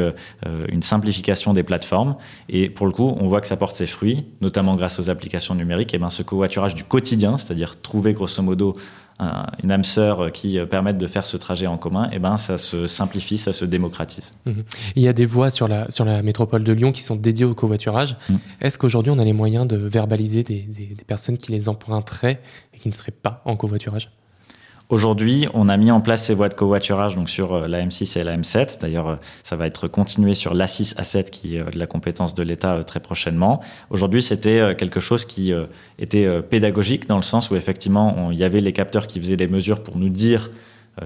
une 0.72 0.82
simplification 0.82 1.52
des 1.52 1.62
plateformes. 1.62 2.16
Et 2.48 2.70
pour 2.70 2.86
le 2.86 2.92
coup, 2.92 3.14
on 3.20 3.26
voit 3.26 3.42
que 3.42 3.46
ça 3.46 3.58
porte 3.58 3.76
ses 3.76 3.86
fruits, 3.86 4.24
notamment 4.40 4.76
grâce 4.76 4.98
aux 4.98 5.10
applications 5.10 5.54
numériques. 5.54 5.92
Et 5.92 5.98
ben, 5.98 6.08
ce 6.08 6.22
covoiturage 6.22 6.74
du 6.74 6.84
quotidien, 6.84 7.36
c'est-à-dire 7.36 7.78
trouver 7.82 8.14
grosso 8.14 8.42
modo 8.42 8.76
une 9.62 9.70
âme 9.70 9.84
sœur 9.84 10.32
qui 10.32 10.58
euh, 10.58 10.66
permette 10.66 10.98
de 10.98 11.06
faire 11.06 11.26
ce 11.26 11.36
trajet 11.36 11.66
en 11.66 11.76
commun, 11.76 12.06
et 12.06 12.14
eh 12.16 12.18
ben 12.18 12.36
ça 12.36 12.56
se 12.56 12.86
simplifie, 12.86 13.38
ça 13.38 13.52
se 13.52 13.64
démocratise. 13.64 14.32
Mhm. 14.46 14.64
Il 14.96 15.02
y 15.02 15.08
a 15.08 15.12
des 15.12 15.26
voies 15.26 15.50
sur 15.50 15.68
la, 15.68 15.90
sur 15.90 16.04
la 16.04 16.22
métropole 16.22 16.64
de 16.64 16.72
Lyon 16.72 16.92
qui 16.92 17.02
sont 17.02 17.16
dédiées 17.16 17.44
au 17.44 17.54
covoiturage. 17.54 18.16
Mhm. 18.28 18.38
Est-ce 18.60 18.78
qu'aujourd'hui 18.78 19.12
on 19.12 19.18
a 19.18 19.24
les 19.24 19.32
moyens 19.32 19.66
de 19.66 19.76
verbaliser 19.76 20.42
des, 20.42 20.60
des, 20.60 20.86
des 20.86 21.04
personnes 21.04 21.38
qui 21.38 21.52
les 21.52 21.68
emprunteraient 21.68 22.40
et 22.74 22.78
qui 22.78 22.88
ne 22.88 22.94
seraient 22.94 23.12
pas 23.12 23.42
en 23.44 23.56
covoiturage? 23.56 24.10
Aujourd'hui, 24.90 25.46
on 25.54 25.68
a 25.68 25.76
mis 25.76 25.92
en 25.92 26.00
place 26.00 26.24
ces 26.24 26.34
voies 26.34 26.48
de 26.48 26.54
covoiturage 26.54 27.14
donc 27.14 27.30
sur 27.30 27.54
euh, 27.54 27.68
la 27.68 27.80
M6 27.86 28.18
et 28.18 28.24
la 28.24 28.36
M7. 28.36 28.80
D'ailleurs, 28.80 29.08
euh, 29.08 29.16
ça 29.44 29.54
va 29.54 29.68
être 29.68 29.86
continué 29.86 30.34
sur 30.34 30.52
l'A6, 30.52 30.96
A7 30.96 31.30
qui 31.30 31.54
est 31.54 31.62
de 31.62 31.78
la 31.78 31.86
compétence 31.86 32.34
de 32.34 32.42
l'État 32.42 32.82
très 32.82 32.98
prochainement. 32.98 33.60
Aujourd'hui, 33.90 34.20
c'était 34.20 34.74
quelque 34.76 34.98
chose 34.98 35.24
qui 35.24 35.52
était 35.98 36.42
pédagogique 36.42 37.06
dans 37.06 37.16
le 37.16 37.22
sens 37.22 37.50
où 37.50 37.56
effectivement, 37.56 38.30
il 38.32 38.38
y 38.38 38.42
avait 38.42 38.60
les 38.60 38.72
capteurs 38.72 39.06
qui 39.06 39.20
faisaient 39.20 39.36
les 39.36 39.46
mesures 39.46 39.84
pour 39.84 39.96
nous 39.96 40.08
dire 40.08 40.50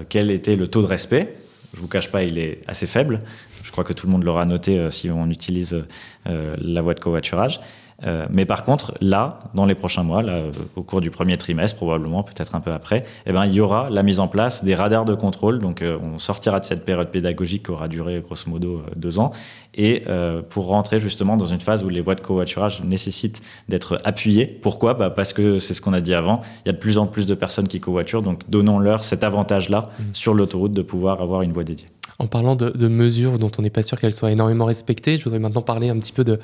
quel 0.09 0.31
était 0.31 0.55
le 0.55 0.67
taux 0.67 0.81
de 0.81 0.87
respect. 0.87 1.35
Je 1.73 1.81
vous 1.81 1.87
cache 1.87 2.09
pas, 2.09 2.23
il 2.23 2.39
est 2.39 2.61
assez 2.67 2.87
faible. 2.87 3.21
Je 3.63 3.71
crois 3.71 3.83
que 3.83 3.93
tout 3.93 4.07
le 4.07 4.11
monde 4.11 4.23
l'aura 4.23 4.45
noté 4.45 4.89
si 4.89 5.11
on 5.11 5.29
utilise 5.29 5.83
la 6.25 6.81
voie 6.81 6.95
de 6.95 6.99
covoiturage. 6.99 7.59
Euh, 8.03 8.25
mais 8.29 8.45
par 8.45 8.63
contre, 8.63 8.93
là, 9.01 9.39
dans 9.53 9.65
les 9.65 9.75
prochains 9.75 10.03
mois, 10.03 10.21
là, 10.21 10.43
au 10.75 10.83
cours 10.83 11.01
du 11.01 11.11
premier 11.11 11.37
trimestre, 11.37 11.77
probablement, 11.77 12.23
peut-être 12.23 12.55
un 12.55 12.59
peu 12.59 12.71
après, 12.71 13.05
eh 13.25 13.31
ben, 13.31 13.45
il 13.45 13.53
y 13.53 13.61
aura 13.61 13.89
la 13.89 14.03
mise 14.03 14.19
en 14.19 14.27
place 14.27 14.63
des 14.63 14.75
radars 14.75 15.05
de 15.05 15.15
contrôle. 15.15 15.59
Donc, 15.59 15.81
euh, 15.81 15.97
on 16.03 16.19
sortira 16.19 16.59
de 16.59 16.65
cette 16.65 16.83
période 16.85 17.09
pédagogique 17.09 17.65
qui 17.65 17.71
aura 17.71 17.87
duré 17.87 18.21
grosso 18.21 18.49
modo 18.49 18.77
euh, 18.79 18.89
deux 18.95 19.19
ans, 19.19 19.31
et 19.77 20.03
pour 20.49 20.67
rentrer 20.67 20.99
justement 20.99 21.35
dans 21.35 21.47
une 21.47 21.59
phase 21.59 21.83
où 21.83 21.89
les 21.89 21.99
voies 21.99 22.15
de 22.15 22.21
covoiturage 22.21 22.81
nécessitent 22.83 23.41
d'être 23.67 23.99
appuyées. 24.05 24.45
Pourquoi? 24.45 24.93
Bah 24.93 25.09
Parce 25.09 25.33
que 25.33 25.59
c'est 25.59 25.73
ce 25.73 25.81
qu'on 25.81 25.91
a 25.91 25.99
dit 25.99 26.13
avant, 26.13 26.41
il 26.65 26.67
y 26.67 26.69
a 26.69 26.71
de 26.71 26.77
plus 26.77 26.97
en 26.97 27.07
plus 27.07 27.25
de 27.25 27.33
personnes 27.33 27.67
qui 27.67 27.81
covoiturent, 27.81 28.21
donc 28.21 28.49
donnons-leur 28.49 29.03
cet 29.03 29.25
avantage-là 29.25 29.89
mmh. 29.99 30.03
sur 30.13 30.33
l'autoroute 30.33 30.71
de 30.71 30.81
pouvoir 30.81 31.21
avoir 31.21 31.41
une 31.41 31.51
voie 31.51 31.65
dédiée. 31.65 31.87
En 32.17 32.27
parlant 32.27 32.55
de, 32.55 32.87
mesures 32.87 33.39
dont 33.39 33.51
on 33.57 33.61
n'est 33.61 33.69
pas 33.69 33.81
sûr 33.81 33.99
qu'elles 33.99 34.13
soient 34.13 34.31
énormément 34.31 34.63
respectées, 34.63 35.17
je 35.17 35.23
voudrais 35.25 35.39
maintenant 35.39 35.61
parler 35.61 35.89
un 35.89 35.99
petit 35.99 36.13
peu 36.13 36.23
de, 36.23 36.39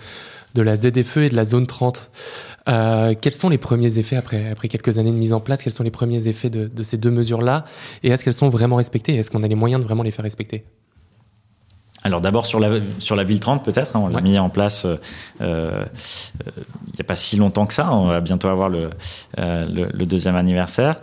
de 0.54 0.62
la 0.62 0.76
ZFE 0.76 1.18
et 1.18 1.30
de 1.30 1.36
la 1.36 1.46
zone 1.46 1.66
30. 1.66 2.12
Euh, 2.68 3.16
quels 3.20 3.34
sont 3.34 3.48
les 3.48 3.58
premiers 3.58 3.98
effets 3.98 4.18
après, 4.18 4.50
après 4.50 4.68
quelques 4.68 4.98
années 4.98 5.14
de 5.14 5.18
mise 5.18 5.32
en 5.32 5.40
place 5.40 5.64
Quels 5.64 5.72
sont 5.72 5.84
les 5.84 5.92
premiers 5.92 6.28
effets 6.28 6.50
de, 6.50 6.84
ces 6.84 6.98
deux 6.98 7.12
mesures-là? 7.12 7.64
Et 8.04 8.10
est-ce 8.10 8.26
qu'elles 8.26 8.34
sont 8.34 8.50
vraiment 8.50 8.76
respectées? 8.76 9.16
Est-ce 9.16 9.32
qu'on 9.32 9.44
a 9.44 9.48
les 9.48 9.56
moyens 9.56 9.82
de 9.82 9.88
vraiment 9.88 10.04
les 10.04 10.12
faire 10.12 10.24
respecter? 10.24 10.66
Alors 12.04 12.20
d'abord 12.20 12.48
sur 12.48 12.60
la, 12.60 12.80
sur 12.98 13.16
la 13.16 13.24
ville 13.24 13.40
30 13.40 13.64
peut-être, 13.64 13.96
hein, 13.96 14.02
on 14.04 14.08
l'a 14.08 14.22
mis 14.22 14.40
en 14.40 14.50
place 14.50 14.86
euh, 14.86 14.96
euh, 15.40 15.86
il 16.88 16.94
n'y 16.96 17.02
a 17.02 17.04
pas 17.04 17.16
si 17.16 17.38
longtemps 17.38 17.68
que 17.68 17.76
ça, 17.76 17.94
on 17.94 18.08
va 18.08 18.22
bientôt 18.22 18.48
avoir 18.48 18.70
le, 18.70 18.90
le, 19.38 20.06
deuxième 20.06 20.36
anniversaire. 20.36 21.00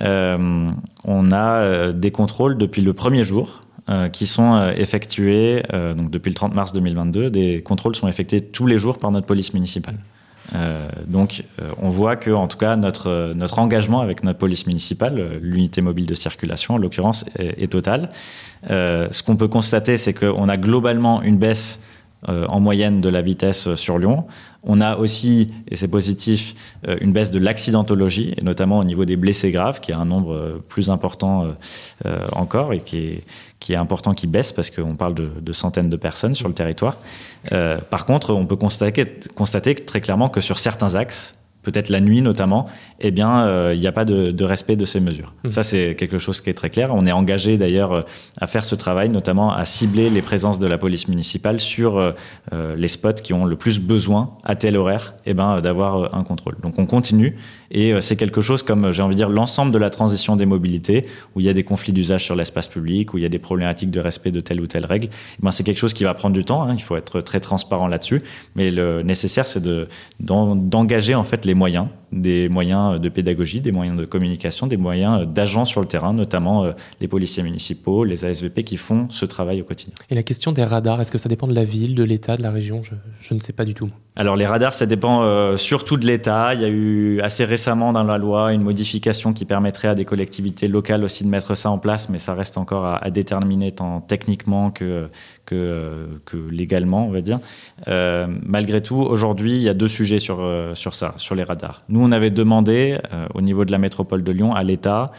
on 0.00 1.30
a 1.30 1.92
des 1.92 2.10
contrôles 2.10 2.58
depuis 2.58 2.82
le 2.82 2.92
premier 2.92 3.22
jour. 3.22 3.62
Euh, 3.88 4.08
qui 4.08 4.26
sont 4.26 4.54
euh, 4.54 4.72
effectués 4.76 5.62
euh, 5.72 5.94
donc 5.94 6.10
depuis 6.10 6.28
le 6.28 6.34
30 6.34 6.54
mars 6.54 6.72
2022. 6.72 7.30
Des 7.30 7.62
contrôles 7.62 7.96
sont 7.96 8.08
effectués 8.08 8.40
tous 8.40 8.66
les 8.66 8.76
jours 8.76 8.98
par 8.98 9.10
notre 9.10 9.26
police 9.26 9.54
municipale. 9.54 9.96
donc, 11.06 11.44
on 11.80 11.90
voit 11.90 12.16
que, 12.16 12.30
en 12.32 12.48
tout 12.48 12.58
cas, 12.58 12.74
notre, 12.76 13.32
notre 13.34 13.60
engagement 13.60 14.00
avec 14.00 14.24
notre 14.24 14.38
police 14.38 14.66
municipale, 14.66 15.38
l'unité 15.40 15.80
mobile 15.80 16.06
de 16.06 16.14
circulation, 16.14 16.74
en 16.74 16.78
l'occurrence, 16.78 17.24
est, 17.38 17.70
total. 17.70 18.08
ce 18.68 19.22
qu'on 19.22 19.36
peut 19.36 19.46
constater, 19.46 19.96
c'est 19.96 20.12
qu'on 20.12 20.48
a 20.48 20.56
globalement 20.56 21.22
une 21.22 21.36
baisse 21.36 21.80
en 22.26 22.58
moyenne 22.58 23.00
de 23.00 23.08
la 23.08 23.22
vitesse 23.22 23.74
sur 23.76 23.98
Lyon. 23.98 24.26
On 24.62 24.80
a 24.80 24.96
aussi, 24.96 25.52
et 25.68 25.76
c'est 25.76 25.88
positif, 25.88 26.54
euh, 26.86 26.96
une 27.00 27.12
baisse 27.12 27.30
de 27.30 27.38
l'accidentologie, 27.38 28.34
et 28.36 28.42
notamment 28.42 28.78
au 28.78 28.84
niveau 28.84 29.04
des 29.06 29.16
blessés 29.16 29.50
graves, 29.50 29.80
qui 29.80 29.90
est 29.90 29.94
un 29.94 30.04
nombre 30.04 30.34
euh, 30.34 30.64
plus 30.68 30.90
important 30.90 31.54
euh, 32.04 32.26
encore 32.32 32.74
et 32.74 32.80
qui 32.80 32.98
est, 32.98 33.24
qui 33.60 33.74
est 33.74 33.76
important 33.76 34.14
qui 34.14 34.26
baisse 34.26 34.52
parce 34.52 34.70
qu'on 34.70 34.96
parle 34.96 35.14
de, 35.14 35.52
centaines 35.52 35.90
de 35.90 35.96
personnes 35.96 36.34
sur 36.34 36.48
le 36.48 36.54
territoire. 36.54 36.98
par 37.90 38.06
contre, 38.06 38.32
on 38.32 38.46
peut 38.46 38.56
constater, 38.56 39.04
constater 39.34 39.74
très 39.74 40.00
clairement 40.00 40.28
que 40.28 40.40
sur 40.40 40.58
certains 40.58 40.94
axes, 40.94 41.39
peut-être 41.62 41.88
la 41.88 42.00
nuit 42.00 42.22
notamment, 42.22 42.66
eh 43.00 43.10
bien, 43.10 43.44
euh, 43.44 43.72
il 43.74 43.80
n'y 43.80 43.86
a 43.86 43.92
pas 43.92 44.04
de, 44.04 44.44
respect 44.44 44.76
de 44.76 44.84
ces 44.84 45.00
mesures. 45.00 45.34
Mmh. 45.44 45.50
Ça, 45.50 45.62
c'est 45.62 45.94
quelque 45.94 46.18
chose 46.18 46.40
qui 46.40 46.50
est 46.50 46.54
très 46.54 46.70
clair. 46.70 46.94
On 46.94 47.04
est 47.04 47.12
engagé 47.12 47.58
d'ailleurs 47.58 47.92
euh, 47.92 48.02
à 48.40 48.46
faire 48.46 48.64
ce 48.64 48.74
travail, 48.74 49.10
notamment 49.10 49.52
à 49.52 49.64
cibler 49.64 50.10
les 50.10 50.22
présences 50.22 50.58
de 50.58 50.66
la 50.66 50.78
police 50.78 51.08
municipale 51.08 51.60
sur 51.60 51.98
euh, 51.98 52.12
les 52.76 52.88
spots 52.88 53.12
qui 53.22 53.34
ont 53.34 53.44
le 53.44 53.56
plus 53.56 53.80
besoin 53.80 54.36
à 54.44 54.54
tel 54.54 54.76
horaire, 54.76 55.14
eh 55.26 55.34
ben, 55.34 55.60
d'avoir 55.60 56.14
un 56.14 56.24
contrôle. 56.24 56.56
Donc, 56.62 56.78
on 56.78 56.86
continue 56.86 57.36
et 57.70 58.00
c'est 58.00 58.16
quelque 58.16 58.40
chose 58.40 58.64
comme, 58.64 58.90
j'ai 58.90 59.02
envie 59.02 59.14
de 59.14 59.18
dire, 59.18 59.28
l'ensemble 59.28 59.70
de 59.70 59.78
la 59.78 59.90
transition 59.90 60.34
des 60.34 60.46
mobilités, 60.46 61.06
où 61.34 61.40
il 61.40 61.46
y 61.46 61.48
a 61.48 61.52
des 61.52 61.62
conflits 61.62 61.92
d'usage 61.92 62.24
sur 62.24 62.34
l'espace 62.34 62.66
public, 62.66 63.14
où 63.14 63.18
il 63.18 63.22
y 63.22 63.26
a 63.26 63.28
des 63.28 63.38
problématiques 63.38 63.92
de 63.92 64.00
respect 64.00 64.32
de 64.32 64.40
telle 64.40 64.60
ou 64.60 64.66
telle 64.66 64.84
règle. 64.84 65.08
Eh 65.10 65.42
ben, 65.42 65.52
c'est 65.52 65.62
quelque 65.62 65.78
chose 65.78 65.94
qui 65.94 66.02
va 66.02 66.14
prendre 66.14 66.34
du 66.34 66.44
temps. 66.44 66.62
Hein. 66.62 66.74
Il 66.76 66.82
faut 66.82 66.96
être 66.96 67.20
très 67.20 67.38
transparent 67.38 67.86
là-dessus, 67.86 68.22
mais 68.56 68.70
le 68.70 69.02
nécessaire, 69.02 69.46
c'est 69.46 69.60
de 69.60 69.88
d'engager 70.20 71.14
en 71.14 71.24
fait 71.24 71.44
les 71.44 71.49
moyens, 71.54 71.88
des 72.12 72.48
moyens 72.48 73.00
de 73.00 73.08
pédagogie, 73.08 73.60
des 73.60 73.72
moyens 73.72 73.98
de 73.98 74.04
communication, 74.04 74.66
des 74.66 74.76
moyens 74.76 75.26
d'agents 75.26 75.64
sur 75.64 75.80
le 75.80 75.86
terrain, 75.86 76.12
notamment 76.12 76.64
euh, 76.64 76.72
les 77.00 77.08
policiers 77.08 77.42
municipaux, 77.42 78.04
les 78.04 78.24
ASVP 78.24 78.64
qui 78.64 78.76
font 78.76 79.08
ce 79.10 79.24
travail 79.24 79.60
au 79.60 79.64
quotidien. 79.64 79.94
Et 80.10 80.14
la 80.14 80.22
question 80.22 80.52
des 80.52 80.64
radars, 80.64 81.00
est-ce 81.00 81.12
que 81.12 81.18
ça 81.18 81.28
dépend 81.28 81.46
de 81.46 81.54
la 81.54 81.64
ville, 81.64 81.94
de 81.94 82.02
l'État, 82.02 82.36
de 82.36 82.42
la 82.42 82.50
région? 82.50 82.82
Je, 83.20 83.34
ne 83.34 83.40
sais 83.40 83.52
pas 83.52 83.64
du 83.64 83.74
tout. 83.74 83.90
Alors 84.16 84.36
les 84.36 84.46
radars, 84.46 84.74
ça 84.74 84.86
dépend 84.86 85.22
euh, 85.22 85.56
surtout 85.56 85.96
de 85.96 86.06
l'État. 86.06 86.54
Il 86.54 86.60
y 86.60 86.64
a 86.64 86.68
eu 86.68 87.20
assez 87.20 87.44
récemment 87.44 87.92
dans 87.92 88.04
la 88.04 88.18
loi 88.18 88.52
une 88.52 88.62
modification 88.62 89.32
qui 89.32 89.44
permettrait 89.44 89.88
à 89.88 89.94
des 89.94 90.04
collectivités 90.04 90.68
locales 90.68 91.04
aussi 91.04 91.24
de 91.24 91.28
mettre 91.28 91.54
ça 91.54 91.70
en 91.70 91.78
place, 91.78 92.08
mais 92.08 92.18
ça 92.18 92.34
reste 92.34 92.58
encore 92.58 92.86
à, 92.86 93.10
déterminer 93.10 93.72
tant 93.72 94.00
techniquement 94.00 94.70
que, 94.70 95.08
que, 95.46 96.20
que, 96.24 96.36
légalement, 96.36 97.06
on 97.06 97.10
va 97.10 97.20
dire. 97.20 97.38
Euh, 97.88 98.26
malgré 98.44 98.80
tout, 98.80 98.96
aujourd'hui, 98.96 99.56
il 99.56 99.62
y 99.62 99.68
a 99.68 99.74
deux 99.74 99.88
sujets 99.88 100.18
sur, 100.18 100.46
sur 100.74 100.94
ça, 100.94 101.14
sur 101.16 101.34
les 101.34 101.42
radars. 101.42 101.82
Nous, 101.88 101.99
on 102.00 102.12
avait 102.12 102.30
demandé 102.30 102.98
euh, 103.12 103.26
au 103.34 103.40
niveau 103.40 103.64
de 103.64 103.72
la 103.72 103.78
métropole 103.78 104.22
de 104.22 104.32
Lyon 104.32 104.54
à 104.54 104.62
l'État 104.62 105.12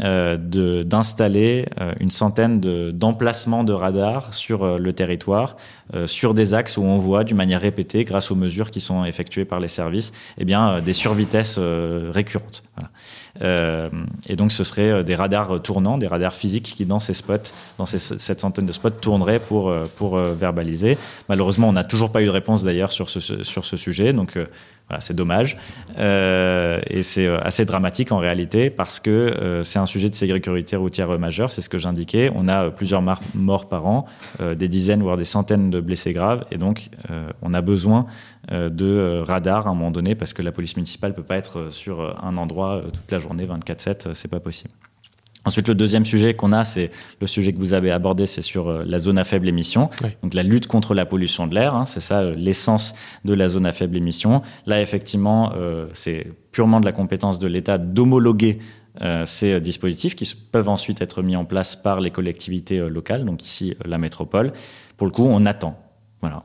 euh, 0.00 0.36
d'installer 0.82 1.66
euh, 1.80 1.92
une 2.00 2.10
centaine 2.10 2.60
d'emplacements 2.90 3.64
de, 3.64 3.72
radars 3.72 4.32
sur 4.34 4.78
le 4.78 4.92
territoire, 4.92 5.56
sur 6.06 6.34
des 6.34 6.54
axes 6.54 6.78
où 6.78 6.82
on 6.82 6.98
voit 6.98 7.22
d'une 7.22 7.36
manière 7.36 7.60
répétée, 7.60 8.04
grâce 8.04 8.30
aux 8.30 8.34
mesures 8.34 8.70
qui 8.70 8.80
sont 8.80 9.04
effectuées 9.04 9.44
par 9.44 9.60
les 9.60 9.68
services, 9.68 10.12
eh 10.38 10.44
bien, 10.44 10.80
des 10.80 10.94
survitesses 10.94 11.58
récurrentes. 11.58 12.64
et 13.40 14.36
donc, 14.36 14.50
ce 14.50 14.64
serait 14.64 15.04
des 15.04 15.14
radars 15.14 15.60
tournants, 15.62 15.98
des 15.98 16.06
radars 16.06 16.34
physiques 16.34 16.74
qui, 16.74 16.86
dans 16.86 16.98
ces 16.98 17.14
spots, 17.14 17.52
dans 17.78 17.86
cette 17.86 18.40
centaine 18.40 18.66
de 18.66 18.72
spots, 18.72 18.90
tourneraient 18.90 19.38
pour, 19.38 19.72
pour 19.94 20.16
verbaliser. 20.16 20.96
Malheureusement, 21.28 21.68
on 21.68 21.72
n'a 21.72 21.84
toujours 21.84 22.10
pas 22.10 22.22
eu 22.22 22.26
de 22.26 22.30
réponse 22.30 22.64
d'ailleurs 22.64 22.90
sur 22.90 23.10
ce, 23.10 23.44
sur 23.44 23.64
ce 23.64 23.76
sujet. 23.76 24.12
Donc, 24.12 24.38
c'est 25.00 25.14
dommage. 25.14 25.56
Euh, 25.98 26.80
et 26.88 27.02
c'est 27.02 27.26
euh, 27.26 27.38
assez 27.40 27.64
dramatique 27.64 28.12
en 28.12 28.18
réalité 28.18 28.70
parce 28.70 29.00
que 29.00 29.10
euh, 29.10 29.62
c'est 29.62 29.78
un 29.78 29.86
sujet 29.86 30.10
de 30.10 30.14
sécurité 30.14 30.76
routière 30.76 31.18
majeur, 31.18 31.50
c'est 31.50 31.60
ce 31.60 31.68
que 31.68 31.78
j'indiquais. 31.78 32.30
On 32.34 32.48
a 32.48 32.70
plusieurs 32.70 33.02
morts 33.34 33.68
par 33.68 33.86
an, 33.86 34.06
des 34.40 34.68
dizaines 34.68 35.02
voire 35.02 35.16
des 35.16 35.24
centaines 35.24 35.70
de 35.70 35.80
blessés 35.80 36.12
graves. 36.12 36.44
Et 36.50 36.58
donc, 36.58 36.90
on 37.42 37.54
a 37.54 37.60
besoin 37.60 38.06
de 38.50 39.20
radars 39.24 39.66
à 39.66 39.70
un 39.70 39.74
moment 39.74 39.90
donné 39.90 40.14
parce 40.14 40.32
que 40.32 40.42
la 40.42 40.52
police 40.52 40.76
municipale 40.76 41.10
ne 41.10 41.16
peut 41.16 41.22
pas 41.22 41.36
être 41.36 41.70
sur 41.70 42.14
un 42.22 42.36
endroit 42.36 42.82
toute 42.92 43.10
la 43.10 43.18
journée, 43.18 43.46
24-7, 43.46 44.14
c'est 44.14 44.28
pas 44.28 44.40
possible. 44.40 44.70
Ensuite, 45.44 45.68
le 45.68 45.74
deuxième 45.74 46.06
sujet 46.06 46.34
qu'on 46.34 46.52
a, 46.52 46.64
c'est 46.64 46.90
le 47.20 47.26
sujet 47.26 47.52
que 47.52 47.58
vous 47.58 47.74
avez 47.74 47.90
abordé, 47.90 48.26
c'est 48.26 48.42
sur 48.42 48.68
euh, 48.68 48.82
la 48.86 48.98
zone 48.98 49.18
à 49.18 49.24
faible 49.24 49.48
émission. 49.48 49.90
Donc 50.22 50.34
la 50.34 50.42
lutte 50.42 50.66
contre 50.66 50.94
la 50.94 51.04
pollution 51.04 51.46
de 51.46 51.54
l'air, 51.54 51.74
hein, 51.74 51.84
c'est 51.84 52.00
ça 52.00 52.20
euh, 52.20 52.34
l'essence 52.34 52.94
de 53.24 53.34
la 53.34 53.48
zone 53.48 53.66
à 53.66 53.72
faible 53.72 53.96
émission. 53.96 54.42
Là, 54.66 54.80
effectivement, 54.80 55.52
euh, 55.56 55.86
c'est 55.92 56.28
purement 56.50 56.80
de 56.80 56.86
la 56.86 56.92
compétence 56.92 57.38
de 57.38 57.46
l'État 57.46 57.78
d'homologuer 57.78 58.58
ces 59.24 59.60
dispositifs 59.60 60.14
qui 60.14 60.32
peuvent 60.52 60.68
ensuite 60.68 61.02
être 61.02 61.20
mis 61.20 61.34
en 61.34 61.44
place 61.44 61.74
par 61.74 62.00
les 62.00 62.12
collectivités 62.12 62.78
locales, 62.78 63.24
donc 63.24 63.42
ici 63.42 63.74
la 63.84 63.98
métropole. 63.98 64.52
Pour 64.96 65.08
le 65.08 65.12
coup, 65.12 65.24
on 65.24 65.44
attend 65.46 65.83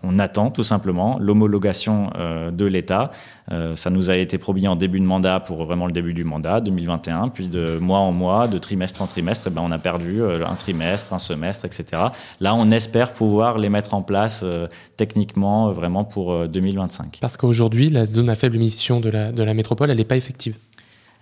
on 0.03 0.19
attend 0.19 0.51
tout 0.51 0.63
simplement 0.63 1.17
l'homologation 1.19 2.09
euh, 2.17 2.51
de 2.51 2.65
l'État. 2.65 3.11
Euh, 3.51 3.75
ça 3.75 3.89
nous 3.89 4.09
a 4.09 4.17
été 4.17 4.37
promis 4.37 4.67
en 4.67 4.75
début 4.75 4.99
de 4.99 5.05
mandat 5.05 5.39
pour 5.39 5.63
vraiment 5.63 5.85
le 5.85 5.91
début 5.91 6.13
du 6.13 6.23
mandat 6.23 6.61
2021, 6.61 7.29
puis 7.29 7.47
de 7.47 7.77
mois 7.79 7.99
en 7.99 8.11
mois, 8.11 8.47
de 8.47 8.57
trimestre 8.57 9.01
en 9.01 9.07
trimestre, 9.07 9.47
eh 9.47 9.49
ben 9.49 9.61
on 9.63 9.71
a 9.71 9.79
perdu 9.79 10.21
euh, 10.21 10.45
un 10.45 10.55
trimestre, 10.55 11.13
un 11.13 11.19
semestre, 11.19 11.65
etc. 11.65 12.01
Là, 12.39 12.55
on 12.55 12.71
espère 12.71 13.13
pouvoir 13.13 13.57
les 13.57 13.69
mettre 13.69 13.93
en 13.93 14.01
place 14.01 14.45
techniquement 14.97 15.71
vraiment 15.71 16.03
pour 16.03 16.47
2025. 16.47 17.19
Parce 17.21 17.37
qu'aujourd'hui, 17.37 17.89
la 17.89 18.05
zone 18.05 18.29
à 18.29 18.35
faible 18.35 18.55
émission 18.55 18.99
de 18.99 19.09
la, 19.09 19.31
de 19.31 19.43
la 19.43 19.53
métropole, 19.53 19.89
elle 19.89 19.97
n'est 19.97 20.03
pas 20.03 20.17
effective. 20.17 20.55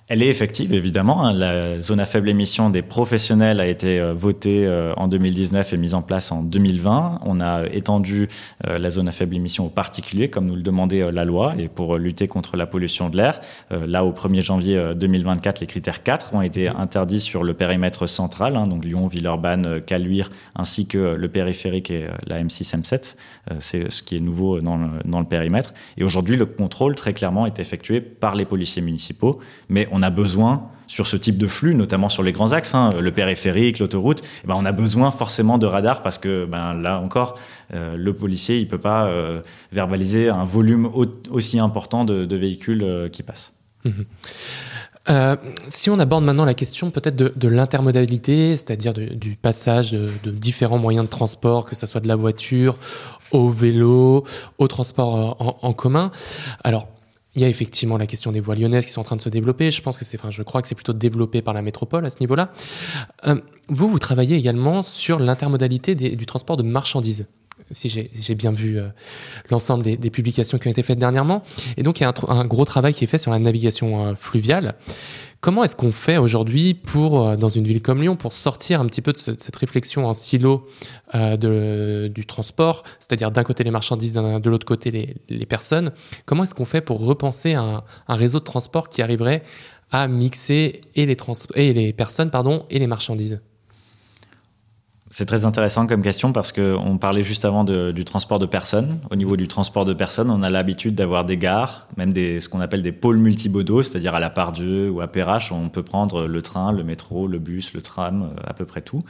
Elle 0.09 0.23
est 0.23 0.29
effective, 0.29 0.73
évidemment. 0.73 1.25
Hein. 1.25 1.33
La 1.33 1.79
zone 1.81 1.99
à 1.99 2.05
faible 2.05 2.29
émission 2.29 2.69
des 2.69 2.81
professionnels 2.81 3.59
a 3.59 3.67
été 3.67 3.99
euh, 3.99 4.13
votée 4.13 4.65
euh, 4.65 4.93
en 4.95 5.09
2019 5.09 5.73
et 5.73 5.77
mise 5.77 5.93
en 5.93 6.01
place 6.01 6.31
en 6.31 6.43
2020. 6.43 7.19
On 7.25 7.41
a 7.41 7.65
étendu 7.65 8.29
euh, 8.65 8.77
la 8.77 8.89
zone 8.89 9.09
à 9.09 9.11
faible 9.11 9.35
émission 9.35 9.65
aux 9.65 9.69
particuliers, 9.69 10.29
comme 10.29 10.45
nous 10.45 10.55
le 10.55 10.61
demandait 10.61 11.11
la 11.11 11.25
loi, 11.25 11.55
et 11.59 11.67
pour 11.67 11.97
lutter 11.97 12.29
contre 12.29 12.55
la 12.55 12.67
pollution 12.67 13.09
de 13.09 13.17
l'air. 13.17 13.41
Là, 13.69 14.05
au 14.05 14.11
1er 14.11 14.41
janvier 14.41 14.93
2024, 14.95 15.59
les 15.59 15.67
critères 15.67 16.03
4 16.03 16.35
ont 16.35 16.41
été 16.41 16.69
interdits 16.69 17.19
sur 17.19 17.43
le 17.43 17.53
périmètre 17.53 18.07
central, 18.07 18.55
hein, 18.55 18.67
donc 18.67 18.85
Lyon, 18.85 19.07
Villeurbanne, 19.07 19.81
Caluire, 19.81 20.29
ainsi 20.55 20.87
que 20.87 21.15
le 21.15 21.27
périphérique 21.27 21.91
et 21.91 22.07
la 22.25 22.41
M6, 22.41 22.75
M7. 22.77 23.15
C'est 23.59 23.91
ce 23.91 24.03
qui 24.03 24.17
est 24.17 24.19
nouveau 24.19 24.59
dans 24.61 24.77
le, 24.77 25.25
périmètre. 25.25 25.73
Et 25.97 26.03
aujourd'hui, 26.03 26.37
le 26.37 26.45
contrôle, 26.45 26.95
très 26.95 27.13
clairement, 27.13 27.45
est 27.45 27.59
effectué 27.59 28.01
par 28.01 28.35
les 28.35 28.45
policiers 28.45 28.81
municipaux, 28.81 29.39
mais 29.69 29.87
on 29.96 29.96
a 30.01 30.09
besoin 30.09 30.69
sur 30.87 31.05
ce 31.05 31.17
type 31.17 31.37
de 31.37 31.47
flux, 31.47 31.75
notamment 31.75 32.09
sur 32.09 32.23
les 32.23 32.31
grands 32.31 32.53
axes, 32.53 32.73
hein, 32.73 32.89
le 32.99 33.11
périphérique, 33.11 33.79
l'autoroute, 33.79 34.21
eh 34.43 34.47
ben 34.47 34.55
on 34.57 34.65
a 34.65 34.71
besoin 34.71 35.11
forcément 35.11 35.57
de 35.57 35.67
radars 35.67 36.01
parce 36.01 36.17
que 36.17 36.45
ben, 36.45 36.73
là 36.73 36.99
encore, 36.99 37.37
euh, 37.73 37.95
le 37.97 38.13
policier 38.13 38.57
il 38.57 38.67
peut 38.67 38.79
pas 38.79 39.05
euh, 39.05 39.41
verbaliser 39.71 40.29
un 40.29 40.45
volume 40.45 40.89
aussi 41.29 41.59
important 41.59 42.05
de, 42.05 42.35
véhicules 42.35 42.83
euh, 42.83 43.09
qui 43.09 43.21
passent. 43.23 43.53
Mmh 43.83 43.91
si 45.69 45.89
on 45.89 45.99
aborde 45.99 46.25
maintenant 46.25 46.43
la 46.43 46.53
question 46.53 46.91
peut-être 46.91 47.15
de, 47.15 47.47
l'intermodalité, 47.47 48.57
c'est-à-dire 48.57 48.93
du 48.93 49.37
passage 49.41 49.93
de, 49.93 50.31
différents 50.31 50.79
moyens 50.79 51.05
de 51.05 51.09
transport, 51.09 51.65
que 51.65 51.77
ce 51.77 51.85
soit 51.85 52.01
de 52.01 52.09
la 52.09 52.17
voiture 52.17 52.75
au 53.31 53.47
vélo, 53.47 54.25
au 54.57 54.67
transport 54.67 55.37
en, 55.39 55.59
en 55.61 55.73
commun. 55.73 56.11
Alors, 56.65 56.89
il 57.37 57.41
y 57.41 57.45
a 57.45 57.49
effectivement 57.49 57.97
la 57.97 58.07
question 58.07 58.31
des 58.31 58.39
voies 58.39 58.55
lyonnaises 58.55 58.85
qui 58.85 58.91
sont 58.91 59.01
en 59.01 59.03
train 59.03 59.15
de 59.15 59.21
se 59.21 59.29
développer. 59.29 59.69
Je 59.69 59.81
pense 59.83 59.99
que 59.99 60.03
c'est, 60.03 60.19
enfin, 60.19 60.31
je 60.31 60.41
crois 60.41 60.63
que 60.63 60.67
c'est 60.67 60.75
plutôt 60.75 60.93
développé 60.93 61.43
par 61.43 61.53
la 61.53 61.61
métropole 61.61 62.03
à 62.03 62.09
ce 62.09 62.17
niveau-là. 62.19 62.51
Euh, 63.27 63.39
vous, 63.69 63.87
vous 63.87 63.99
travaillez 63.99 64.35
également 64.35 64.81
sur 64.81 65.19
l'intermodalité 65.19 65.93
du 65.93 66.25
transport 66.25 66.57
de 66.57 66.63
marchandises 66.63 67.27
si 67.71 67.89
j'ai 67.89 68.35
bien 68.35 68.51
vu 68.51 68.79
euh, 68.79 68.87
l'ensemble 69.49 69.83
des, 69.83 70.09
publications 70.09 70.57
qui 70.57 70.67
ont 70.67 70.71
été 70.71 70.83
faites 70.83 70.99
dernièrement. 70.99 71.43
Et 71.75 71.83
donc, 71.83 71.99
il 71.99 72.03
y 72.03 72.05
a 72.05 72.13
un, 72.27 72.45
gros 72.45 72.65
travail 72.65 72.93
qui 72.93 73.03
est 73.03 73.07
fait 73.07 73.17
sur 73.17 73.31
la 73.31 73.39
navigation 73.39 74.07
euh, 74.07 74.15
fluviale. 74.15 74.75
Comment 75.39 75.63
est-ce 75.63 75.75
qu'on 75.75 75.91
fait 75.91 76.17
aujourd'hui 76.17 76.73
pour, 76.73 77.27
euh, 77.27 77.35
dans 77.35 77.49
une 77.49 77.63
ville 77.63 77.81
comme 77.81 78.01
Lyon, 78.01 78.15
pour 78.15 78.33
sortir 78.33 78.81
un 78.81 78.85
petit 78.87 79.01
peu 79.01 79.13
de, 79.13 79.17
cette 79.17 79.55
réflexion 79.55 80.07
en 80.07 80.13
silo 80.13 80.65
de, 81.13 82.07
du 82.13 82.25
transport, 82.25 82.83
c'est-à-dire 82.99 83.31
d'un 83.31 83.43
côté 83.43 83.63
les 83.63 83.71
marchandises, 83.71 84.13
de 84.13 84.49
l'autre 84.49 84.65
côté 84.65 85.15
les, 85.29 85.45
personnes? 85.45 85.91
Comment 86.25 86.43
est-ce 86.43 86.55
qu'on 86.55 86.65
fait 86.65 86.81
pour 86.81 86.99
repenser 86.99 87.53
un, 87.53 87.83
réseau 88.07 88.39
de 88.39 88.43
transport 88.43 88.89
qui 88.89 89.01
arriverait 89.01 89.43
à 89.91 90.07
mixer 90.07 90.81
les, 90.95 91.15
personnes 91.93 92.31
et 92.69 92.79
les 92.79 92.87
marchandises? 92.87 93.39
C'est 95.09 95.25
très 95.25 95.45
intéressant 95.45 95.87
comme 95.87 96.01
question 96.01 96.33
parce 96.33 96.51
qu'on 96.51 96.97
parlait 96.97 97.23
juste 97.23 97.45
avant 97.45 97.63
du 97.63 98.03
transport 98.03 98.39
de 98.39 98.45
personnes. 98.45 98.99
Au 99.09 99.15
niveau 99.15 99.37
du 99.37 99.47
transport 99.47 99.85
de 99.85 99.93
personnes, 99.93 100.29
on 100.29 100.43
a 100.43 100.49
l'habitude 100.49 100.95
d'avoir 100.95 101.23
des 101.23 101.37
gares, 101.37 101.87
même 101.95 102.11
des, 102.11 102.41
ce 102.41 102.49
qu'on 102.49 102.59
appelle 102.59 102.81
des 102.81 102.91
pôles 102.91 103.17
multimodaux, 103.17 103.83
c'est-à-dire 103.83 104.15
à 104.15 104.19
la 104.19 104.29
Pardieu 104.29 104.89
ou 104.89 104.99
à 104.99 105.07
Perrache, 105.07 105.51
on 105.53 105.69
peut 105.69 105.83
prendre 105.83 106.27
le 106.27 106.41
train, 106.41 106.73
le 106.73 106.83
métro, 106.83 107.27
le 107.27 107.39
bus, 107.39 107.73
le 107.73 107.81
tram, 107.81 108.23
euh, 108.23 108.41
à 108.45 108.53
peu 108.53 108.65
près 108.65 108.81
tout. 108.81 109.03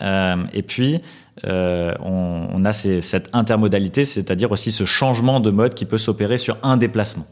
Euh, 0.00 0.36
et 0.54 0.62
puis, 0.62 1.00
euh, 1.44 1.94
on, 2.00 2.48
on, 2.52 2.64
a 2.64 2.72
cette 2.72 3.28
intermodalité, 3.32 4.04
c'est-à-dire 4.04 4.50
aussi 4.50 4.72
ce 4.72 4.84
changement 4.84 5.40
de 5.40 5.50
mode 5.50 5.74
qui 5.74 5.84
peut 5.84 5.98
s'opérer 5.98 6.38
sur 6.38 6.56
un 6.62 6.76
déplacement. 6.76 7.26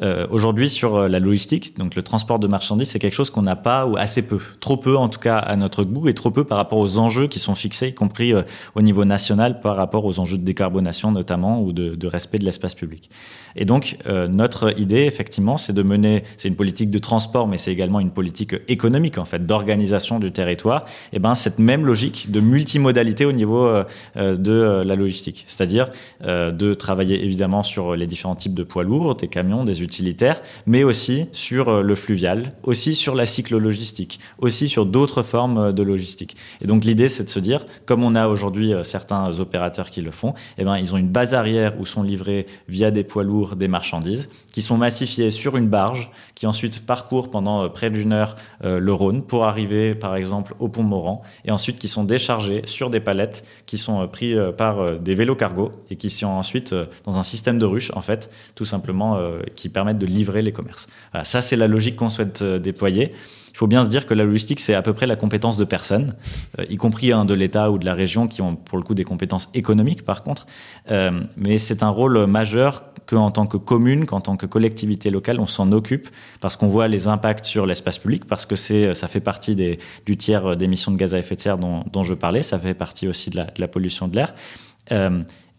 Euh, 0.00 0.26
aujourd'hui, 0.30 0.70
sur 0.70 0.96
euh, 0.96 1.08
la 1.08 1.18
logistique, 1.18 1.76
donc 1.76 1.96
le 1.96 2.02
transport 2.02 2.38
de 2.38 2.46
marchandises, 2.46 2.90
c'est 2.90 2.98
quelque 2.98 3.14
chose 3.14 3.30
qu'on 3.30 3.42
n'a 3.42 3.56
pas 3.56 3.86
ou 3.86 3.96
assez 3.96 4.22
peu, 4.22 4.38
trop 4.60 4.76
peu 4.76 4.96
en 4.96 5.08
tout 5.08 5.18
cas 5.18 5.38
à 5.38 5.56
notre 5.56 5.82
goût 5.82 6.08
et 6.08 6.14
trop 6.14 6.30
peu 6.30 6.44
par 6.44 6.56
rapport 6.56 6.78
aux 6.78 6.98
enjeux 6.98 7.26
qui 7.26 7.40
sont 7.40 7.56
fixés, 7.56 7.88
y 7.88 7.94
compris 7.94 8.32
euh, 8.32 8.42
au 8.76 8.82
niveau 8.82 9.04
national 9.04 9.60
par 9.60 9.74
rapport 9.74 10.04
aux 10.04 10.20
enjeux 10.20 10.38
de 10.38 10.44
décarbonation 10.44 11.10
notamment 11.10 11.60
ou 11.62 11.72
de, 11.72 12.06
respect 12.06 12.38
de 12.38 12.44
l'espace 12.44 12.74
public. 12.74 13.10
Et 13.56 13.64
donc 13.64 13.98
notre 14.06 14.78
idée, 14.78 15.02
effectivement, 15.02 15.56
c'est 15.56 15.72
de 15.72 15.82
mener, 15.82 16.22
c'est 16.36 16.48
une 16.48 16.56
politique 16.56 16.90
de 16.90 16.98
transport, 16.98 17.48
mais 17.48 17.58
c'est 17.58 17.72
également 17.72 18.00
une 18.00 18.10
politique 18.10 18.54
économique 18.68 19.18
en 19.18 19.24
fait, 19.24 19.44
d'organisation 19.44 20.18
du 20.18 20.32
territoire. 20.32 20.84
Et 21.12 21.18
ben 21.18 21.34
cette 21.34 21.58
même 21.58 21.84
logique 21.84 22.30
de 22.30 22.40
multimodalité 22.40 23.24
au 23.24 23.32
niveau 23.32 23.68
de 24.16 24.82
la 24.84 24.94
logistique, 24.94 25.44
c'est-à-dire 25.46 25.90
de 26.24 26.74
travailler 26.74 27.22
évidemment 27.24 27.62
sur 27.62 27.94
les 27.94 28.06
différents 28.06 28.36
types 28.36 28.54
de 28.54 28.62
poids 28.62 28.84
lourds, 28.84 29.14
des 29.16 29.28
camions, 29.28 29.64
des 29.64 29.82
utilitaire, 29.88 30.42
mais 30.66 30.84
aussi 30.84 31.28
sur 31.32 31.70
euh, 31.70 31.82
le 31.82 31.94
fluvial, 31.94 32.52
aussi 32.62 32.94
sur 32.94 33.14
la 33.14 33.24
cyclo-logistique, 33.24 34.20
aussi 34.38 34.68
sur 34.68 34.84
d'autres 34.84 35.22
formes 35.22 35.58
euh, 35.58 35.72
de 35.72 35.82
logistique. 35.82 36.36
Et 36.60 36.66
donc 36.66 36.84
l'idée, 36.84 37.08
c'est 37.08 37.24
de 37.24 37.30
se 37.30 37.40
dire, 37.40 37.64
comme 37.86 38.04
on 38.04 38.14
a 38.14 38.28
aujourd'hui 38.28 38.74
euh, 38.74 38.82
certains 38.82 39.40
opérateurs 39.40 39.88
qui 39.88 40.02
le 40.02 40.10
font, 40.10 40.34
eh 40.58 40.64
ben, 40.64 40.76
ils 40.76 40.94
ont 40.94 40.98
une 40.98 41.08
base 41.08 41.32
arrière 41.32 41.80
où 41.80 41.86
sont 41.86 42.02
livrés 42.02 42.46
via 42.68 42.90
des 42.90 43.02
poids 43.02 43.24
lourds 43.24 43.56
des 43.56 43.66
marchandises, 43.68 44.28
qui 44.52 44.60
sont 44.60 44.76
massifiées 44.76 45.30
sur 45.30 45.56
une 45.56 45.68
barge, 45.68 46.10
qui 46.34 46.46
ensuite 46.46 46.84
parcourt 46.84 47.30
pendant 47.30 47.68
près 47.70 47.90
d'une 47.90 48.12
heure 48.12 48.36
le 48.62 48.92
Rhône 48.92 49.22
pour 49.22 49.44
arriver, 49.44 49.94
par 49.94 50.16
exemple, 50.16 50.54
au 50.58 50.68
pont 50.68 50.82
Moran, 50.82 51.22
et 51.44 51.50
ensuite 51.50 51.78
qui 51.78 51.88
sont 51.88 52.04
déchargés 52.04 52.62
sur 52.64 52.90
des 52.90 53.00
palettes 53.00 53.44
qui 53.66 53.78
sont 53.78 54.06
pris 54.08 54.34
par 54.56 54.98
des 54.98 55.14
vélos 55.14 55.36
cargo 55.36 55.72
et 55.90 55.96
qui 55.96 56.10
sont 56.10 56.26
ensuite 56.26 56.74
dans 57.04 57.18
un 57.18 57.22
système 57.22 57.58
de 57.58 57.66
ruches, 57.66 57.92
en 57.94 58.00
fait, 58.00 58.30
tout 58.54 58.64
simplement, 58.64 59.18
qui 59.54 59.68
permettre 59.78 60.00
de 60.00 60.06
livrer 60.06 60.42
les 60.42 60.50
commerces. 60.50 60.88
ça, 61.22 61.40
c'est 61.40 61.54
la 61.54 61.68
logique 61.68 61.94
qu'on 61.94 62.08
souhaite 62.08 62.42
euh, 62.42 62.58
déployer. 62.58 63.12
Il 63.52 63.56
faut 63.56 63.68
bien 63.68 63.84
se 63.84 63.88
dire 63.88 64.06
que 64.06 64.14
la 64.14 64.24
logistique, 64.24 64.58
c'est 64.58 64.74
à 64.74 64.82
peu 64.82 64.92
près 64.92 65.06
la 65.06 65.14
compétence 65.14 65.56
de 65.56 65.64
personnes, 65.64 66.16
euh, 66.58 66.64
y 66.68 66.76
compris 66.76 67.12
hein, 67.12 67.24
de 67.24 67.32
l'État 67.32 67.70
ou 67.70 67.78
de 67.78 67.84
la 67.84 67.94
région, 67.94 68.26
qui 68.26 68.42
ont 68.42 68.56
pour 68.56 68.76
le 68.76 68.82
coup 68.82 68.94
des 68.94 69.04
compétences 69.04 69.50
économiques, 69.54 70.04
par 70.04 70.24
contre. 70.24 70.46
Euh, 70.90 71.22
mais 71.36 71.58
c'est 71.58 71.84
un 71.84 71.90
rôle 71.90 72.26
majeur 72.26 72.82
qu'en 73.06 73.30
tant 73.30 73.46
que 73.46 73.56
commune, 73.56 74.04
qu'en 74.04 74.20
tant 74.20 74.36
que 74.36 74.46
collectivité 74.46 75.10
locale, 75.10 75.38
on 75.38 75.46
s'en 75.46 75.70
occupe 75.70 76.08
parce 76.40 76.56
qu'on 76.56 76.68
voit 76.68 76.88
les 76.88 77.06
impacts 77.06 77.44
sur 77.44 77.64
l'espace 77.64 77.98
public, 77.98 78.24
parce 78.24 78.46
que 78.46 78.56
ça 78.56 79.06
fait 79.06 79.20
partie 79.20 79.54
des, 79.54 79.78
du 80.06 80.16
tiers 80.16 80.56
d'émissions 80.56 80.90
de 80.90 80.96
gaz 80.96 81.14
à 81.14 81.20
effet 81.20 81.36
de 81.36 81.40
serre 81.40 81.58
dont, 81.58 81.84
dont, 81.92 82.02
je 82.02 82.14
parlais, 82.14 82.42
ça 82.42 82.58
fait 82.58 82.74
partie 82.74 83.06
aussi 83.06 83.30
de 83.30 83.40
la 83.56 83.68
pollution 83.68 84.08
de 84.08 84.16
l'air. 84.16 84.34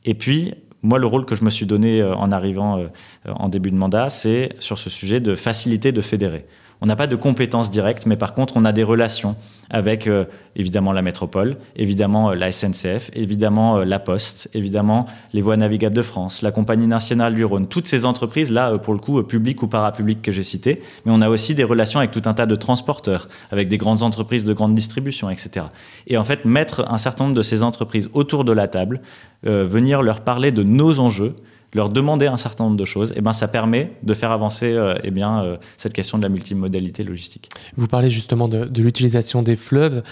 et 0.06 0.14
puis, 0.14 0.54
moi, 0.82 0.98
le 0.98 1.08
rôle 1.08 1.26
que 1.26 1.36
je 1.36 1.44
me 1.44 1.50
suis 1.50 1.66
donné 1.66 2.02
euh, 2.02 2.16
en 2.16 2.32
arrivant 2.32 2.80
euh, 2.80 2.88
en 3.28 3.50
début 3.50 3.72
de 3.72 3.76
mandat, 3.76 4.10
c'est 4.10 4.56
sur 4.60 4.78
ce 4.78 4.90
sujet 4.90 5.20
de 5.20 5.36
faciliter, 5.36 5.92
de 5.92 6.02
fédérer. 6.02 6.46
On 6.82 6.86
n'a 6.86 6.96
pas 6.96 7.08
de 7.08 7.16
compétences 7.16 7.70
directes, 7.70 8.06
mais 8.06 8.16
par 8.16 8.34
contre, 8.34 8.56
on 8.56 8.64
a 8.64 8.72
des 8.72 8.84
relations 8.84 9.36
avec 9.70 10.08
euh, 10.08 10.26
évidemment 10.56 10.94
la 10.94 11.02
métropole, 11.02 11.58
évidemment 11.76 12.32
la 12.32 12.52
SNCF, 12.52 13.12
évidemment 13.14 13.80
la 13.80 14.00
Poste, 14.00 14.50
évidemment 14.54 15.06
les 15.34 15.42
voies 15.42 15.58
navigables 15.58 15.96
de 15.96 16.02
France, 16.02 16.42
la 16.42 16.52
Compagnie 16.52 16.88
nationale 16.88 17.36
du 17.36 17.44
Rhône, 17.44 17.68
toutes 17.68 17.88
ces 17.88 18.06
entreprises 18.06 18.52
là, 18.52 18.78
pour 18.78 18.94
le 18.94 19.00
coup, 19.00 19.22
publiques 19.24 19.62
ou 19.62 19.68
parapubliques 19.68 20.22
que 20.22 20.32
j'ai 20.32 20.44
citées, 20.44 20.82
mais 21.06 21.12
on 21.14 21.22
a 21.22 21.30
aussi 21.30 21.54
des 21.54 21.64
relations 21.64 22.00
avec 22.00 22.12
tout 22.12 22.22
un 22.26 22.34
tas 22.34 22.46
de 22.46 22.56
transporteurs, 22.56 23.28
avec 23.52 23.68
des 23.68 23.78
grandes 23.78 24.02
entreprises 24.02 24.46
de 24.46 24.54
grande 24.54 24.74
distribution, 24.74 25.30
etc. 25.30 25.68
Et 26.08 26.18
en 26.18 26.24
fait, 26.24 26.46
mettre 26.46 26.86
un 26.90 26.98
certain 26.98 27.26
nombre 27.26 27.36
de 27.36 27.44
ces 27.44 27.62
entreprises 27.62 28.10
autour 28.14 28.46
de 28.46 28.52
la 28.52 28.68
table, 28.68 29.02
euh, 29.46 29.66
venir 29.66 30.02
leur 30.02 30.22
parler 30.22 30.52
de 30.52 30.64
nos 30.64 31.00
enjeux, 31.00 31.36
leur 31.74 31.90
demander 31.90 32.28
un 32.28 32.38
certain 32.38 32.64
nombre 32.66 32.78
de 32.78 32.86
choses, 32.86 33.12
et 33.12 33.16
eh 33.18 33.22
ben 33.22 33.34
ça 33.34 33.48
permet 33.48 33.94
de 34.04 34.14
faire 34.14 34.32
avancer 34.32 34.74
euh, 34.74 34.96
eh 35.04 35.12
bien, 35.12 35.44
euh, 35.44 35.58
cette 35.78 35.94
question 35.94 36.18
de 36.18 36.24
la 36.24 36.30
multimodalité 36.30 37.04
logistique. 37.04 37.50
Vous 37.76 37.88
parlez 37.88 38.10
justement 38.10 38.48
de, 38.48 38.70
l'utilisation 38.82 39.44
des 39.44 39.56
fleuves. 39.56 40.04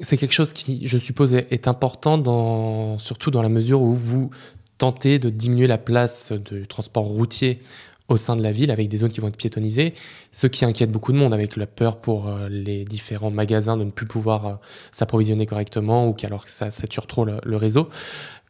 c'est 0.00 0.16
quelque 0.16 0.32
chose 0.32 0.52
qui, 0.52 0.86
je 0.86 0.98
suppose, 0.98 1.34
est, 1.34 1.68
important, 1.68 2.18
dans, 2.18 2.98
surtout 2.98 3.30
dans 3.30 3.42
la 3.42 3.48
mesure 3.48 3.80
où 3.80 3.94
vous 3.94 4.30
tentez 4.78 5.18
de 5.18 5.30
diminuer 5.30 5.66
la 5.66 5.78
place 5.78 6.32
du 6.32 6.66
transport 6.66 7.04
routier 7.04 7.60
au 8.08 8.16
sein 8.16 8.36
de 8.36 8.42
la 8.42 8.52
ville 8.52 8.70
avec 8.70 8.88
des 8.88 8.98
zones 8.98 9.08
qui 9.08 9.20
vont 9.20 9.28
être 9.28 9.36
piétonnisées, 9.36 9.94
ce 10.30 10.46
qui 10.46 10.64
inquiète 10.64 10.92
beaucoup 10.92 11.12
de 11.12 11.18
monde 11.18 11.34
avec 11.34 11.56
la 11.56 11.66
peur 11.66 11.96
pour 12.00 12.30
les 12.48 12.84
différents 12.84 13.32
magasins 13.32 13.76
de 13.76 13.84
ne 13.84 13.90
plus 13.90 14.06
pouvoir 14.06 14.60
s'approvisionner 14.92 15.46
correctement 15.46 16.06
ou 16.06 16.12
qu'alors 16.12 16.44
que 16.44 16.50
ça 16.50 16.70
sature 16.70 17.06
trop 17.06 17.24
le 17.24 17.56
réseau. 17.56 17.88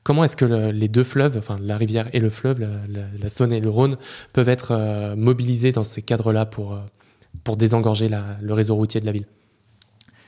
Comment 0.07 0.23
est-ce 0.23 0.37
que 0.37 0.45
les 0.71 0.87
deux 0.87 1.03
fleuves, 1.03 1.37
enfin 1.37 1.59
la 1.61 1.77
rivière 1.77 2.07
et 2.13 2.21
le 2.21 2.31
fleuve, 2.31 2.61
la, 2.61 3.29
Saône 3.29 3.53
et 3.53 3.59
le 3.59 3.69
Rhône, 3.69 3.97
peuvent 4.33 4.49
être 4.49 4.71
euh, 4.71 5.17
mobilisés 5.17 5.73
dans 5.73 5.83
ces 5.83 6.01
cadres-là 6.01 6.47
pour, 6.47 6.75
euh, 6.75 6.79
pour 7.43 7.57
désengorger 7.57 8.09
le 8.09 8.55
réseau 8.55 8.77
routier 8.77 9.01
de 9.01 9.07
la 9.07 9.11
ville? 9.11 9.27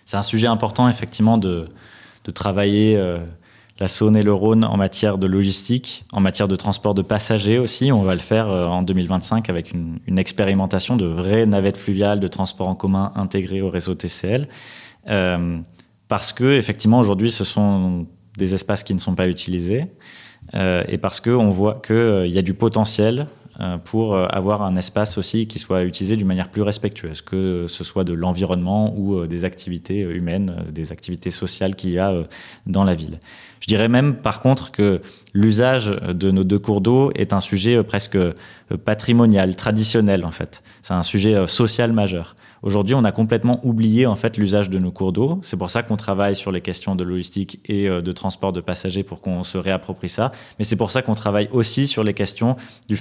C'est 0.04 0.16
un 0.16 0.22
sujet 0.22 0.48
important, 0.48 0.88
effectivement, 0.88 1.38
de, 1.38 1.68
de 2.24 2.30
travailler 2.32 2.96
euh, 2.96 3.18
la 3.78 3.86
Saône 3.86 4.16
et 4.16 4.24
le 4.24 4.32
Rhône 4.32 4.64
en 4.64 4.76
matière 4.76 5.16
de 5.16 5.28
logistique, 5.28 6.04
en 6.10 6.20
matière 6.20 6.48
de 6.48 6.56
transport 6.56 6.94
de 6.94 7.02
passagers 7.02 7.60
aussi. 7.60 7.92
On 7.92 8.02
va 8.02 8.14
le 8.14 8.20
faire 8.20 8.48
en 8.48 8.82
2025 8.82 9.48
avec 9.48 9.70
une, 9.70 10.00
une 10.08 10.18
expérimentation 10.18 10.96
de 10.96 11.06
vraies 11.06 11.46
navettes 11.46 11.76
fluviales 11.76 12.18
de 12.18 12.26
transport 12.26 12.66
en 12.66 12.74
commun 12.74 13.12
intégrées 13.14 13.62
au 13.62 13.70
réseau 13.70 13.94
TCL. 13.94 14.48
parce 16.08 16.32
que, 16.32 16.58
effectivement, 16.58 16.98
aujourd'hui, 16.98 17.30
ce 17.30 17.44
sont 17.44 18.08
des 18.38 18.54
espaces 18.54 18.82
qui 18.82 18.94
ne 18.94 18.98
sont 18.98 19.14
pas 19.14 19.28
utilisés, 19.28 19.86
euh, 20.54 20.82
et 20.88 20.96
parce 20.96 21.20
qu'on 21.20 21.50
voit 21.50 21.74
qu'il 21.84 21.94
euh, 21.96 22.26
y 22.26 22.38
a 22.38 22.42
du 22.42 22.54
potentiel 22.54 23.26
pour 23.84 24.16
avoir 24.16 24.62
un 24.62 24.76
espace 24.76 25.18
aussi 25.18 25.48
qui 25.48 25.58
soit 25.58 25.82
utilisé 25.82 26.14
d'une 26.14 26.28
manière 26.28 26.48
plus 26.48 26.62
respectueuse, 26.62 27.22
que 27.22 27.66
ce 27.66 27.82
soit 27.82 28.04
de 28.04 28.12
l'environnement 28.12 28.94
ou 28.96 29.26
des 29.26 29.44
activités 29.44 30.02
humaines, 30.02 30.62
des 30.72 30.92
activités 30.92 31.32
sociales 31.32 31.74
qu'il 31.74 31.90
y 31.90 31.98
a 31.98 32.22
dans 32.66 32.84
la 32.84 32.94
ville. 32.94 33.18
Je 33.58 33.66
dirais 33.66 33.88
même 33.88 34.14
par 34.14 34.38
contre 34.38 34.70
que 34.70 35.02
l'usage 35.34 35.88
de 35.88 36.30
nos 36.30 36.44
deux 36.44 36.60
cours 36.60 36.80
d'eau 36.80 37.10
est 37.16 37.32
un 37.32 37.40
sujet 37.40 37.82
presque 37.82 38.16
patrimonial, 38.84 39.56
traditionnel 39.56 40.24
en 40.24 40.30
fait. 40.30 40.62
C'est 40.80 40.94
un 40.94 41.02
sujet 41.02 41.48
social 41.48 41.92
majeur. 41.92 42.36
Aujourd'hui, 42.62 42.94
on 42.94 43.04
a 43.04 43.12
complètement 43.12 43.60
oublié 43.64 44.06
en 44.06 44.16
fait 44.16 44.36
l'usage 44.36 44.68
de 44.68 44.78
nos 44.78 44.90
cours 44.90 45.12
d'eau. 45.12 45.38
C'est 45.42 45.56
pour 45.56 45.70
ça 45.70 45.82
qu'on 45.82 45.96
travaille 45.96 46.34
sur 46.34 46.50
les 46.50 46.60
questions 46.60 46.96
de 46.96 47.04
logistique 47.04 47.60
et 47.66 47.88
euh, 47.88 48.00
de 48.00 48.12
transport 48.12 48.52
de 48.52 48.60
passagers 48.60 49.04
pour 49.04 49.20
qu'on 49.20 49.44
se 49.44 49.58
réapproprie 49.58 50.08
ça. 50.08 50.32
Mais 50.58 50.64
c'est 50.64 50.76
pour 50.76 50.90
ça 50.90 51.02
qu'on 51.02 51.14
travaille 51.14 51.48
aussi 51.52 51.86
sur 51.86 52.02
les 52.02 52.14
questions 52.14 52.56
du, 52.88 52.96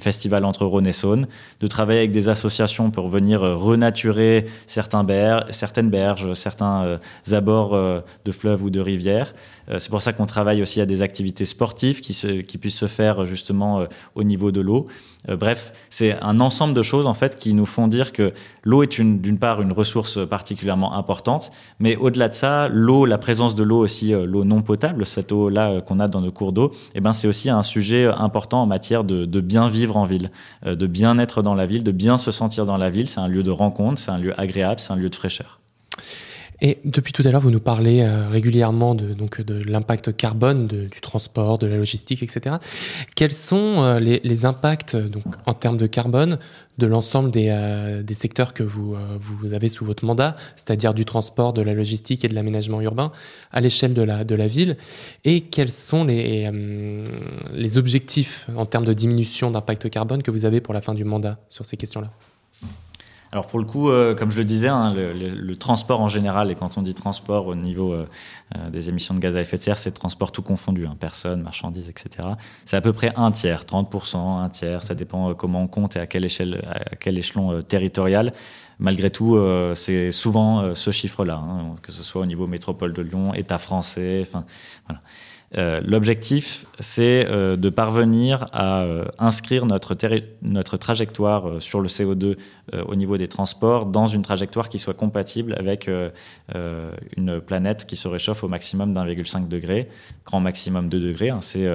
festival 0.00 0.44
entre 0.44 0.66
Rhône 0.66 0.86
et 0.86 0.92
Saône, 0.92 1.28
de 1.60 1.66
travailler 1.66 2.00
avec 2.00 2.10
des 2.10 2.28
associations 2.28 2.90
pour 2.90 3.08
venir 3.08 3.42
euh, 3.42 3.54
renaturer 3.54 4.46
certains 4.66 5.06
certaines 5.50 5.90
berges, 5.90 6.32
certains 6.34 6.82
euh, 6.84 6.98
abords 7.30 7.76
de 8.24 8.32
fleuves 8.32 8.62
ou 8.62 8.70
de 8.70 8.80
rivières. 8.80 9.34
C'est 9.78 9.90
pour 9.90 10.02
ça 10.02 10.12
qu'on 10.12 10.26
travaille 10.26 10.62
aussi 10.62 10.80
à 10.80 10.86
des 10.86 11.02
activités 11.02 11.44
sportives 11.44 12.00
qui, 12.00 12.12
se, 12.12 12.40
qui 12.40 12.58
puissent 12.58 12.78
se 12.78 12.86
faire 12.86 13.26
justement 13.26 13.86
au 14.14 14.22
niveau 14.22 14.52
de 14.52 14.60
l'eau. 14.60 14.86
bref, 15.28 15.72
c'est 15.90 16.20
un 16.22 16.40
ensemble 16.40 16.74
de 16.74 16.82
choses 16.82 17.06
en 17.06 17.14
fait 17.14 17.36
qui 17.36 17.52
nous 17.54 17.66
font 17.66 17.88
dire 17.88 18.12
que 18.12 18.32
l'eau 18.62 18.82
est 18.82 19.00
d'une 19.00 19.38
part 19.38 19.62
une 19.62 19.72
ressource 19.72 20.18
particulièrement 20.28 20.94
importante, 20.94 21.50
mais 21.78 21.96
au-delà 21.96 22.28
de 22.28 22.34
ça, 22.34 22.68
l'eau, 22.68 23.04
la 23.04 23.18
présence 23.18 23.54
de 23.54 23.62
l'eau 23.62 23.78
aussi, 23.78 24.14
euh, 24.14 24.26
l'eau 24.26 24.44
non 24.44 24.62
potable, 24.62 25.06
cette 25.06 25.32
eau-là 25.32 25.70
euh, 25.70 25.80
qu'on 25.80 26.00
a 26.00 26.08
dans 26.08 26.20
nos 26.20 26.32
cours 26.32 26.52
d'eau, 26.52 26.72
eh 26.94 27.00
ben, 27.00 27.12
c'est 27.12 27.28
aussi 27.28 27.50
un 27.50 27.62
sujet 27.62 28.06
important 28.06 28.62
en 28.62 28.66
matière 28.66 29.04
de, 29.04 29.40
bien 29.40 29.68
vivre 29.68 29.96
en 29.96 30.04
ville, 30.04 30.30
euh, 30.64 30.74
de 30.74 30.86
bien 30.86 31.18
être 31.18 31.42
dans 31.42 31.54
la 31.54 31.66
ville, 31.66 31.82
de 31.82 31.92
bien 31.92 32.18
se 32.18 32.30
sentir 32.30 32.66
dans 32.66 32.76
la 32.76 32.90
ville. 32.90 33.08
C'est 33.08 33.20
un 33.20 33.28
lieu 33.28 33.42
de 33.42 33.50
rencontre, 33.50 34.00
c'est 34.00 34.10
un 34.10 34.18
lieu 34.18 34.38
agréable, 34.40 34.80
c'est 34.80 34.92
un 34.92 34.96
lieu 34.96 35.08
de 35.08 35.14
fraîcheur. 35.14 35.60
Et 36.60 36.78
depuis 36.84 37.12
tout 37.12 37.22
à 37.26 37.30
l'heure, 37.30 37.40
vous 37.40 37.50
nous 37.50 37.60
parlez 37.60 38.00
euh, 38.00 38.28
régulièrement 38.28 38.94
de, 38.94 39.14
de 39.14 39.70
l'impact 39.70 40.16
carbone 40.16 40.66
du 40.66 41.00
transport, 41.02 41.58
de 41.58 41.66
la 41.66 41.76
logistique, 41.76 42.22
etc. 42.22 42.56
Quels 43.14 43.32
sont 43.32 43.82
euh, 43.82 43.98
les, 43.98 44.44
impacts 44.46 44.96
donc, 44.96 45.24
en 45.46 45.54
termes 45.54 45.76
de 45.76 45.86
carbone 45.86 46.38
de 46.78 46.86
l'ensemble 46.86 47.30
des, 47.30 47.48
euh, 47.50 48.02
des, 48.02 48.14
secteurs 48.14 48.54
que 48.54 48.62
vous, 48.62 48.96
vous 49.18 49.52
avez 49.52 49.68
sous 49.68 49.84
votre 49.84 50.04
mandat, 50.04 50.36
c'est-à-dire 50.56 50.94
du 50.94 51.04
transport, 51.04 51.52
de 51.52 51.62
la 51.62 51.74
logistique 51.74 52.24
et 52.24 52.28
de 52.28 52.34
l'aménagement 52.34 52.80
urbain 52.80 53.10
à 53.50 53.60
l'échelle 53.60 53.94
de 53.94 54.02
la, 54.02 54.24
de 54.24 54.34
la 54.34 54.46
ville? 54.46 54.76
Et 55.24 55.42
quels 55.42 55.70
sont 55.70 56.04
les, 56.04 56.50
les 57.52 57.78
objectifs 57.78 58.48
en 58.56 58.66
termes 58.66 58.84
de 58.84 58.92
diminution 58.92 59.50
d'impact 59.50 59.90
carbone 59.90 60.22
que 60.22 60.30
vous 60.30 60.44
avez 60.44 60.60
pour 60.60 60.74
la 60.74 60.80
fin 60.80 60.94
du 60.94 61.04
mandat 61.04 61.38
sur 61.48 61.64
ces 61.64 61.76
questions-là? 61.76 62.10
Alors 63.36 63.48
pour 63.48 63.58
le 63.58 63.66
coup, 63.66 63.90
euh, 63.90 64.14
comme 64.14 64.30
je 64.30 64.38
le 64.38 64.44
disais, 64.44 64.68
hein, 64.68 64.94
le, 64.94 65.56
transport 65.56 66.00
en 66.00 66.08
général, 66.08 66.50
et 66.50 66.54
quand 66.54 66.78
on 66.78 66.82
dit 66.82 66.94
transport 66.94 67.48
au 67.48 67.54
niveau 67.54 67.92
euh, 67.92 68.06
euh, 68.56 68.70
des 68.70 68.88
émissions 68.88 69.12
de 69.12 69.20
gaz 69.20 69.36
à 69.36 69.42
effet 69.42 69.58
de 69.58 69.62
serre, 69.62 69.76
c'est 69.76 69.90
transport 69.90 70.32
tout 70.32 70.40
confondu, 70.40 70.86
hein, 70.86 70.96
personnes, 70.98 71.42
marchandises, 71.42 71.90
etc. 71.90 72.28
C'est 72.64 72.78
à 72.78 72.80
peu 72.80 72.94
près 72.94 73.12
un 73.14 73.30
tiers, 73.32 73.64
30%, 73.64 74.42
un 74.42 74.48
tiers, 74.48 74.82
ça 74.82 74.94
dépend 74.94 75.34
comment 75.34 75.60
on 75.60 75.68
compte 75.68 75.96
et 75.96 76.00
à 76.00 76.06
quelle 76.06 76.24
échelle, 76.24 76.62
à 76.66 76.96
quel 76.96 77.18
échelon 77.18 77.60
territorial. 77.60 78.32
Malgré 78.78 79.10
tout, 79.10 79.38
c'est 79.74 80.10
souvent 80.10 80.74
ce 80.74 80.90
chiffre-là, 80.90 81.36
hein, 81.36 81.76
que 81.82 81.92
ce 81.92 82.02
soit 82.02 82.22
au 82.22 82.26
niveau 82.26 82.46
métropole 82.46 82.94
de 82.94 83.02
Lyon, 83.02 83.34
État 83.34 83.58
français, 83.58 84.22
enfin 84.26 84.46
voilà. 84.86 85.02
Euh, 85.56 85.80
l'objectif, 85.84 86.66
c'est 86.80 87.26
euh, 87.26 87.56
de 87.56 87.70
parvenir 87.70 88.46
à 88.52 88.82
euh, 88.82 89.06
inscrire 89.18 89.64
notre, 89.64 89.94
trajectoire 90.76 91.62
sur 91.62 91.80
le 91.80 91.88
CO2 91.88 92.36
au 92.86 92.94
niveau 92.96 93.16
des 93.16 93.28
transports 93.28 93.86
dans 93.86 94.06
une 94.06 94.22
trajectoire 94.22 94.68
qui 94.68 94.78
soit 94.78 94.94
compatible 94.94 95.54
avec 95.56 95.88
une 97.16 97.40
planète 97.40 97.84
qui 97.84 97.96
se 97.96 98.08
réchauffe 98.08 98.42
au 98.42 98.48
maximum 98.48 98.92
d'1,5 98.92 99.46
degré, 99.46 99.88
grand 100.24 100.40
maximum 100.40 100.88
2 100.88 100.98
degrés. 100.98 101.30
Hein, 101.30 101.38
c'est 101.40 101.66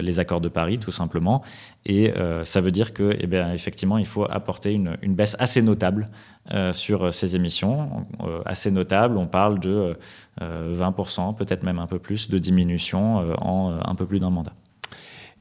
les 0.00 0.18
accords 0.18 0.40
de 0.40 0.48
Paris, 0.48 0.78
tout 0.78 0.90
simplement. 0.90 1.42
Et 1.86 2.12
ça 2.42 2.60
veut 2.60 2.72
dire 2.72 2.92
que, 2.92 3.16
eh 3.20 3.26
bien, 3.26 3.52
effectivement, 3.52 3.98
il 3.98 4.06
faut 4.06 4.26
apporter 4.28 4.72
une, 4.72 4.96
une 5.02 5.14
baisse 5.14 5.36
assez 5.38 5.62
notable 5.62 6.10
sur 6.72 7.14
ces 7.14 7.36
émissions, 7.36 8.06
assez 8.44 8.72
notable. 8.72 9.16
On 9.18 9.28
parle 9.28 9.60
de 9.60 9.96
20%, 10.40 11.36
peut-être 11.36 11.62
même 11.62 11.78
un 11.78 11.86
peu 11.86 11.98
plus, 11.98 12.28
de 12.28 12.38
diminution 12.38 13.16
en 13.42 13.78
un 13.84 13.94
peu 13.94 14.06
plus 14.06 14.20
d'un 14.20 14.30
mandat. 14.30 14.54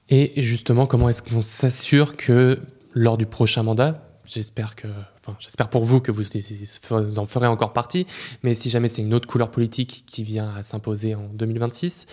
Et 0.09 0.41
justement, 0.41 0.87
comment 0.87 1.07
est-ce 1.09 1.21
qu'on 1.21 1.41
s'assure 1.41 2.17
que 2.17 2.59
lors 2.93 3.17
du 3.17 3.25
prochain 3.25 3.63
mandat, 3.63 4.09
j'espère 4.25 4.75
que, 4.75 4.87
enfin, 5.19 5.37
j'espère 5.39 5.69
pour 5.69 5.85
vous 5.85 6.01
que 6.01 6.11
vous 6.11 7.19
en 7.19 7.25
ferez 7.27 7.47
encore 7.47 7.73
partie, 7.73 8.07
mais 8.43 8.55
si 8.55 8.69
jamais 8.69 8.87
c'est 8.87 9.03
une 9.03 9.13
autre 9.13 9.27
couleur 9.27 9.51
politique 9.51 10.03
qui 10.07 10.23
vient 10.23 10.53
à 10.55 10.63
s'imposer 10.63 11.15
en 11.15 11.27
2026, 11.33 12.05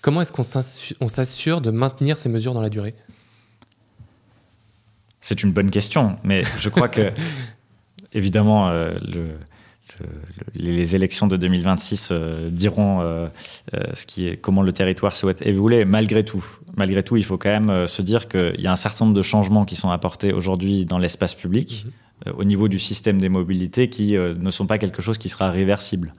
comment 0.00 0.20
est-ce 0.20 0.32
qu'on 0.32 1.08
s'assure 1.08 1.60
de 1.60 1.70
maintenir 1.70 2.18
ces 2.18 2.28
mesures 2.28 2.54
dans 2.54 2.60
la 2.60 2.70
durée? 2.70 2.94
C'est 5.20 5.42
une 5.42 5.52
bonne 5.52 5.70
question, 5.70 6.16
mais 6.24 6.42
je 6.58 6.68
crois 6.68 6.88
que, 6.88 7.12
évidemment, 8.12 8.68
euh, 8.68 8.94
le, 9.02 9.36
les 10.54 10.94
élections 10.94 11.26
de 11.26 11.36
2026 11.36 12.08
euh, 12.10 12.50
diront 12.50 13.00
euh, 13.00 13.28
euh, 13.74 13.80
ce 13.94 14.06
qui 14.06 14.28
est, 14.28 14.36
comment 14.36 14.62
le 14.62 14.72
territoire 14.72 15.16
souhaite 15.16 15.44
évoluer. 15.46 15.84
Malgré 15.84 16.24
tout, 16.24 16.44
malgré 16.76 17.02
tout, 17.02 17.16
il 17.16 17.24
faut 17.24 17.38
quand 17.38 17.60
même 17.60 17.86
se 17.86 18.02
dire 18.02 18.28
qu'il 18.28 18.60
y 18.60 18.66
a 18.66 18.72
un 18.72 18.76
certain 18.76 19.04
nombre 19.04 19.16
de 19.16 19.22
changements 19.22 19.64
qui 19.64 19.76
sont 19.76 19.90
apportés 19.90 20.32
aujourd'hui 20.32 20.84
dans 20.84 20.98
l'espace 20.98 21.34
public. 21.34 21.86
Mhm. 21.86 22.32
au 22.36 22.44
niveau 22.44 22.66
du 22.66 22.80
système 22.80 23.20
des 23.20 23.28
mobilités 23.28 23.88
qui 23.88 24.16
ne 24.18 24.50
sont 24.50 24.66
pas 24.66 24.78
quelque 24.78 25.00
chose 25.00 25.18
qui 25.18 25.28
sera 25.28 25.52
réversible 25.52 26.12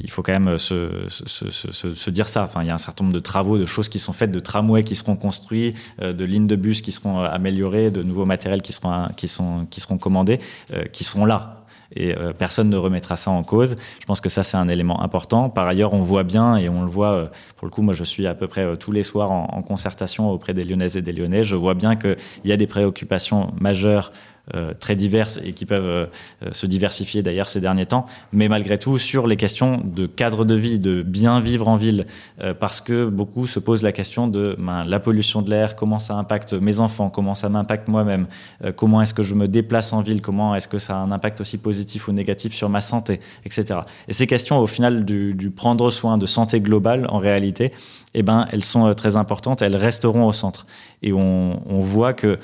il 0.00 0.10
faut 0.10 0.22
quand 0.22 0.38
même 0.38 0.56
se, 0.56 1.06
se, 1.08 1.50
se, 1.50 1.92
se, 1.92 2.10
dire 2.10 2.28
ça. 2.28 2.44
Enfin, 2.44 2.62
il 2.62 2.68
y 2.68 2.70
a 2.70 2.74
un 2.74 2.78
certain 2.78 3.04
nombre 3.04 3.14
de 3.14 3.20
travaux, 3.20 3.58
de 3.58 3.66
choses 3.66 3.88
qui 3.88 3.98
sont 3.98 4.12
faites, 4.12 4.30
de 4.30 4.38
tramways 4.38 4.84
qui 4.84 4.94
seront 4.94 5.16
construits, 5.16 5.74
de 6.00 6.24
lignes 6.24 6.46
de 6.46 6.54
bus 6.54 6.80
qui 6.80 6.92
seront 6.92 7.20
améliorées, 7.20 7.90
de 7.90 8.04
nouveaux 8.04 8.24
matériels 8.24 8.62
qui 8.62 8.72
seront, 8.72 9.08
qui 9.16 9.26
sont, 9.26 9.66
qui 9.68 9.80
seront 9.80 9.98
commandés, 9.98 10.38
qui 10.92 11.02
seront 11.02 11.24
là 11.24 11.57
et 11.94 12.16
euh, 12.16 12.32
personne 12.32 12.68
ne 12.68 12.76
remettra 12.76 13.16
ça 13.16 13.30
en 13.30 13.42
cause. 13.42 13.76
Je 14.00 14.06
pense 14.06 14.20
que 14.20 14.28
ça, 14.28 14.42
c'est 14.42 14.56
un 14.56 14.68
élément 14.68 15.02
important. 15.02 15.50
Par 15.50 15.66
ailleurs, 15.66 15.94
on 15.94 16.02
voit 16.02 16.24
bien, 16.24 16.56
et 16.56 16.68
on 16.68 16.82
le 16.82 16.90
voit, 16.90 17.12
euh, 17.12 17.26
pour 17.56 17.66
le 17.66 17.70
coup, 17.70 17.82
moi 17.82 17.94
je 17.94 18.04
suis 18.04 18.26
à 18.26 18.34
peu 18.34 18.46
près 18.46 18.62
euh, 18.62 18.76
tous 18.76 18.92
les 18.92 19.02
soirs 19.02 19.30
en, 19.30 19.48
en 19.52 19.62
concertation 19.62 20.30
auprès 20.30 20.54
des 20.54 20.64
Lyonnaises 20.64 20.96
et 20.96 21.02
des 21.02 21.12
Lyonnais, 21.12 21.44
je 21.44 21.56
vois 21.56 21.74
bien 21.74 21.96
qu'il 21.96 22.16
y 22.44 22.52
a 22.52 22.56
des 22.56 22.66
préoccupations 22.66 23.52
majeures 23.60 24.12
très 24.78 24.96
diverses 24.96 25.38
et 25.44 25.52
qui 25.52 25.66
peuvent 25.66 26.08
euh, 26.42 26.52
se 26.52 26.66
diversifier 26.66 27.22
d'ailleurs 27.22 27.48
ces 27.48 27.60
derniers 27.60 27.86
temps. 27.86 28.06
Mais 28.32 28.48
malgré 28.48 28.78
tout, 28.78 28.98
sur 28.98 29.26
les 29.26 29.36
questions 29.36 29.82
de 29.84 30.06
cadre 30.06 30.44
de 30.44 30.54
vie, 30.54 30.78
de 30.78 31.02
bien 31.02 31.40
vivre 31.40 31.68
en 31.68 31.76
ville, 31.76 32.06
euh, 32.40 32.54
parce 32.54 32.80
que 32.80 33.06
beaucoup 33.06 33.46
se 33.46 33.58
posent 33.58 33.82
la 33.82 33.92
question 33.92 34.28
de 34.28 34.56
ben, 34.58 34.84
la 34.84 35.00
pollution 35.00 35.42
de 35.42 35.50
l'air, 35.50 35.76
comment 35.76 35.98
ça 35.98 36.14
impacte 36.14 36.54
mes 36.54 36.80
enfants, 36.80 37.10
comment 37.10 37.34
ça 37.34 37.48
m'impacte 37.48 37.88
moi-même, 37.88 38.26
comment 38.76 39.02
est-ce 39.02 39.14
que 39.14 39.22
je 39.22 39.34
me 39.34 39.48
déplace 39.48 39.92
en 39.92 40.02
ville, 40.02 40.20
comment 40.22 40.54
est-ce 40.54 40.68
que 40.68 40.78
ça 40.78 40.96
a 40.96 40.98
un 40.98 41.10
impact 41.10 41.40
aussi 41.40 41.58
positif 41.58 42.08
ou 42.08 42.12
négatif 42.12 42.54
sur 42.54 42.68
ma 42.68 42.80
santé, 42.80 43.20
etc. 43.44 43.80
Et 44.08 44.12
ces 44.12 44.26
questions, 44.26 44.58
au 44.58 44.66
final, 44.66 45.04
du, 45.04 45.52
prendre 45.54 45.90
soin 45.90 46.18
de 46.18 46.26
santé 46.26 46.60
globale, 46.60 47.06
en 47.10 47.18
réalité, 47.18 47.72
eh 48.14 48.22
ben, 48.22 48.46
elles 48.52 48.64
sont 48.64 48.92
très 48.94 49.16
importantes, 49.16 49.62
elles 49.62 49.76
resteront 49.76 50.24
au 50.26 50.32
centre. 50.32 50.66
Et 51.02 51.12
on 51.12 51.80
voit 51.82 52.12
que 52.12 52.38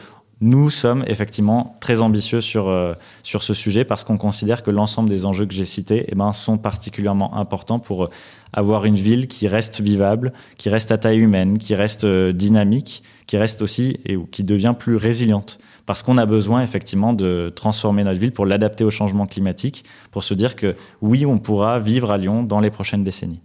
nous 0.45 0.69
sommes 0.69 1.05
effectivement 1.07 1.75
très 1.81 2.03
ambitieux 2.03 2.43
sur, 2.43 2.69
euh, 2.69 2.93
sur 3.23 3.43
ce 3.43 3.55
sujet 3.55 3.87
parce 3.87 4.05
qu'on 4.05 4.19
considère 4.19 4.63
que 4.63 4.71
l'ensemble 4.71 5.09
des 5.09 5.25
enjeux 5.25 5.47
que 5.47 5.55
j'ai 5.55 5.65
cités 5.65 6.05
eh 6.07 6.15
ben, 6.15 6.35
sont 6.35 6.59
particulièrement 6.59 7.35
importants 7.39 7.79
pour 7.79 8.05
euh, 8.05 8.09
avoir 8.53 8.85
une 8.85 8.97
ville 8.97 9.27
qui 9.27 9.49
reste 9.49 9.81
vivable, 9.81 10.35
qui 10.59 10.69
reste 10.69 10.93
à 10.93 10.99
taille 10.99 11.21
humaine, 11.21 11.57
qui 11.57 11.75
reste 11.75 12.05
euh, 12.05 12.33
dynamique, 12.33 13.03
qui 13.27 13.39
reste 13.39 13.63
aussi 13.63 13.99
et 14.05 14.19
qui 14.31 14.45
devient 14.45 14.75
plus 14.79 14.97
résiliente. 14.97 15.59
Parce 15.87 16.03
qu'on 16.03 16.19
a 16.19 16.27
besoin 16.27 16.63
effectivement 16.63 17.15
de 17.15 17.51
transformer 17.57 18.05
notre 18.05 18.21
ville 18.21 18.33
pour 18.33 18.45
l'adapter 18.45 18.85
au 18.85 18.91
changement 18.91 19.27
climatique, 19.27 19.85
pour 20.11 20.25
se 20.25 20.35
dire 20.35 20.57
que 20.57 20.77
oui, 21.01 21.25
on 21.25 21.39
pourra 21.39 21.81
vivre 21.81 22.11
à 22.11 22.19
Lyon 22.19 22.43
dans 22.43 22.61
les 22.61 22.71
prochaines 22.71 23.03
décennies. 23.03 23.41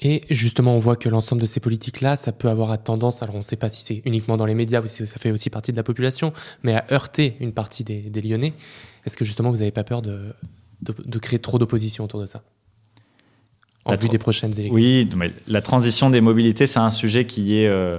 Et 0.00 0.22
justement, 0.28 0.74
on 0.74 0.78
voit 0.80 0.96
que 0.96 1.08
l'ensemble 1.08 1.40
de 1.40 1.46
ces 1.46 1.60
politiques-là, 1.60 2.16
ça 2.16 2.32
peut 2.32 2.48
avoir 2.48 2.82
tendance, 2.82 3.22
alors 3.22 3.36
on 3.36 3.38
ne 3.38 3.42
sait 3.42 3.56
pas 3.56 3.68
si 3.68 3.82
c'est 3.82 4.02
uniquement 4.04 4.36
dans 4.36 4.46
les 4.46 4.54
médias 4.54 4.82
ou 4.82 4.86
si 4.86 5.06
ça 5.06 5.18
fait 5.18 5.30
aussi 5.30 5.50
partie 5.50 5.70
de 5.70 5.76
la 5.76 5.84
population, 5.84 6.32
mais 6.62 6.74
à 6.74 6.84
heurter 6.90 7.36
une 7.40 7.52
partie 7.52 7.84
des, 7.84 8.10
Lyonnais. 8.22 8.54
Est-ce 9.06 9.16
que 9.16 9.24
justement, 9.24 9.50
vous 9.50 9.58
n'avez 9.58 9.70
pas 9.70 9.84
peur 9.84 10.02
de, 10.02 10.34
de, 10.82 11.18
créer 11.18 11.38
trop 11.38 11.58
d'opposition 11.58 12.04
autour 12.04 12.20
de 12.20 12.26
ça? 12.26 12.42
En 13.84 13.94
vue 13.96 14.08
des 14.08 14.18
prochaines 14.18 14.52
élections 14.52 14.74
Oui, 14.74 15.08
mais 15.14 15.30
la 15.46 15.60
transition 15.60 16.10
des 16.10 16.20
mobilités, 16.20 16.66
c'est 16.66 16.80
un 16.80 16.90
sujet 16.90 17.26
qui 17.26 17.58
est... 17.58 17.68
Euh, 17.68 17.98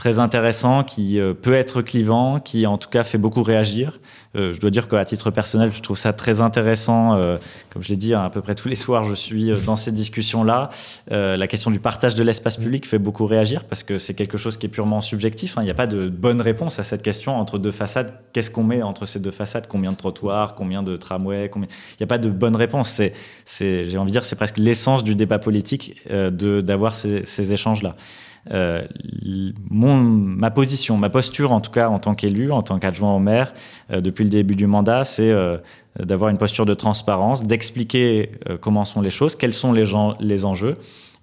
très 0.00 0.18
intéressant, 0.18 0.82
qui 0.82 1.20
euh, 1.20 1.34
peut 1.34 1.52
être 1.52 1.82
clivant, 1.82 2.40
qui 2.40 2.66
en 2.66 2.78
tout 2.78 2.88
cas 2.88 3.04
fait 3.04 3.18
beaucoup 3.18 3.42
réagir. 3.42 4.00
Euh, 4.34 4.54
je 4.54 4.58
dois 4.58 4.70
dire 4.70 4.88
qu'à 4.88 5.04
titre 5.04 5.30
personnel, 5.30 5.70
je 5.70 5.82
trouve 5.82 5.98
ça 5.98 6.14
très 6.14 6.40
intéressant. 6.40 7.16
Euh, 7.16 7.36
comme 7.68 7.82
je 7.82 7.90
l'ai 7.90 7.98
dit, 7.98 8.14
hein, 8.14 8.24
à 8.24 8.30
peu 8.30 8.40
près 8.40 8.54
tous 8.54 8.68
les 8.68 8.76
soirs, 8.84 9.04
je 9.04 9.12
suis 9.12 9.52
dans 9.66 9.76
ces 9.76 9.92
discussions-là. 9.92 10.70
la 11.10 11.46
question 11.48 11.70
du 11.70 11.80
partage 11.80 12.14
de 12.14 12.22
l'espace 12.22 12.56
public 12.56 12.86
fait 12.86 12.98
beaucoup 12.98 13.26
réagir 13.26 13.64
parce 13.64 13.82
que 13.82 13.98
c'est 13.98 14.14
quelque 14.14 14.38
chose 14.38 14.56
qui 14.56 14.64
est 14.64 14.70
purement 14.70 15.02
subjectif. 15.02 15.58
Hein. 15.58 15.62
Il 15.62 15.66
n'y 15.66 15.70
a 15.70 15.74
pas 15.74 15.86
de 15.86 16.08
bonne 16.08 16.40
réponse 16.40 16.78
à 16.78 16.82
cette 16.82 17.02
question 17.02 17.36
entre 17.36 17.58
deux 17.58 17.70
façades. 17.70 18.14
Qu'est-ce 18.32 18.50
qu'on 18.50 18.64
met 18.64 18.80
entre 18.82 19.04
ces 19.04 19.20
deux 19.20 19.30
façades? 19.30 19.66
Combien 19.68 19.92
de 19.92 19.98
trottoirs? 19.98 20.54
Combien 20.54 20.82
de 20.82 20.96
tramways? 20.96 21.50
Il 21.54 21.60
n'y 22.00 22.04
a 22.04 22.06
pas 22.06 22.16
de 22.16 22.30
bonne 22.30 22.56
réponse. 22.56 23.02
C'est, 23.44 23.84
j'ai 23.84 23.98
envie 23.98 24.12
de 24.12 24.14
dire, 24.14 24.24
c'est 24.24 24.36
presque 24.36 24.56
l'essence 24.56 25.04
du 25.04 25.14
débat 25.14 25.38
politique 25.38 26.00
de, 26.08 26.62
d'avoir 26.62 26.94
ces, 26.94 27.22
ces 27.24 27.52
échanges-là. 27.52 27.96
Euh, 28.50 28.86
ma 29.70 30.50
position, 30.50 30.96
ma 30.96 31.10
posture 31.10 31.52
en 31.52 31.60
tout 31.60 31.70
cas 31.70 31.88
en 31.88 31.98
tant 31.98 32.14
qu'élu, 32.14 32.52
en 32.52 32.62
tant 32.62 32.78
qu'adjoint 32.78 33.14
au 33.14 33.18
maire, 33.18 33.52
euh, 33.90 34.00
depuis 34.00 34.24
le 34.24 34.30
début 34.30 34.56
du 34.56 34.66
mandat, 34.66 35.04
c'est 35.04 35.30
euh, 35.30 35.58
d'avoir 35.98 36.30
une 36.30 36.38
posture 36.38 36.66
de 36.66 36.74
transparence, 36.74 37.42
d'expliquer 37.42 38.32
comment 38.60 38.84
sont 38.84 39.00
les 39.00 39.10
choses, 39.10 39.34
quels 39.34 39.52
sont 39.52 39.72
les, 39.72 39.84
les 40.20 40.44
enjeux 40.44 40.76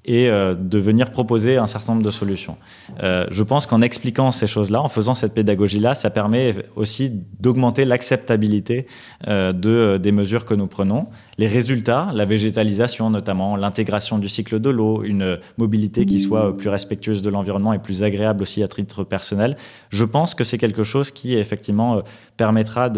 et 0.10 0.28
de 0.30 0.78
venir 0.78 1.12
proposer 1.12 1.58
un 1.58 1.68
certain 1.68 1.94
nombre 1.94 2.06
de 2.06 2.12
solutions. 2.12 2.58
Je 3.02 3.44
pense 3.44 3.66
qu'en 3.66 3.82
expliquant 3.82 4.32
ces 4.32 4.48
choses-là, 4.48 4.82
en 4.82 4.88
faisant 4.88 5.16
cette 5.16 5.34
pédagogie-là, 5.34 5.96
ça 5.96 6.10
permet 6.10 6.56
aussi 6.76 7.12
d'augmenter 7.40 7.84
l'acceptabilité 7.84 8.88
de, 9.26 9.98
des 9.98 10.12
mesures 10.14 10.46
que 10.46 10.54
nous 10.54 10.68
prenons. 10.68 11.08
Les 11.38 11.48
résultats, 11.48 12.12
la 12.14 12.26
végétalisation 12.26 13.10
notamment, 13.10 13.56
l'intégration 13.56 14.18
du 14.18 14.30
cycle 14.30 14.60
de 14.60 14.70
l'eau, 14.70 15.04
une 15.04 15.40
mobilité 15.58 16.06
qui 16.06 16.20
soit 16.20 16.56
plus 16.58 16.70
respectueuse 16.70 17.22
de 17.22 17.30
l'environnement 17.30 17.74
et 17.74 17.80
plus 17.80 18.04
agréable 18.04 18.42
aussi 18.42 18.64
à 18.64 18.68
titre 18.68 19.04
personnel, 19.04 19.56
je 19.90 20.04
pense 20.04 20.34
que 20.34 20.44
c'est 20.44 20.58
quelque 20.58 20.84
chose 20.84 21.12
qui 21.12 21.36
effectivement 21.36 22.02
permettra 22.38 22.90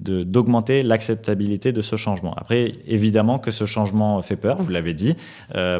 d'augmenter 0.00 0.82
l'acceptabilité 0.82 1.72
de 1.72 1.82
ce 1.82 1.96
changement. 1.96 2.34
Après, 2.36 2.74
évidemment 2.86 3.38
que 3.38 3.50
ce 3.50 3.64
changement 3.64 4.20
fait 4.22 4.36
peur, 4.36 4.60
vous 4.60 4.70
l'avez 4.70 4.94
dit. 4.94 5.14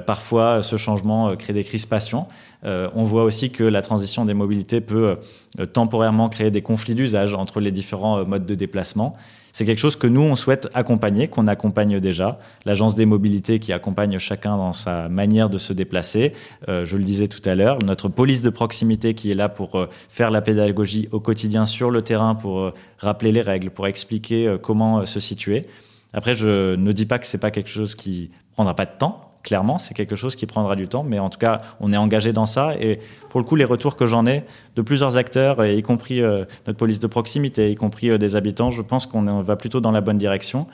parfois, 0.06 0.62
ce 0.62 0.76
changement 0.76 1.28
euh, 1.28 1.36
crée 1.36 1.52
des 1.52 1.64
crispations. 1.64 2.26
Euh, 2.64 2.88
on 2.94 3.04
voit 3.04 3.24
aussi 3.24 3.50
que 3.50 3.64
la 3.64 3.82
transition 3.82 4.24
des 4.24 4.34
mobilités 4.34 4.80
peut 4.80 5.16
euh, 5.58 5.66
temporairement 5.66 6.28
créer 6.28 6.50
des 6.50 6.62
conflits 6.62 6.94
d'usage 6.94 7.34
entre 7.34 7.60
les 7.60 7.70
différents 7.70 8.24
modes 8.24 8.46
de 8.46 8.54
déplacement. 8.54 9.16
C'est 9.52 9.64
quelque 9.64 9.78
chose 9.78 9.96
que 9.96 10.06
nous, 10.06 10.20
on 10.20 10.36
souhaite 10.36 10.68
accompagner, 10.74 11.28
qu'on 11.28 11.46
accompagne 11.46 12.00
déjà. 12.00 12.38
L'Agence 12.64 12.94
des 12.94 13.06
mobilités 13.06 13.58
qui 13.58 13.72
accompagne 13.72 14.18
chacun 14.18 14.56
dans 14.56 14.72
sa 14.72 15.08
manière 15.08 15.50
de 15.50 15.58
se 15.58 15.72
déplacer. 15.72 16.32
je 16.66 16.96
le 16.96 17.02
disais 17.02 17.28
tout 17.28 17.42
à 17.48 17.54
l'heure, 17.54 17.78
notre 17.84 18.08
police 18.08 18.42
de 18.42 18.50
proximité 18.50 19.14
qui 19.14 19.30
est 19.30 19.34
là 19.34 19.48
pour 19.48 19.86
faire 20.08 20.30
la 20.30 20.42
pédagogie 20.42 21.08
au 21.12 21.20
quotidien 21.20 21.66
sur 21.66 21.90
le 21.90 22.02
terrain, 22.02 22.34
pour 22.34 22.72
rappeler 22.98 23.32
les 23.32 23.42
règles, 23.42 23.70
pour 23.70 23.86
expliquer 23.86 24.56
comment 24.62 25.06
se 25.06 25.20
situer. 25.20 25.66
Après, 26.12 26.34
je 26.34 26.74
ne 26.74 26.92
dis 26.92 27.06
pas 27.06 27.18
que 27.18 27.26
c'est 27.26 27.38
pas 27.38 27.50
quelque 27.50 27.70
chose 27.70 27.94
qui 27.94 28.30
prendra 28.54 28.74
pas 28.74 28.86
de 28.86 28.96
temps 28.98 29.27
clairement, 29.42 29.78
c'est 29.78 29.94
quelque 29.94 30.16
chose 30.16 30.36
qui 30.36 30.46
prendra 30.46 30.76
du 30.76 30.88
temps, 30.88 31.04
mais 31.04 31.18
en 31.18 31.30
tout 31.30 31.38
cas, 31.38 31.62
on 31.80 31.92
est 31.92 31.96
engagé 31.96 32.32
dans 32.32 32.46
ça. 32.46 32.74
Et 32.80 33.00
pour 33.30 33.40
le 33.40 33.46
coup, 33.46 33.56
les 33.56 33.64
retours 33.64 33.96
que 33.96 34.06
j'en 34.06 34.26
ai 34.26 34.44
de 34.76 34.82
plusieurs 34.82 35.16
acteurs, 35.16 35.64
y 35.64 35.82
compris 35.82 36.22
euh, 36.22 36.44
notre 36.66 36.78
police 36.78 36.98
de 36.98 37.06
proximité, 37.06 37.70
y 37.70 37.74
compris 37.74 38.10
euh, 38.10 38.18
des 38.18 38.36
habitants, 38.36 38.70
je 38.70 38.82
pense 38.82 39.06
qu'on 39.06 39.42
va 39.42 39.56
plutôt 39.56 39.80
dans 39.80 39.92
la 39.92 40.00
bonne 40.00 40.18
direction, 40.18 40.66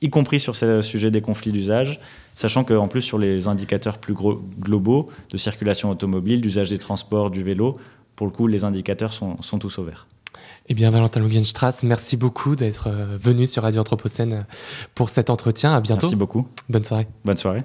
y 0.00 0.10
compris 0.10 0.40
sur 0.40 0.56
ce 0.56 0.82
sujet 0.82 1.10
des 1.10 1.20
conflits 1.20 1.52
d'usage, 1.52 2.00
sachant 2.34 2.64
qu'en 2.64 2.88
plus, 2.88 3.02
sur 3.02 3.18
les 3.18 3.48
indicateurs 3.48 3.98
plus 3.98 4.14
globaux 4.14 5.06
de 5.30 5.36
circulation 5.36 5.90
automobile, 5.90 6.40
d'usage 6.40 6.70
des 6.70 6.78
transports, 6.78 7.30
du 7.30 7.42
vélo, 7.42 7.74
pour 8.16 8.26
le 8.26 8.32
coup, 8.32 8.48
les 8.48 8.64
indicateurs 8.64 9.12
sont, 9.12 9.36
tous 9.60 9.78
au 9.78 9.84
vert. 9.84 10.08
Eh 10.66 10.74
bien, 10.74 10.90
Valentin 10.90 11.20
Lugenstrass, 11.20 11.82
merci 11.82 12.16
beaucoup 12.16 12.56
d'être 12.56 12.88
euh, 12.88 13.16
venu 13.16 13.46
sur 13.46 13.62
Radio 13.62 13.80
Anthropocène 13.80 14.44
pour 14.94 15.08
cet 15.08 15.30
entretien. 15.30 15.72
À 15.72 15.80
bientôt. 15.80 16.06
Merci 16.06 16.16
beaucoup. 16.16 16.46
Bonne 16.68 16.84
soirée. 16.84 17.06
Bonne 17.24 17.36
soirée. 17.36 17.64